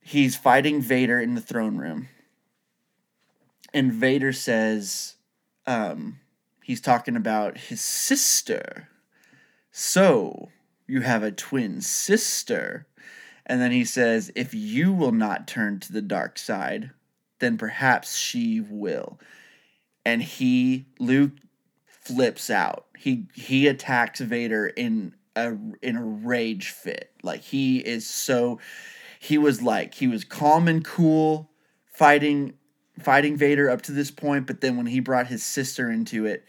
he's 0.00 0.36
fighting 0.36 0.80
Vader 0.80 1.20
in 1.20 1.34
the 1.34 1.40
throne 1.40 1.76
room. 1.76 2.08
And 3.72 3.92
Vader 3.92 4.32
says, 4.32 5.16
um, 5.66 6.18
he's 6.62 6.80
talking 6.80 7.16
about 7.16 7.58
his 7.58 7.80
sister. 7.80 8.88
So, 9.70 10.50
you 10.86 11.02
have 11.02 11.22
a 11.22 11.30
twin 11.30 11.80
sister. 11.80 12.86
And 13.50 13.60
then 13.60 13.72
he 13.72 13.84
says, 13.84 14.30
If 14.36 14.54
you 14.54 14.92
will 14.92 15.10
not 15.10 15.48
turn 15.48 15.80
to 15.80 15.92
the 15.92 16.00
dark 16.00 16.38
side, 16.38 16.92
then 17.40 17.58
perhaps 17.58 18.16
she 18.16 18.60
will. 18.60 19.18
And 20.06 20.22
he, 20.22 20.86
Luke, 21.00 21.32
flips 21.84 22.48
out. 22.48 22.86
He 22.96 23.26
he 23.34 23.66
attacks 23.66 24.20
Vader 24.20 24.68
in 24.68 25.14
a 25.34 25.56
in 25.82 25.96
a 25.96 26.04
rage 26.04 26.70
fit. 26.70 27.10
Like 27.24 27.40
he 27.40 27.78
is 27.78 28.08
so 28.08 28.60
he 29.18 29.36
was 29.36 29.60
like 29.60 29.94
he 29.94 30.06
was 30.06 30.22
calm 30.22 30.68
and 30.68 30.84
cool 30.84 31.50
fighting 31.86 32.54
fighting 33.00 33.36
Vader 33.36 33.68
up 33.68 33.82
to 33.82 33.92
this 33.92 34.12
point, 34.12 34.46
but 34.46 34.60
then 34.60 34.76
when 34.76 34.86
he 34.86 35.00
brought 35.00 35.26
his 35.26 35.42
sister 35.42 35.90
into 35.90 36.24
it, 36.24 36.44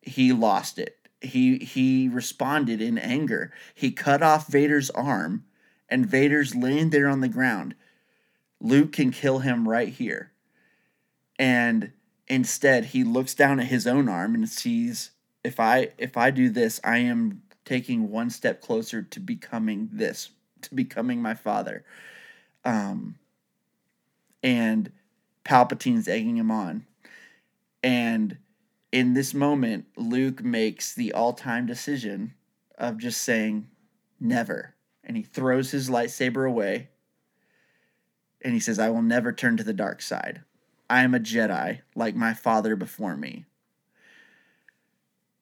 he 0.00 0.32
lost 0.32 0.78
it. 0.78 0.96
He 1.20 1.58
he 1.58 2.08
responded 2.08 2.80
in 2.80 2.98
anger. 2.98 3.52
He 3.74 3.90
cut 3.90 4.22
off 4.22 4.46
Vader's 4.46 4.88
arm 4.90 5.44
and 5.92 6.06
Vader's 6.06 6.54
laying 6.54 6.88
there 6.88 7.06
on 7.06 7.20
the 7.20 7.28
ground. 7.28 7.74
Luke 8.60 8.92
can 8.92 9.10
kill 9.10 9.40
him 9.40 9.68
right 9.68 9.90
here. 9.90 10.32
And 11.38 11.92
instead, 12.28 12.86
he 12.86 13.04
looks 13.04 13.34
down 13.34 13.60
at 13.60 13.66
his 13.66 13.86
own 13.86 14.08
arm 14.08 14.34
and 14.34 14.48
sees 14.48 15.10
if 15.44 15.60
I 15.60 15.90
if 15.98 16.16
I 16.16 16.30
do 16.30 16.48
this, 16.48 16.80
I 16.82 16.98
am 16.98 17.42
taking 17.66 18.10
one 18.10 18.30
step 18.30 18.62
closer 18.62 19.02
to 19.02 19.20
becoming 19.20 19.90
this, 19.92 20.30
to 20.62 20.74
becoming 20.74 21.20
my 21.20 21.34
father. 21.34 21.84
Um 22.64 23.16
and 24.42 24.90
Palpatine's 25.44 26.08
egging 26.08 26.38
him 26.38 26.50
on. 26.50 26.86
And 27.82 28.38
in 28.92 29.12
this 29.12 29.34
moment, 29.34 29.86
Luke 29.96 30.42
makes 30.42 30.94
the 30.94 31.12
all-time 31.12 31.66
decision 31.66 32.34
of 32.78 32.98
just 32.98 33.22
saying 33.22 33.68
never 34.18 34.71
and 35.04 35.16
he 35.16 35.22
throws 35.22 35.70
his 35.70 35.90
lightsaber 35.90 36.48
away 36.48 36.88
and 38.42 38.54
he 38.54 38.60
says, 38.60 38.78
I 38.78 38.90
will 38.90 39.02
never 39.02 39.32
turn 39.32 39.56
to 39.56 39.64
the 39.64 39.72
dark 39.72 40.02
side. 40.02 40.42
I 40.90 41.02
am 41.02 41.14
a 41.14 41.20
Jedi 41.20 41.80
like 41.94 42.14
my 42.14 42.34
father 42.34 42.76
before 42.76 43.16
me. 43.16 43.44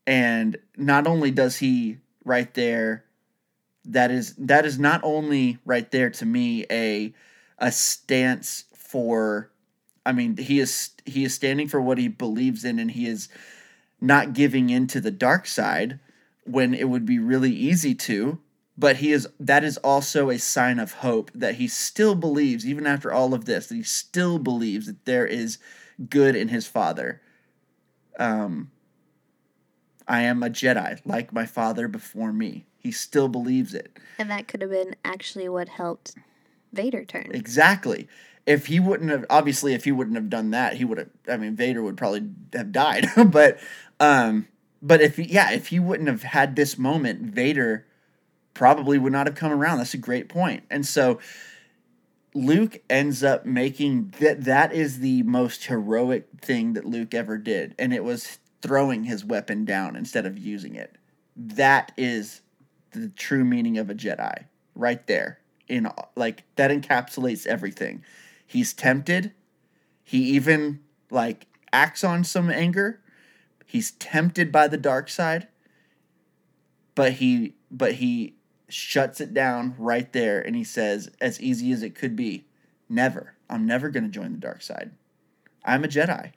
And 0.07 0.59
not 0.77 1.07
only 1.07 1.31
does 1.31 1.59
he 1.59 1.99
right 2.25 2.53
there 2.55 3.05
that 3.85 4.11
is 4.11 4.35
that 4.37 4.67
is 4.67 4.79
not 4.79 5.01
only 5.03 5.59
right 5.65 5.91
there 5.91 6.11
to 6.11 6.27
me 6.27 6.67
a 6.71 7.15
a 7.59 7.73
stance 7.73 8.65
for 8.75 9.51
I 10.05 10.13
mean 10.13 10.37
he 10.37 10.61
is 10.61 10.91
he 11.07 11.25
is 11.25 11.35
standing 11.35 11.69
for 11.69 11.81
what 11.81 11.99
he 11.99 12.09
believes 12.09 12.65
in 12.65 12.79
and 12.79 12.91
he 12.91 13.07
is 13.07 13.29
not 14.01 14.33
giving 14.33 14.71
in 14.71 14.87
to 14.89 15.01
the 15.01 15.11
dark 15.11 15.47
side 15.47 15.99
when 16.45 16.75
it 16.75 16.89
would 16.89 17.07
be 17.07 17.19
really 17.19 17.53
easy 17.53 17.95
to 17.95 18.39
but 18.81 18.97
he 18.97 19.13
is 19.13 19.29
that 19.39 19.63
is 19.63 19.77
also 19.79 20.31
a 20.31 20.39
sign 20.39 20.79
of 20.79 20.95
hope 20.95 21.31
that 21.35 21.57
he 21.57 21.69
still 21.69 22.15
believes 22.15 22.67
even 22.67 22.87
after 22.87 23.13
all 23.13 23.35
of 23.35 23.45
this 23.45 23.67
that 23.67 23.75
he 23.75 23.83
still 23.83 24.39
believes 24.39 24.87
that 24.87 25.05
there 25.05 25.27
is 25.27 25.59
good 26.09 26.35
in 26.35 26.49
his 26.49 26.67
father. 26.67 27.21
Um 28.19 28.71
i 30.09 30.23
am 30.23 30.43
a 30.43 30.49
jedi 30.49 30.99
like 31.05 31.33
my 31.33 31.45
father 31.47 31.87
before 31.87 32.33
me. 32.33 32.65
He 32.79 32.91
still 32.91 33.29
believes 33.29 33.75
it. 33.75 33.99
And 34.19 34.31
that 34.31 34.49
could 34.49 34.63
have 34.63 34.71
been 34.71 34.97
actually 35.05 35.49
what 35.49 35.69
helped 35.69 36.15
Vader 36.73 37.05
turn. 37.05 37.31
exactly. 37.35 38.09
If 38.47 38.67
he 38.67 38.81
wouldn't 38.81 39.11
have 39.11 39.27
obviously 39.29 39.75
if 39.75 39.85
he 39.85 39.93
wouldn't 39.93 40.17
have 40.17 40.31
done 40.31 40.53
that 40.53 40.77
he 40.79 40.87
would 40.87 40.97
have 40.97 41.11
i 41.29 41.37
mean 41.37 41.55
vader 41.55 41.83
would 41.83 41.99
probably 41.99 42.31
have 42.55 42.73
died. 42.73 43.09
But 43.27 43.61
um 44.01 44.49
but 44.81 45.03
if 45.03 45.19
he, 45.19 45.25
yeah 45.25 45.53
if 45.53 45.67
he 45.67 45.79
wouldn't 45.79 46.09
have 46.09 46.23
had 46.23 46.57
this 46.57 46.79
moment 46.79 47.21
vader 47.21 47.85
probably 48.55 48.99
would 48.99 49.13
not 49.13 49.27
have 49.27 49.37
come 49.37 49.53
around. 49.53 49.79
That's 49.79 49.95
a 49.95 49.99
great 49.99 50.29
point. 50.29 50.65
And 50.71 50.87
so 50.87 51.19
Luke 52.35 52.83
ends 52.89 53.25
up 53.25 53.45
making 53.45 54.15
that 54.21 54.45
that 54.45 54.73
is 54.73 55.01
the 55.01 55.23
most 55.25 55.67
heroic 55.67 56.29
thing 56.41 56.75
that 56.75 56.85
Luke 56.85 57.15
ever 57.15 57.39
did 57.39 57.75
and 57.79 57.93
it 57.93 58.05
was 58.05 58.39
throwing 58.63 59.05
his 59.05 59.25
weapon 59.25 59.65
down 59.65 59.97
instead 59.97 60.27
of 60.27 60.39
using 60.39 60.75
it. 60.75 60.97
That 61.37 61.93
is 61.97 62.43
the 62.93 63.09
true 63.09 63.45
meaning 63.45 63.79
of 63.79 63.91
a 63.91 63.95
Jedi 63.95 64.45
right 64.75 65.07
there. 65.07 65.39
In 65.69 65.89
like 66.17 66.45
that 66.57 66.71
encapsulates 66.71 67.47
everything. 67.47 68.03
He's 68.45 68.73
tempted. 68.73 69.33
He 70.03 70.19
even 70.31 70.81
like 71.11 71.47
acts 71.73 72.03
on 72.03 72.25
some 72.25 72.51
anger. 72.51 73.01
He's 73.65 73.93
tempted 73.93 74.51
by 74.51 74.67
the 74.67 74.77
dark 74.77 75.09
side. 75.09 75.47
But 76.97 77.15
he 77.15 77.55
but 77.71 77.95
he 77.95 78.35
shuts 78.73 79.21
it 79.21 79.35
down 79.35 79.75
right 79.79 80.13
there 80.13 80.41
and 80.41 80.57
he 80.57 80.65
says, 80.65 81.11
as 81.21 81.41
easy 81.41 81.73
as 81.73 81.83
it 81.83 81.95
could 81.95 82.17
be, 82.17 82.47
never. 82.89 83.35
I'm 83.49 83.67
never 83.67 83.89
going 83.89 84.05
to 84.05 84.11
join 84.11 84.33
the 84.33 84.39
dark 84.39 84.63
side. 84.63 84.93
I'm 85.65 85.85
a 85.85 85.89
Jedi. 85.89 86.33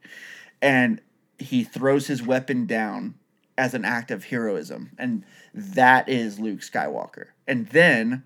And 0.62 1.02
he 1.38 1.64
throws 1.64 2.08
his 2.08 2.24
weapon 2.24 2.66
down 2.66 3.16
as 3.58 3.74
an 3.74 3.86
act 3.86 4.12
of 4.12 4.26
heroism. 4.26 4.92
And 4.98 5.24
that 5.54 6.10
is 6.10 6.40
Luke 6.40 6.62
Skywalker. 6.62 7.28
And 7.48 7.68
then 7.68 8.24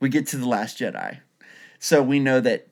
we 0.00 0.08
get 0.08 0.26
to 0.28 0.36
The 0.36 0.48
Last 0.48 0.78
Jedi. 0.78 1.20
So 1.78 2.02
we 2.02 2.20
know 2.20 2.40
that 2.40 2.68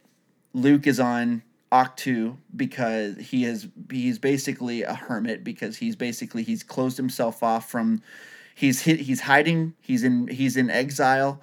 Luke 0.53 0.87
is 0.87 1.01
on 1.01 1.43
Ahch-To 1.73 2.39
because 2.55 3.17
he 3.17 3.45
is 3.45 3.69
he's 3.91 4.19
basically 4.19 4.83
a 4.83 4.95
hermit 4.95 5.43
because 5.43 5.77
he's 5.77 5.97
basically 5.97 6.43
he's 6.43 6.63
closed 6.63 6.97
himself 6.97 7.43
off 7.43 7.69
from 7.69 8.03
he's 8.57 8.81
he's 8.83 9.21
hiding 9.21 9.75
he's 9.81 10.03
in 10.03 10.27
he's 10.27 10.57
in 10.57 10.71
exile 10.71 11.41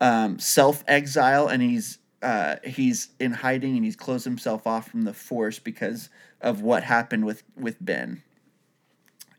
um, 0.00 0.38
self 0.38 0.84
exile 0.86 1.48
and 1.48 1.62
he's 1.62 1.98
uh, 2.20 2.56
he's 2.64 3.08
in 3.20 3.32
hiding 3.32 3.76
and 3.76 3.84
he's 3.84 3.94
closed 3.94 4.24
himself 4.24 4.66
off 4.66 4.90
from 4.90 5.02
the 5.02 5.14
force 5.14 5.60
because 5.60 6.10
of 6.40 6.60
what 6.60 6.82
happened 6.82 7.24
with 7.24 7.44
with 7.56 7.76
Ben 7.80 8.22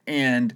and 0.07 0.55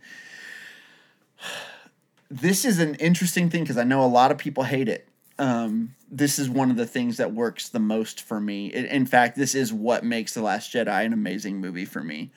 this 2.32 2.66
is 2.66 2.80
an 2.80 2.96
interesting 2.96 3.50
thing 3.50 3.64
because 3.64 3.78
I 3.78 3.84
know 3.84 4.04
a 4.04 4.08
lot 4.08 4.32
of 4.32 4.38
people 4.38 4.64
hate 4.64 4.88
it 4.88 5.08
um, 5.40 5.96
this 6.10 6.38
is 6.38 6.50
one 6.50 6.70
of 6.70 6.78
the 6.78 6.86
things 6.86 7.18
that 7.18 7.34
works 7.34 7.70
the 7.70 7.80
most 7.80 8.22
for 8.22 8.40
me. 8.40 8.68
In, 8.68 8.86
in 8.86 9.06
fact, 9.06 9.36
this 9.36 9.56
is 9.56 9.74
what 9.74 10.04
makes 10.04 10.34
The 10.34 10.42
Last 10.42 10.72
Jedi 10.72 11.06
an 11.06 11.12
amazing 11.12 11.60
movie 11.60 11.86
for 11.86 12.04
me. 12.04 12.32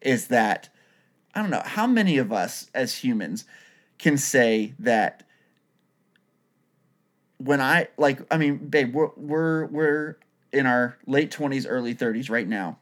Is 0.00 0.26
that 0.26 0.68
I 1.34 1.40
don't 1.40 1.50
know 1.50 1.62
how 1.64 1.86
many 1.86 2.18
of 2.18 2.32
us 2.32 2.70
as 2.74 2.96
humans 2.96 3.44
can 3.98 4.18
say 4.18 4.74
that 4.78 5.22
when 7.38 7.60
I 7.60 7.88
like 7.96 8.20
I 8.30 8.36
mean, 8.38 8.56
babe, 8.68 8.94
we're 8.94 9.10
we're 9.16 9.66
we're 9.66 10.16
in 10.52 10.66
our 10.66 10.96
late 11.06 11.30
twenties, 11.30 11.66
early 11.66 11.94
thirties 11.94 12.30
right 12.30 12.46
now. 12.46 12.78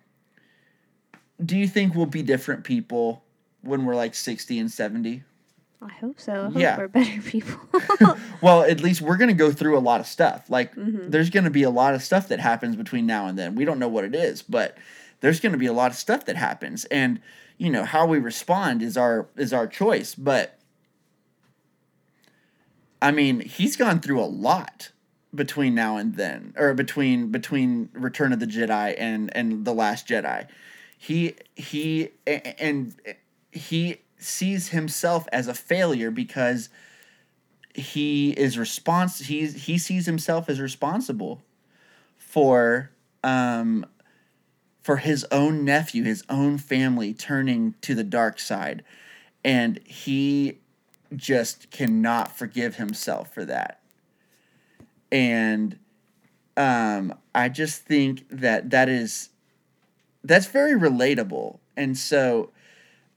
Do 1.45 1.57
you 1.57 1.67
think 1.69 1.95
we'll 1.95 2.07
be 2.07 2.23
different 2.23 2.65
people 2.65 3.23
when 3.63 3.85
we're 3.85 3.95
like 3.95 4.15
sixty 4.15 4.59
and 4.59 4.71
seventy? 4.71 5.23
I 5.83 5.89
hope 5.95 6.21
so. 6.21 6.33
I 6.43 6.45
hope 6.51 6.57
Yeah. 6.59 6.77
we're 6.77 6.89
better 6.89 7.23
people. 7.23 7.59
well, 8.43 8.63
at 8.65 8.83
least 8.83 9.01
we're 9.01 9.17
going 9.17 9.29
to 9.31 9.35
go 9.35 9.51
through 9.51 9.79
a 9.79 9.81
lot 9.81 9.99
of 9.99 10.07
stuff. 10.07 10.51
Like, 10.51 10.75
Mhm. 10.77 11.11
there's 11.11 11.31
going 11.31 11.45
to 11.45 11.51
be 11.51 11.63
a 11.63 11.71
lot 11.71 11.95
of 11.95 12.03
stuff 12.03 12.29
that 12.29 12.39
happens 12.39 12.77
between 12.77 13.07
now 13.07 13.27
and 13.29 13.39
then. 13.39 13.55
We 13.55 13.65
don't 13.65 13.79
know 13.79 13.89
what 13.89 14.05
it 14.05 14.15
is, 14.15 14.43
but 14.43 14.77
there's 15.21 15.41
going 15.41 15.53
to 15.53 15.59
be 15.59 15.67
a 15.67 15.73
lot 15.73 15.91
of 15.91 15.97
stuff 15.97 16.25
that 16.27 16.37
happens, 16.37 16.85
and 16.87 17.21
you 17.59 17.71
know 17.71 17.85
how 17.85 18.07
we 18.07 18.19
respond 18.19 18.83
is 18.83 18.97
our 18.97 19.29
is 19.37 19.53
our 19.53 19.67
choice. 19.67 20.15
But 20.15 20.59
I 23.03 23.11
mean, 23.11 23.41
he's 23.41 23.77
gone 23.77 24.01
through 24.01 24.21
a 24.21 24.27
lot 24.27 24.91
between 25.35 25.75
now 25.75 25.97
and 25.97 26.17
then, 26.17 26.55
or 26.57 26.75
between 26.75 27.31
between 27.31 27.89
Return 27.93 28.33
of 28.33 28.41
the 28.41 28.47
Jedi 28.47 28.95
and 28.99 29.35
and 29.37 29.65
the 29.65 29.75
Last 29.75 30.09
Jedi. 30.09 30.47
He 30.97 31.35
he 31.57 32.11
and 32.27 32.95
he 33.53 33.99
sees 34.19 34.69
himself 34.69 35.27
as 35.33 35.49
a 35.49 35.55
failure 35.55 36.11
because 36.11 36.69
he 37.75 38.31
is 38.33 38.57
respons 38.57 39.23
he's 39.23 39.65
he 39.65 39.79
sees 39.79 40.07
himself 40.07 40.49
as 40.49 40.61
responsible 40.61 41.43
for 42.19 42.91
um 43.23 43.87
for 44.83 44.99
his 44.99 45.27
own 45.31 45.65
nephew 45.65 46.05
his 46.05 46.25
own 46.29 46.59
family 46.59 47.13
turning 47.13 47.75
to 47.83 47.95
the 47.95 48.05
dark 48.05 48.39
side. 48.39 48.83
And 49.45 49.81
he 49.85 50.59
just 51.15 51.71
cannot 51.71 52.37
forgive 52.37 52.77
himself 52.77 53.33
for 53.33 53.45
that. 53.45 53.81
And 55.11 55.79
um 56.57 57.15
i 57.35 57.49
just 57.49 57.85
think 57.85 58.27
that 58.31 58.71
that 58.71 58.89
is 58.89 59.31
that's 60.25 60.47
very 60.47 60.79
relatable. 60.79 61.59
And 61.77 61.97
so 61.97 62.51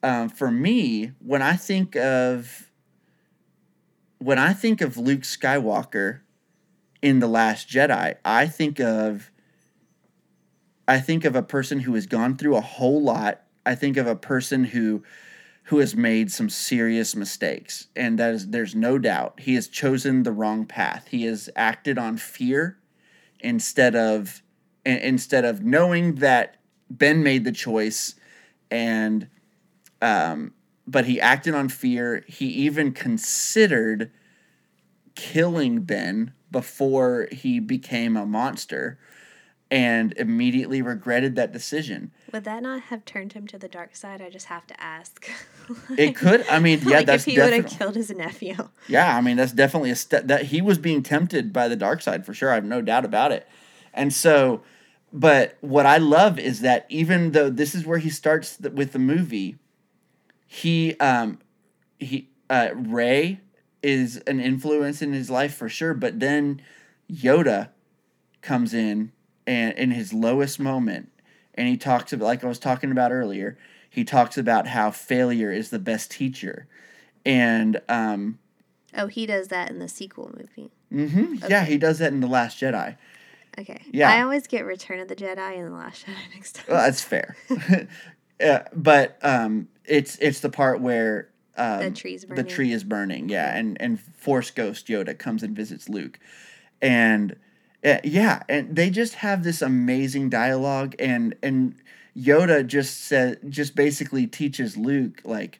um, 0.02 0.30
for 0.30 0.52
me 0.52 1.12
when 1.20 1.42
i 1.42 1.56
think 1.56 1.96
of 1.96 2.70
when 4.24 4.40
I 4.40 4.54
think 4.54 4.80
of 4.80 4.98
Luke 4.98 5.22
Skywalker 5.22 6.22
in 7.02 7.20
The 7.20 7.28
Last 7.28 7.68
Jedi, 7.68 8.16
I 8.24 8.48
think 8.48 8.80
of 8.80 9.30
I 10.88 11.00
think 11.00 11.26
of 11.26 11.36
a 11.36 11.44
person 11.44 11.80
who 11.82 11.96
has 11.96 12.06
gone 12.06 12.38
through 12.38 12.56
a 12.56 12.62
whole 12.62 13.02
lot. 13.02 13.42
I 13.66 13.76
think 13.76 13.98
of 13.98 14.08
a 14.08 14.16
person 14.16 14.66
who 14.66 15.04
who 15.68 15.80
has 15.80 15.96
made 15.96 16.30
some 16.30 16.50
serious 16.50 17.16
mistakes, 17.16 17.88
and 17.96 18.20
that 18.20 18.34
is 18.34 18.48
there's 18.50 18.76
no 18.76 18.98
doubt 18.98 19.40
he 19.40 19.56
has 19.56 19.68
chosen 19.68 20.24
the 20.24 20.32
wrong 20.32 20.66
path. 20.66 21.08
He 21.10 21.24
has 21.26 21.50
acted 21.56 21.98
on 21.98 22.18
fear 22.18 22.78
instead 23.40 23.96
of 23.96 24.42
instead 24.86 25.46
of 25.46 25.64
knowing 25.64 26.16
that 26.16 26.58
Ben 26.90 27.24
made 27.24 27.46
the 27.46 27.54
choice, 27.54 28.16
and 28.70 29.28
um, 30.02 30.54
but 30.86 31.06
he 31.06 31.22
acted 31.22 31.56
on 31.56 31.70
fear. 31.70 32.26
He 32.28 32.48
even 32.48 32.92
considered 32.92 34.12
killing 35.16 35.82
Ben 35.82 36.34
before 36.52 37.30
he 37.32 37.60
became 37.60 38.18
a 38.18 38.26
monster 38.26 39.00
and 39.74 40.14
immediately 40.18 40.84
regretted 40.84 41.36
that 41.36 41.52
decision. 41.52 42.12
Would 42.32 42.44
that 42.44 42.62
not 42.62 42.80
have 42.84 43.06
turned 43.06 43.34
him 43.34 43.48
to 43.48 43.58
the 43.58 43.68
dark 43.68 43.96
side? 43.96 44.22
I 44.22 44.30
just 44.30 44.46
have 44.46 44.68
to 44.68 44.80
ask. 44.80 45.28
It 45.98 46.18
could. 46.18 46.46
I 46.50 46.60
mean, 46.60 46.82
yeah, 46.84 46.98
like 46.98 47.06
that's 47.06 47.26
if 47.26 47.34
he 47.34 47.40
would 47.40 47.54
have 47.54 47.68
killed 47.68 47.96
his 47.96 48.10
nephew. 48.10 48.68
Yeah, 48.90 49.16
I 49.16 49.22
mean, 49.22 49.38
that's 49.38 49.54
definitely 49.54 49.92
a 49.92 49.96
step 49.96 50.28
that 50.28 50.48
he 50.48 50.62
was 50.62 50.78
being 50.78 51.02
tempted 51.02 51.54
by 51.54 51.70
the 51.70 51.78
dark 51.78 52.02
side 52.02 52.26
for 52.26 52.34
sure. 52.34 52.52
I 52.52 52.56
have 52.56 52.66
no 52.66 52.82
doubt 52.82 53.06
about 53.06 53.32
it. 53.32 53.48
And 53.94 54.12
so, 54.12 54.62
but 55.14 55.58
what 55.62 55.86
I 55.86 56.00
love 56.00 56.38
is 56.38 56.60
that 56.60 56.86
even 56.90 57.32
though 57.32 57.50
this 57.50 57.74
is 57.74 57.86
where 57.86 57.98
he 57.98 58.10
starts 58.10 58.58
th- 58.58 58.74
with 58.74 58.92
the 58.92 59.00
movie, 59.00 59.56
he 60.46 61.00
um 61.00 61.40
he 61.98 62.30
uh 62.50 62.72
Rey 62.76 63.40
is 63.82 64.18
an 64.28 64.42
influence 64.42 65.02
in 65.02 65.14
his 65.14 65.30
life 65.30 65.56
for 65.56 65.70
sure, 65.70 65.94
but 65.94 66.20
then 66.20 66.62
Yoda 67.10 67.70
comes 68.42 68.74
in 68.74 69.13
and 69.46 69.78
in 69.78 69.92
his 69.92 70.14
lowest 70.14 70.60
moment 70.60 71.10
and 71.56 71.68
he 71.68 71.78
talks 71.78 72.14
about 72.14 72.26
like 72.26 72.44
I 72.44 72.48
was 72.48 72.60
talking 72.60 72.92
about 72.92 73.12
earlier, 73.12 73.58
he 73.90 74.04
talks 74.04 74.38
about 74.38 74.68
how 74.68 74.92
failure 74.92 75.52
is 75.52 75.70
the 75.70 75.80
best 75.80 76.12
teacher. 76.12 76.68
And 77.26 77.82
um 77.90 78.40
Oh, 78.96 79.08
he 79.08 79.26
does 79.26 79.48
that 79.48 79.72
in 79.72 79.80
the 79.80 79.88
sequel 79.88 80.32
movie. 80.38 80.72
mhm, 80.92 81.50
yeah, 81.50 81.66
he 81.66 81.78
does 81.78 82.00
that 82.00 82.14
in 82.14 82.20
The 82.20 82.28
Last 82.28 82.60
Jedi. 82.60 82.96
Okay. 83.58 83.82
Yeah. 83.92 84.10
I 84.12 84.22
always 84.22 84.48
get 84.48 84.66
Return 84.66 85.00
of 85.00 85.08
the 85.08 85.16
Jedi 85.16 85.58
and 85.58 85.68
The 85.72 85.76
Last 85.76 86.06
Jedi 86.06 86.34
next 86.34 86.56
time. 86.56 86.66
Well, 86.70 86.84
that's 86.84 87.02
fair. 87.02 87.36
yeah, 88.40 88.68
but 88.74 89.18
um 89.22 89.68
it's 89.86 90.18
it's 90.18 90.40
the 90.40 90.50
part 90.50 90.82
where 90.82 91.30
um, 91.56 91.80
The 91.80 91.92
tree's 91.92 92.26
the 92.28 92.44
tree 92.44 92.72
is 92.72 92.84
burning, 92.84 93.30
yeah, 93.30 93.56
and 93.56 93.80
and 93.80 94.00
Force 94.00 94.50
Ghost 94.50 94.88
Yoda 94.88 95.18
comes 95.18 95.44
and 95.44 95.56
visits 95.56 95.88
Luke, 95.88 96.20
and 96.82 97.36
Uh, 97.84 97.98
yeah, 98.04 98.44
and 98.48 98.76
they 98.76 98.90
just 98.90 99.16
have 99.16 99.44
this 99.44 99.62
amazing 99.62 100.30
dialogue, 100.30 100.96
and 101.00 101.36
and 101.44 101.76
Yoda 102.18 102.66
just 102.66 103.02
said 103.02 103.40
just 103.50 103.76
basically 103.76 104.26
teaches 104.28 104.78
Luke 104.78 105.22
like 105.26 105.60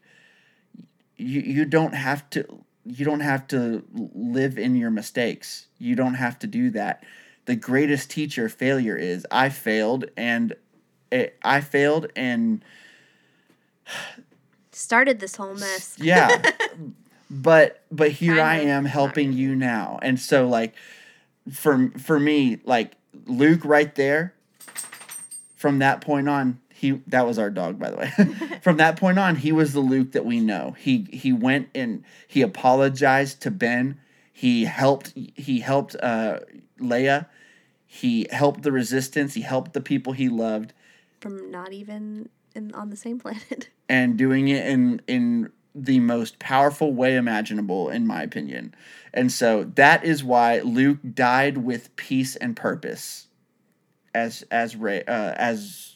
you 1.18 1.42
you 1.42 1.66
don't 1.66 1.94
have 1.96 2.30
to 2.32 2.64
you 2.86 3.06
don't 3.06 3.22
have 3.22 3.48
to 3.48 3.84
live 3.94 4.58
in 4.58 4.76
your 4.76 4.90
mistakes. 4.92 5.68
You 5.80 5.96
don't 5.96 6.16
have 6.16 6.40
to 6.40 6.48
do 6.48 6.70
that. 6.72 7.04
The 7.46 7.56
greatest 7.56 8.10
teacher 8.10 8.48
failure 8.48 8.96
is 8.96 9.26
I 9.30 9.50
failed 9.50 10.06
and 10.16 10.56
it, 11.12 11.38
I 11.44 11.62
failed 11.62 12.08
and 12.16 12.64
Started 14.72 15.20
this 15.20 15.36
whole 15.36 15.54
mess. 15.54 15.96
yeah 16.00 16.42
but 17.30 17.84
but 17.92 18.12
here 18.12 18.42
i 18.42 18.58
am 18.60 18.86
helping 18.86 19.34
you 19.34 19.56
now 19.56 20.00
and 20.02 20.20
so 20.20 20.48
like 20.48 20.74
for 21.52 21.92
for 21.98 22.20
me 22.20 22.60
like 22.64 22.94
luke 23.26 23.66
right 23.66 23.96
there 23.96 24.34
from 25.56 25.80
that 25.80 26.02
point 26.02 26.28
on 26.30 26.60
he 26.84 27.02
that 27.08 27.26
was 27.26 27.40
our 27.40 27.50
dog 27.50 27.80
by 27.80 27.90
the 27.90 27.96
way. 27.96 28.12
From 28.62 28.76
that 28.76 28.98
point 28.98 29.18
on 29.18 29.38
he 29.38 29.54
was 29.54 29.72
the 29.72 29.80
luke 29.80 30.12
that 30.12 30.26
we 30.26 30.42
know. 30.42 30.76
He 30.78 31.08
he 31.14 31.32
went 31.32 31.70
and 31.74 32.04
he 32.28 32.42
apologized 32.42 33.42
to 33.44 33.52
ben. 33.52 34.02
He 34.34 34.66
helped 34.66 35.14
he 35.16 35.62
helped 35.62 35.96
uh 36.04 36.40
leia. 36.78 37.28
He 37.86 38.28
helped 38.30 38.64
the 38.64 38.74
resistance. 38.74 39.34
He 39.34 39.42
helped 39.42 39.72
the 39.72 39.80
people 39.80 40.12
he 40.12 40.28
loved. 40.28 40.74
From 41.22 41.50
not 41.50 41.72
even 41.72 42.28
in, 42.54 42.74
on 42.76 42.90
the 42.90 42.98
same 42.98 43.18
planet. 43.24 43.70
and 43.88 44.18
doing 44.18 44.50
it 44.50 44.68
in 44.68 45.02
in 45.08 45.54
the 45.76 46.00
most 46.00 46.40
powerful 46.40 46.94
way 46.94 47.16
imaginable 47.16 47.90
in 47.90 48.06
my 48.06 48.22
opinion. 48.24 48.74
And 49.14 49.32
so 49.32 49.64
that 49.76 50.04
is 50.04 50.24
why 50.24 50.60
Luke 50.60 51.00
died 51.14 51.58
with 51.60 51.96
peace 51.96 52.36
and 52.36 52.56
purpose. 52.56 53.28
As 54.14 54.44
as 54.52 54.76
Rey 54.76 55.04
uh, 55.04 55.34
as 55.36 55.96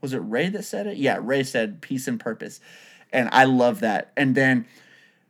was 0.00 0.12
it 0.12 0.18
Rey 0.18 0.48
that 0.50 0.64
said 0.64 0.86
it? 0.86 0.96
Yeah, 0.96 1.18
Rey 1.20 1.42
said 1.42 1.80
peace 1.80 2.06
and 2.06 2.20
purpose. 2.20 2.60
And 3.12 3.28
I 3.32 3.44
love 3.44 3.80
that. 3.80 4.12
And 4.16 4.34
then 4.34 4.66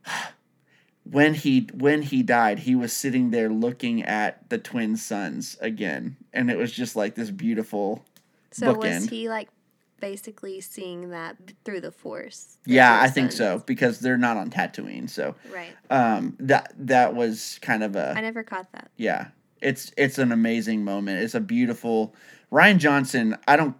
when 1.05 1.35
he 1.35 1.69
when 1.73 2.03
he 2.03 2.23
died, 2.23 2.61
he 2.61 2.75
was 2.75 2.93
sitting 2.93 3.31
there 3.31 3.49
looking 3.49 4.03
at 4.03 4.49
the 4.51 4.59
twin 4.59 4.97
sons 4.97 5.57
again. 5.61 6.17
And 6.33 6.51
it 6.51 6.59
was 6.59 6.73
just 6.73 6.97
like 6.97 7.15
this 7.15 7.31
beautiful 7.31 8.05
So 8.51 8.73
was 8.73 9.07
he 9.07 9.29
like 9.29 9.49
basically 10.01 10.61
seeing 10.61 11.11
that 11.11 11.37
through 11.65 11.81
the 11.81 11.93
Force? 11.93 12.59
Yeah, 12.67 13.01
I 13.01 13.09
think 13.09 13.33
so 13.33 13.63
because 13.67 14.01
they're 14.01 14.19
not 14.19 14.37
on 14.37 14.51
Tatooine. 14.51 15.09
So 15.09 15.35
Right. 15.53 15.73
um, 15.91 16.37
that 16.41 16.73
that 16.79 17.15
was 17.15 17.59
kind 17.63 17.83
of 17.83 17.97
a. 17.97 18.15
I 18.17 18.21
never 18.21 18.43
caught 18.43 18.71
that. 18.73 18.91
yeah. 18.97 19.29
It's 19.61 19.91
it's 19.97 20.19
an 20.19 20.31
amazing 20.31 20.85
moment. 20.85 21.21
It's 21.23 21.35
a 21.35 21.41
beautiful 21.41 22.15
Rian 22.53 22.79
Johnson. 22.79 23.37
I 23.49 23.57
don't. 23.57 23.75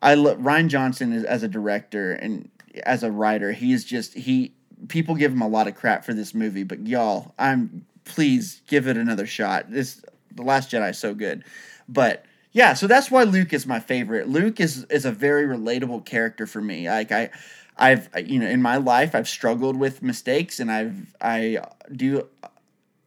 I 0.00 0.14
love 0.14 0.38
Rian 0.38 0.68
Johnson 0.68 1.12
is, 1.12 1.24
as 1.24 1.42
a 1.42 1.48
director 1.48 2.12
and 2.12 2.48
as 2.84 3.02
a 3.02 3.10
writer. 3.10 3.52
He's 3.52 3.84
just 3.84 4.14
he. 4.14 4.54
People 4.88 5.14
give 5.14 5.32
him 5.32 5.42
a 5.42 5.48
lot 5.48 5.68
of 5.68 5.74
crap 5.74 6.04
for 6.04 6.12
this 6.14 6.34
movie, 6.34 6.62
but 6.64 6.86
y'all, 6.86 7.34
I'm 7.38 7.84
please 8.04 8.62
give 8.66 8.86
it 8.88 8.96
another 8.96 9.26
shot. 9.26 9.70
This 9.70 10.02
the 10.34 10.42
Last 10.42 10.70
Jedi 10.70 10.90
is 10.90 10.98
so 10.98 11.14
good, 11.14 11.44
but 11.88 12.24
yeah, 12.52 12.74
so 12.74 12.86
that's 12.86 13.10
why 13.10 13.24
Luke 13.24 13.52
is 13.52 13.66
my 13.66 13.80
favorite. 13.80 14.28
Luke 14.28 14.60
is 14.60 14.84
is 14.84 15.04
a 15.04 15.12
very 15.12 15.46
relatable 15.46 16.04
character 16.04 16.46
for 16.46 16.60
me. 16.60 16.88
Like 16.88 17.10
I, 17.10 17.30
I've 17.76 18.08
you 18.26 18.38
know 18.38 18.46
in 18.46 18.60
my 18.62 18.76
life 18.76 19.14
I've 19.14 19.28
struggled 19.28 19.76
with 19.76 20.02
mistakes 20.02 20.60
and 20.60 20.70
I've 20.70 21.14
I 21.20 21.58
do, 21.94 22.28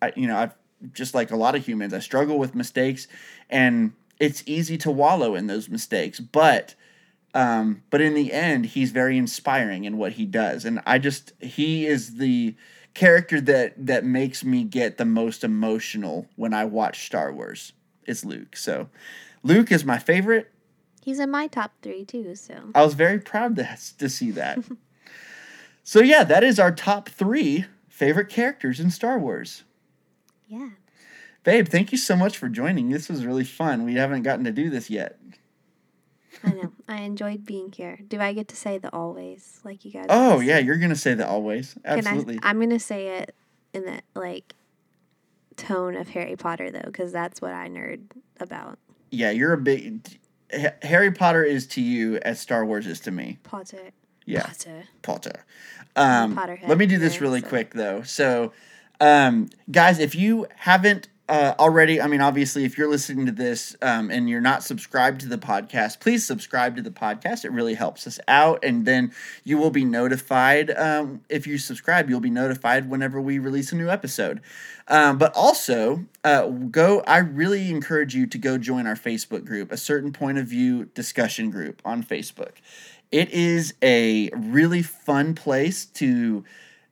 I, 0.02 0.14
you 0.16 0.28
know 0.28 0.38
I've 0.38 0.56
just 0.94 1.14
like 1.14 1.32
a 1.32 1.36
lot 1.36 1.56
of 1.56 1.66
humans 1.66 1.94
I 1.94 2.00
struggle 2.00 2.38
with 2.38 2.56
mistakes 2.56 3.08
and 3.50 3.94
it's 4.20 4.44
easy 4.46 4.78
to 4.80 4.92
wallow 4.92 5.36
in 5.36 5.48
those 5.48 5.70
mistakes, 5.70 6.20
but 6.20 6.76
um, 7.34 7.84
but 7.90 8.00
in 8.00 8.14
the 8.14 8.32
end, 8.32 8.66
he's 8.68 8.92
very 8.92 9.18
inspiring 9.18 9.84
in 9.84 9.98
what 9.98 10.14
he 10.14 10.26
does, 10.26 10.64
and 10.64 10.82
I 10.86 11.00
just 11.00 11.34
he 11.42 11.86
is 11.86 12.16
the 12.16 12.56
character 12.94 13.42
that 13.42 13.74
that 13.86 14.06
makes 14.06 14.44
me 14.44 14.64
get 14.64 14.98
the 14.98 15.06
most 15.06 15.44
emotional 15.44 16.28
when 16.38 16.54
I 16.54 16.64
watch 16.66 17.06
Star 17.06 17.34
Wars. 17.34 17.74
It's 18.06 18.24
Luke. 18.24 18.56
So, 18.56 18.88
Luke 19.46 19.72
is 19.72 19.86
my 19.86 20.00
favorite. 20.00 20.52
He's 21.04 21.20
in 21.20 21.30
my 21.30 21.46
top 21.46 21.72
three 21.84 22.04
too. 22.04 22.34
So 22.36 22.56
I 22.74 22.84
was 22.84 22.96
very 22.96 23.20
proud 23.20 23.56
to 23.58 23.78
to 24.00 24.10
see 24.10 24.32
that. 24.32 24.58
so 25.84 26.02
yeah, 26.02 26.24
that 26.24 26.44
is 26.44 26.60
our 26.60 26.72
top 26.72 27.08
three 27.08 27.66
favorite 27.88 28.28
characters 28.28 28.80
in 28.80 28.90
Star 28.90 29.20
Wars. 29.20 29.64
yeah. 30.48 30.70
Babe, 31.44 31.68
thank 31.68 31.92
you 31.92 31.98
so 32.00 32.16
much 32.16 32.40
for 32.40 32.50
joining. 32.50 32.90
This 32.90 33.08
was 33.08 33.24
really 33.24 33.44
fun. 33.44 33.86
We 33.86 33.94
haven't 33.94 34.24
gotten 34.24 34.46
to 34.46 34.52
do 34.52 34.72
this 34.72 34.90
yet. 34.90 35.20
I 36.44 36.50
know. 36.50 36.72
I 36.88 37.02
enjoyed 37.02 37.46
being 37.46 37.72
here. 37.72 38.00
Do 38.08 38.20
I 38.20 38.34
get 38.34 38.48
to 38.48 38.56
say 38.56 38.80
the 38.80 38.92
always 38.92 39.60
like 39.64 39.86
you 39.86 39.92
guys? 39.92 40.08
Oh 40.10 40.40
yeah, 40.40 40.58
you're 40.58 40.80
gonna 40.80 40.96
say 40.96 41.14
the 41.14 41.28
always. 41.28 41.76
Absolutely. 41.86 42.40
I, 42.42 42.50
I'm 42.50 42.60
gonna 42.60 42.80
say 42.80 43.20
it 43.20 43.36
in 43.76 43.86
the 43.86 44.02
like 44.16 44.56
tone 45.56 45.96
of 45.96 46.10
Harry 46.10 46.36
Potter 46.36 46.72
though, 46.72 46.82
because 46.86 47.12
that's 47.12 47.42
what 47.42 47.54
I 47.54 47.70
nerd 47.70 48.02
about. 48.40 48.80
Yeah, 49.16 49.32
you're 49.32 49.54
a 49.54 49.58
big. 49.58 50.20
Harry 50.84 51.12
Potter 51.12 51.44
is 51.44 51.66
to 51.68 51.82
you 51.82 52.18
as 52.18 52.40
Star 52.40 52.66
Wars 52.66 52.86
is 52.88 53.00
to 53.02 53.12
me. 53.12 53.40
Potter. 53.44 53.92
Yeah, 54.26 54.44
Potter. 54.44 54.84
Potter. 55.02 55.46
Um, 55.96 56.36
Potterhead 56.36 56.68
let 56.68 56.78
me 56.78 56.86
do 56.86 56.98
this 56.98 57.22
really 57.22 57.42
so- 57.42 57.48
quick 57.48 57.74
though. 57.74 58.02
So, 58.04 58.52
um, 59.00 59.50
guys, 59.72 60.00
if 60.00 60.16
you 60.16 60.48
haven't 60.56 61.08
uh, 61.28 61.56
already, 61.58 62.00
I 62.00 62.08
mean, 62.08 62.22
obviously, 62.22 62.66
if 62.66 62.78
you're 62.78 62.90
listening 62.90 63.26
to 63.26 63.32
this 63.32 63.76
um, 63.82 64.12
and 64.12 64.30
you're 64.30 64.42
not 64.42 64.64
subscribed 64.64 65.22
to 65.22 65.28
the 65.28 65.40
podcast, 65.40 66.00
please 66.00 66.24
subscribe 66.24 66.76
to 66.76 66.84
the 66.84 66.92
podcast. 66.92 67.46
It 67.46 67.52
really 67.52 67.74
helps 67.74 68.06
us 68.06 68.20
out, 68.28 68.64
and 68.64 68.86
then 68.86 69.12
you 69.44 69.58
will 69.58 69.72
be 69.72 69.86
notified. 69.86 70.70
Um, 70.70 71.22
if 71.28 71.48
you 71.48 71.58
subscribe, 71.58 72.10
you'll 72.10 72.20
be 72.20 72.30
notified 72.30 72.90
whenever 72.90 73.20
we 73.20 73.40
release 73.40 73.72
a 73.72 73.76
new 73.76 73.90
episode. 73.90 74.40
Um, 74.88 75.18
but 75.18 75.34
also, 75.36 76.06
uh, 76.24 76.48
go. 76.48 77.02
I 77.08 77.18
really 77.18 77.72
encourage 77.72 78.14
you 78.14 78.28
to 78.28 78.38
go 78.38 78.60
join 78.60 78.86
our 78.86 78.96
Facebook 78.96 79.46
group, 79.46 79.72
a 79.72 79.78
certain 79.78 80.14
point 80.14 80.38
of 80.38 80.46
view 80.46 80.86
discussion 80.94 81.50
group 81.50 81.82
on 81.84 82.04
Facebook. 82.04 82.52
It 83.12 83.32
is 83.32 83.74
a 83.82 84.30
really 84.32 84.84
fun 84.84 85.34
place 85.34 85.86
to 85.86 86.44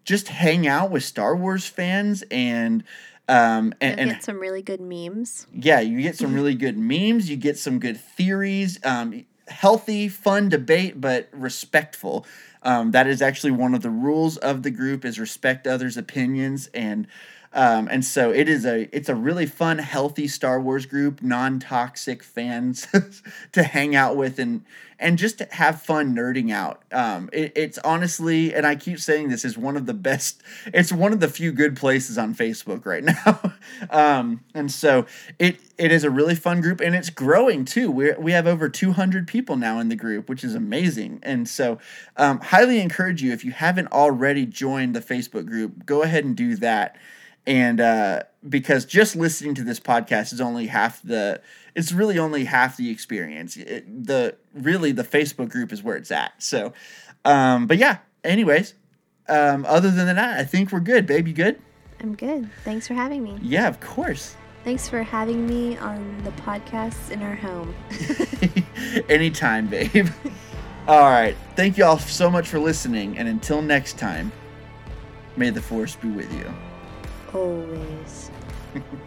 just 0.06 0.28
hang 0.28 0.68
out 0.68 0.92
with 0.92 1.04
Star 1.04 1.36
Wars 1.36 1.68
fans 1.68 2.24
and 2.30 2.84
um 3.30 3.74
and, 3.80 4.00
And, 4.00 4.10
get 4.12 4.24
some 4.24 4.40
really 4.40 4.62
good 4.62 4.82
memes. 4.82 5.48
yeah, 5.54 5.80
you 5.80 6.02
get 6.02 6.18
some 6.18 6.34
really 6.40 6.56
good 6.56 6.78
memes, 6.78 7.30
you 7.30 7.36
get 7.38 7.58
some 7.58 7.80
good 7.80 8.00
theories. 8.00 8.80
Um 8.84 9.26
healthy, 9.48 10.08
fun 10.08 10.50
debate, 10.50 11.00
but 11.02 11.28
respectful. 11.32 12.26
Um, 12.64 12.92
that 12.92 13.08
is 13.08 13.22
actually 13.22 13.52
one 13.52 13.74
of 13.76 13.82
the 13.82 13.90
rules 13.90 14.38
of 14.38 14.64
the 14.64 14.72
group 14.72 15.04
is 15.04 15.20
respect 15.20 15.68
others' 15.68 15.98
opinions 15.98 16.70
and 16.74 17.08
um, 17.54 17.88
and 17.92 18.04
so 18.04 18.32
it 18.32 18.50
is 18.50 18.66
a 18.66 18.90
it's 18.96 19.10
a 19.10 19.16
really 19.16 19.46
fun, 19.46 19.78
healthy 19.78 20.28
Star 20.28 20.60
Wars 20.60 20.88
group, 20.88 21.22
non 21.22 21.60
toxic 21.60 22.24
fans 22.24 22.88
to 23.52 23.64
hang 23.64 23.96
out 23.96 24.16
with 24.16 24.40
and 24.40 24.66
and 24.98 25.20
just 25.20 25.38
to 25.38 25.48
have 25.52 25.82
fun 25.82 26.16
nerding 26.16 26.52
out. 26.52 26.82
Um, 26.92 27.30
it, 27.32 27.52
it's 27.56 27.78
honestly, 27.80 28.56
and 28.56 28.66
I 28.66 28.76
keep 28.76 29.00
saying 29.00 29.30
this 29.30 29.46
is 29.46 29.56
one 29.56 29.78
of 29.78 29.86
the 29.86 29.94
best. 29.94 30.42
It's 30.68 30.92
one 30.92 31.14
of 31.14 31.20
the 31.20 31.28
few 31.28 31.52
good 31.52 31.76
places 31.76 32.18
on 32.18 32.34
Facebook 32.34 32.88
right 32.88 33.04
now. 33.26 33.54
um, 33.92 34.44
and 34.56 34.72
so 34.72 35.06
it 35.38 35.60
it 35.78 35.92
is 35.92 36.04
a 36.04 36.10
really 36.10 36.36
fun 36.36 36.60
group, 36.60 36.82
and 36.82 36.96
it's 36.96 37.12
growing 37.12 37.66
too. 37.66 37.92
We 37.92 38.14
we 38.14 38.32
have 38.32 38.48
over 38.48 38.68
two 38.68 38.94
hundred 38.94 39.28
people 39.28 39.58
now 39.58 39.78
in 39.78 39.90
the 39.90 39.96
group, 39.96 40.28
which 40.28 40.44
is 40.44 40.56
amazing. 40.56 41.20
And 41.22 41.48
so, 41.48 41.78
um, 42.18 42.40
highly 42.40 42.80
encourage 42.80 43.22
you 43.22 43.32
if 43.32 43.46
you 43.46 43.52
haven't 43.52 43.92
already 43.92 44.48
joined 44.48 44.96
the 44.96 45.02
Facebook 45.02 45.46
group, 45.46 45.86
go 45.86 46.02
ahead 46.02 46.26
and 46.26 46.36
do 46.36 46.56
that 46.56 46.96
and 47.46 47.82
uh, 47.82 48.24
because 48.48 48.86
just 48.86 49.16
listening 49.16 49.56
to 49.56 49.64
this 49.64 49.80
podcast 49.80 50.34
is 50.34 50.42
only 50.42 50.68
half 50.68 51.02
the 51.02 51.42
it's 51.76 51.92
really 51.92 52.20
only 52.20 52.46
half 52.46 52.78
the 52.78 52.90
experience. 52.90 53.58
It, 53.58 54.06
the 54.06 54.36
really 54.54 54.92
the 54.92 55.04
facebook 55.04 55.50
group 55.50 55.72
is 55.74 55.82
where 55.84 55.96
it's 55.96 56.12
at. 56.12 56.42
So 56.42 56.74
um, 57.26 57.68
but 57.68 57.78
yeah 57.78 58.00
anyways 58.24 58.74
um, 59.28 59.66
other 59.68 59.92
than 59.92 60.16
that 60.16 60.40
i 60.40 60.44
think 60.44 60.72
we're 60.72 60.80
good. 60.80 61.06
Babe 61.06 61.28
you 61.28 61.34
good? 61.34 61.60
I'm 62.00 62.16
good. 62.16 62.50
Thanks 62.64 62.88
for 62.88 62.94
having 62.94 63.24
me. 63.24 63.38
yeah 63.42 63.68
of 63.68 63.80
course. 63.80 64.36
Thanks 64.64 64.88
for 64.88 65.04
having 65.04 65.46
me 65.46 65.78
on 65.78 66.24
the 66.24 66.32
podcast 66.32 67.12
in 67.12 67.22
our 67.22 67.36
home. 67.36 67.76
anytime 69.10 69.68
babe. 69.68 70.08
All 70.88 71.10
right. 71.10 71.36
Thank 71.56 71.78
you 71.78 71.86
all 71.86 72.00
so 72.00 72.30
much 72.30 72.48
for 72.48 72.60
listening. 72.60 73.18
And 73.18 73.28
until 73.28 73.62
next 73.62 73.98
time 73.98 74.32
may 75.36 75.50
the 75.50 75.62
force 75.62 75.96
be 75.96 76.10
with 76.10 76.32
you 76.34 76.54
Always. 77.34 78.30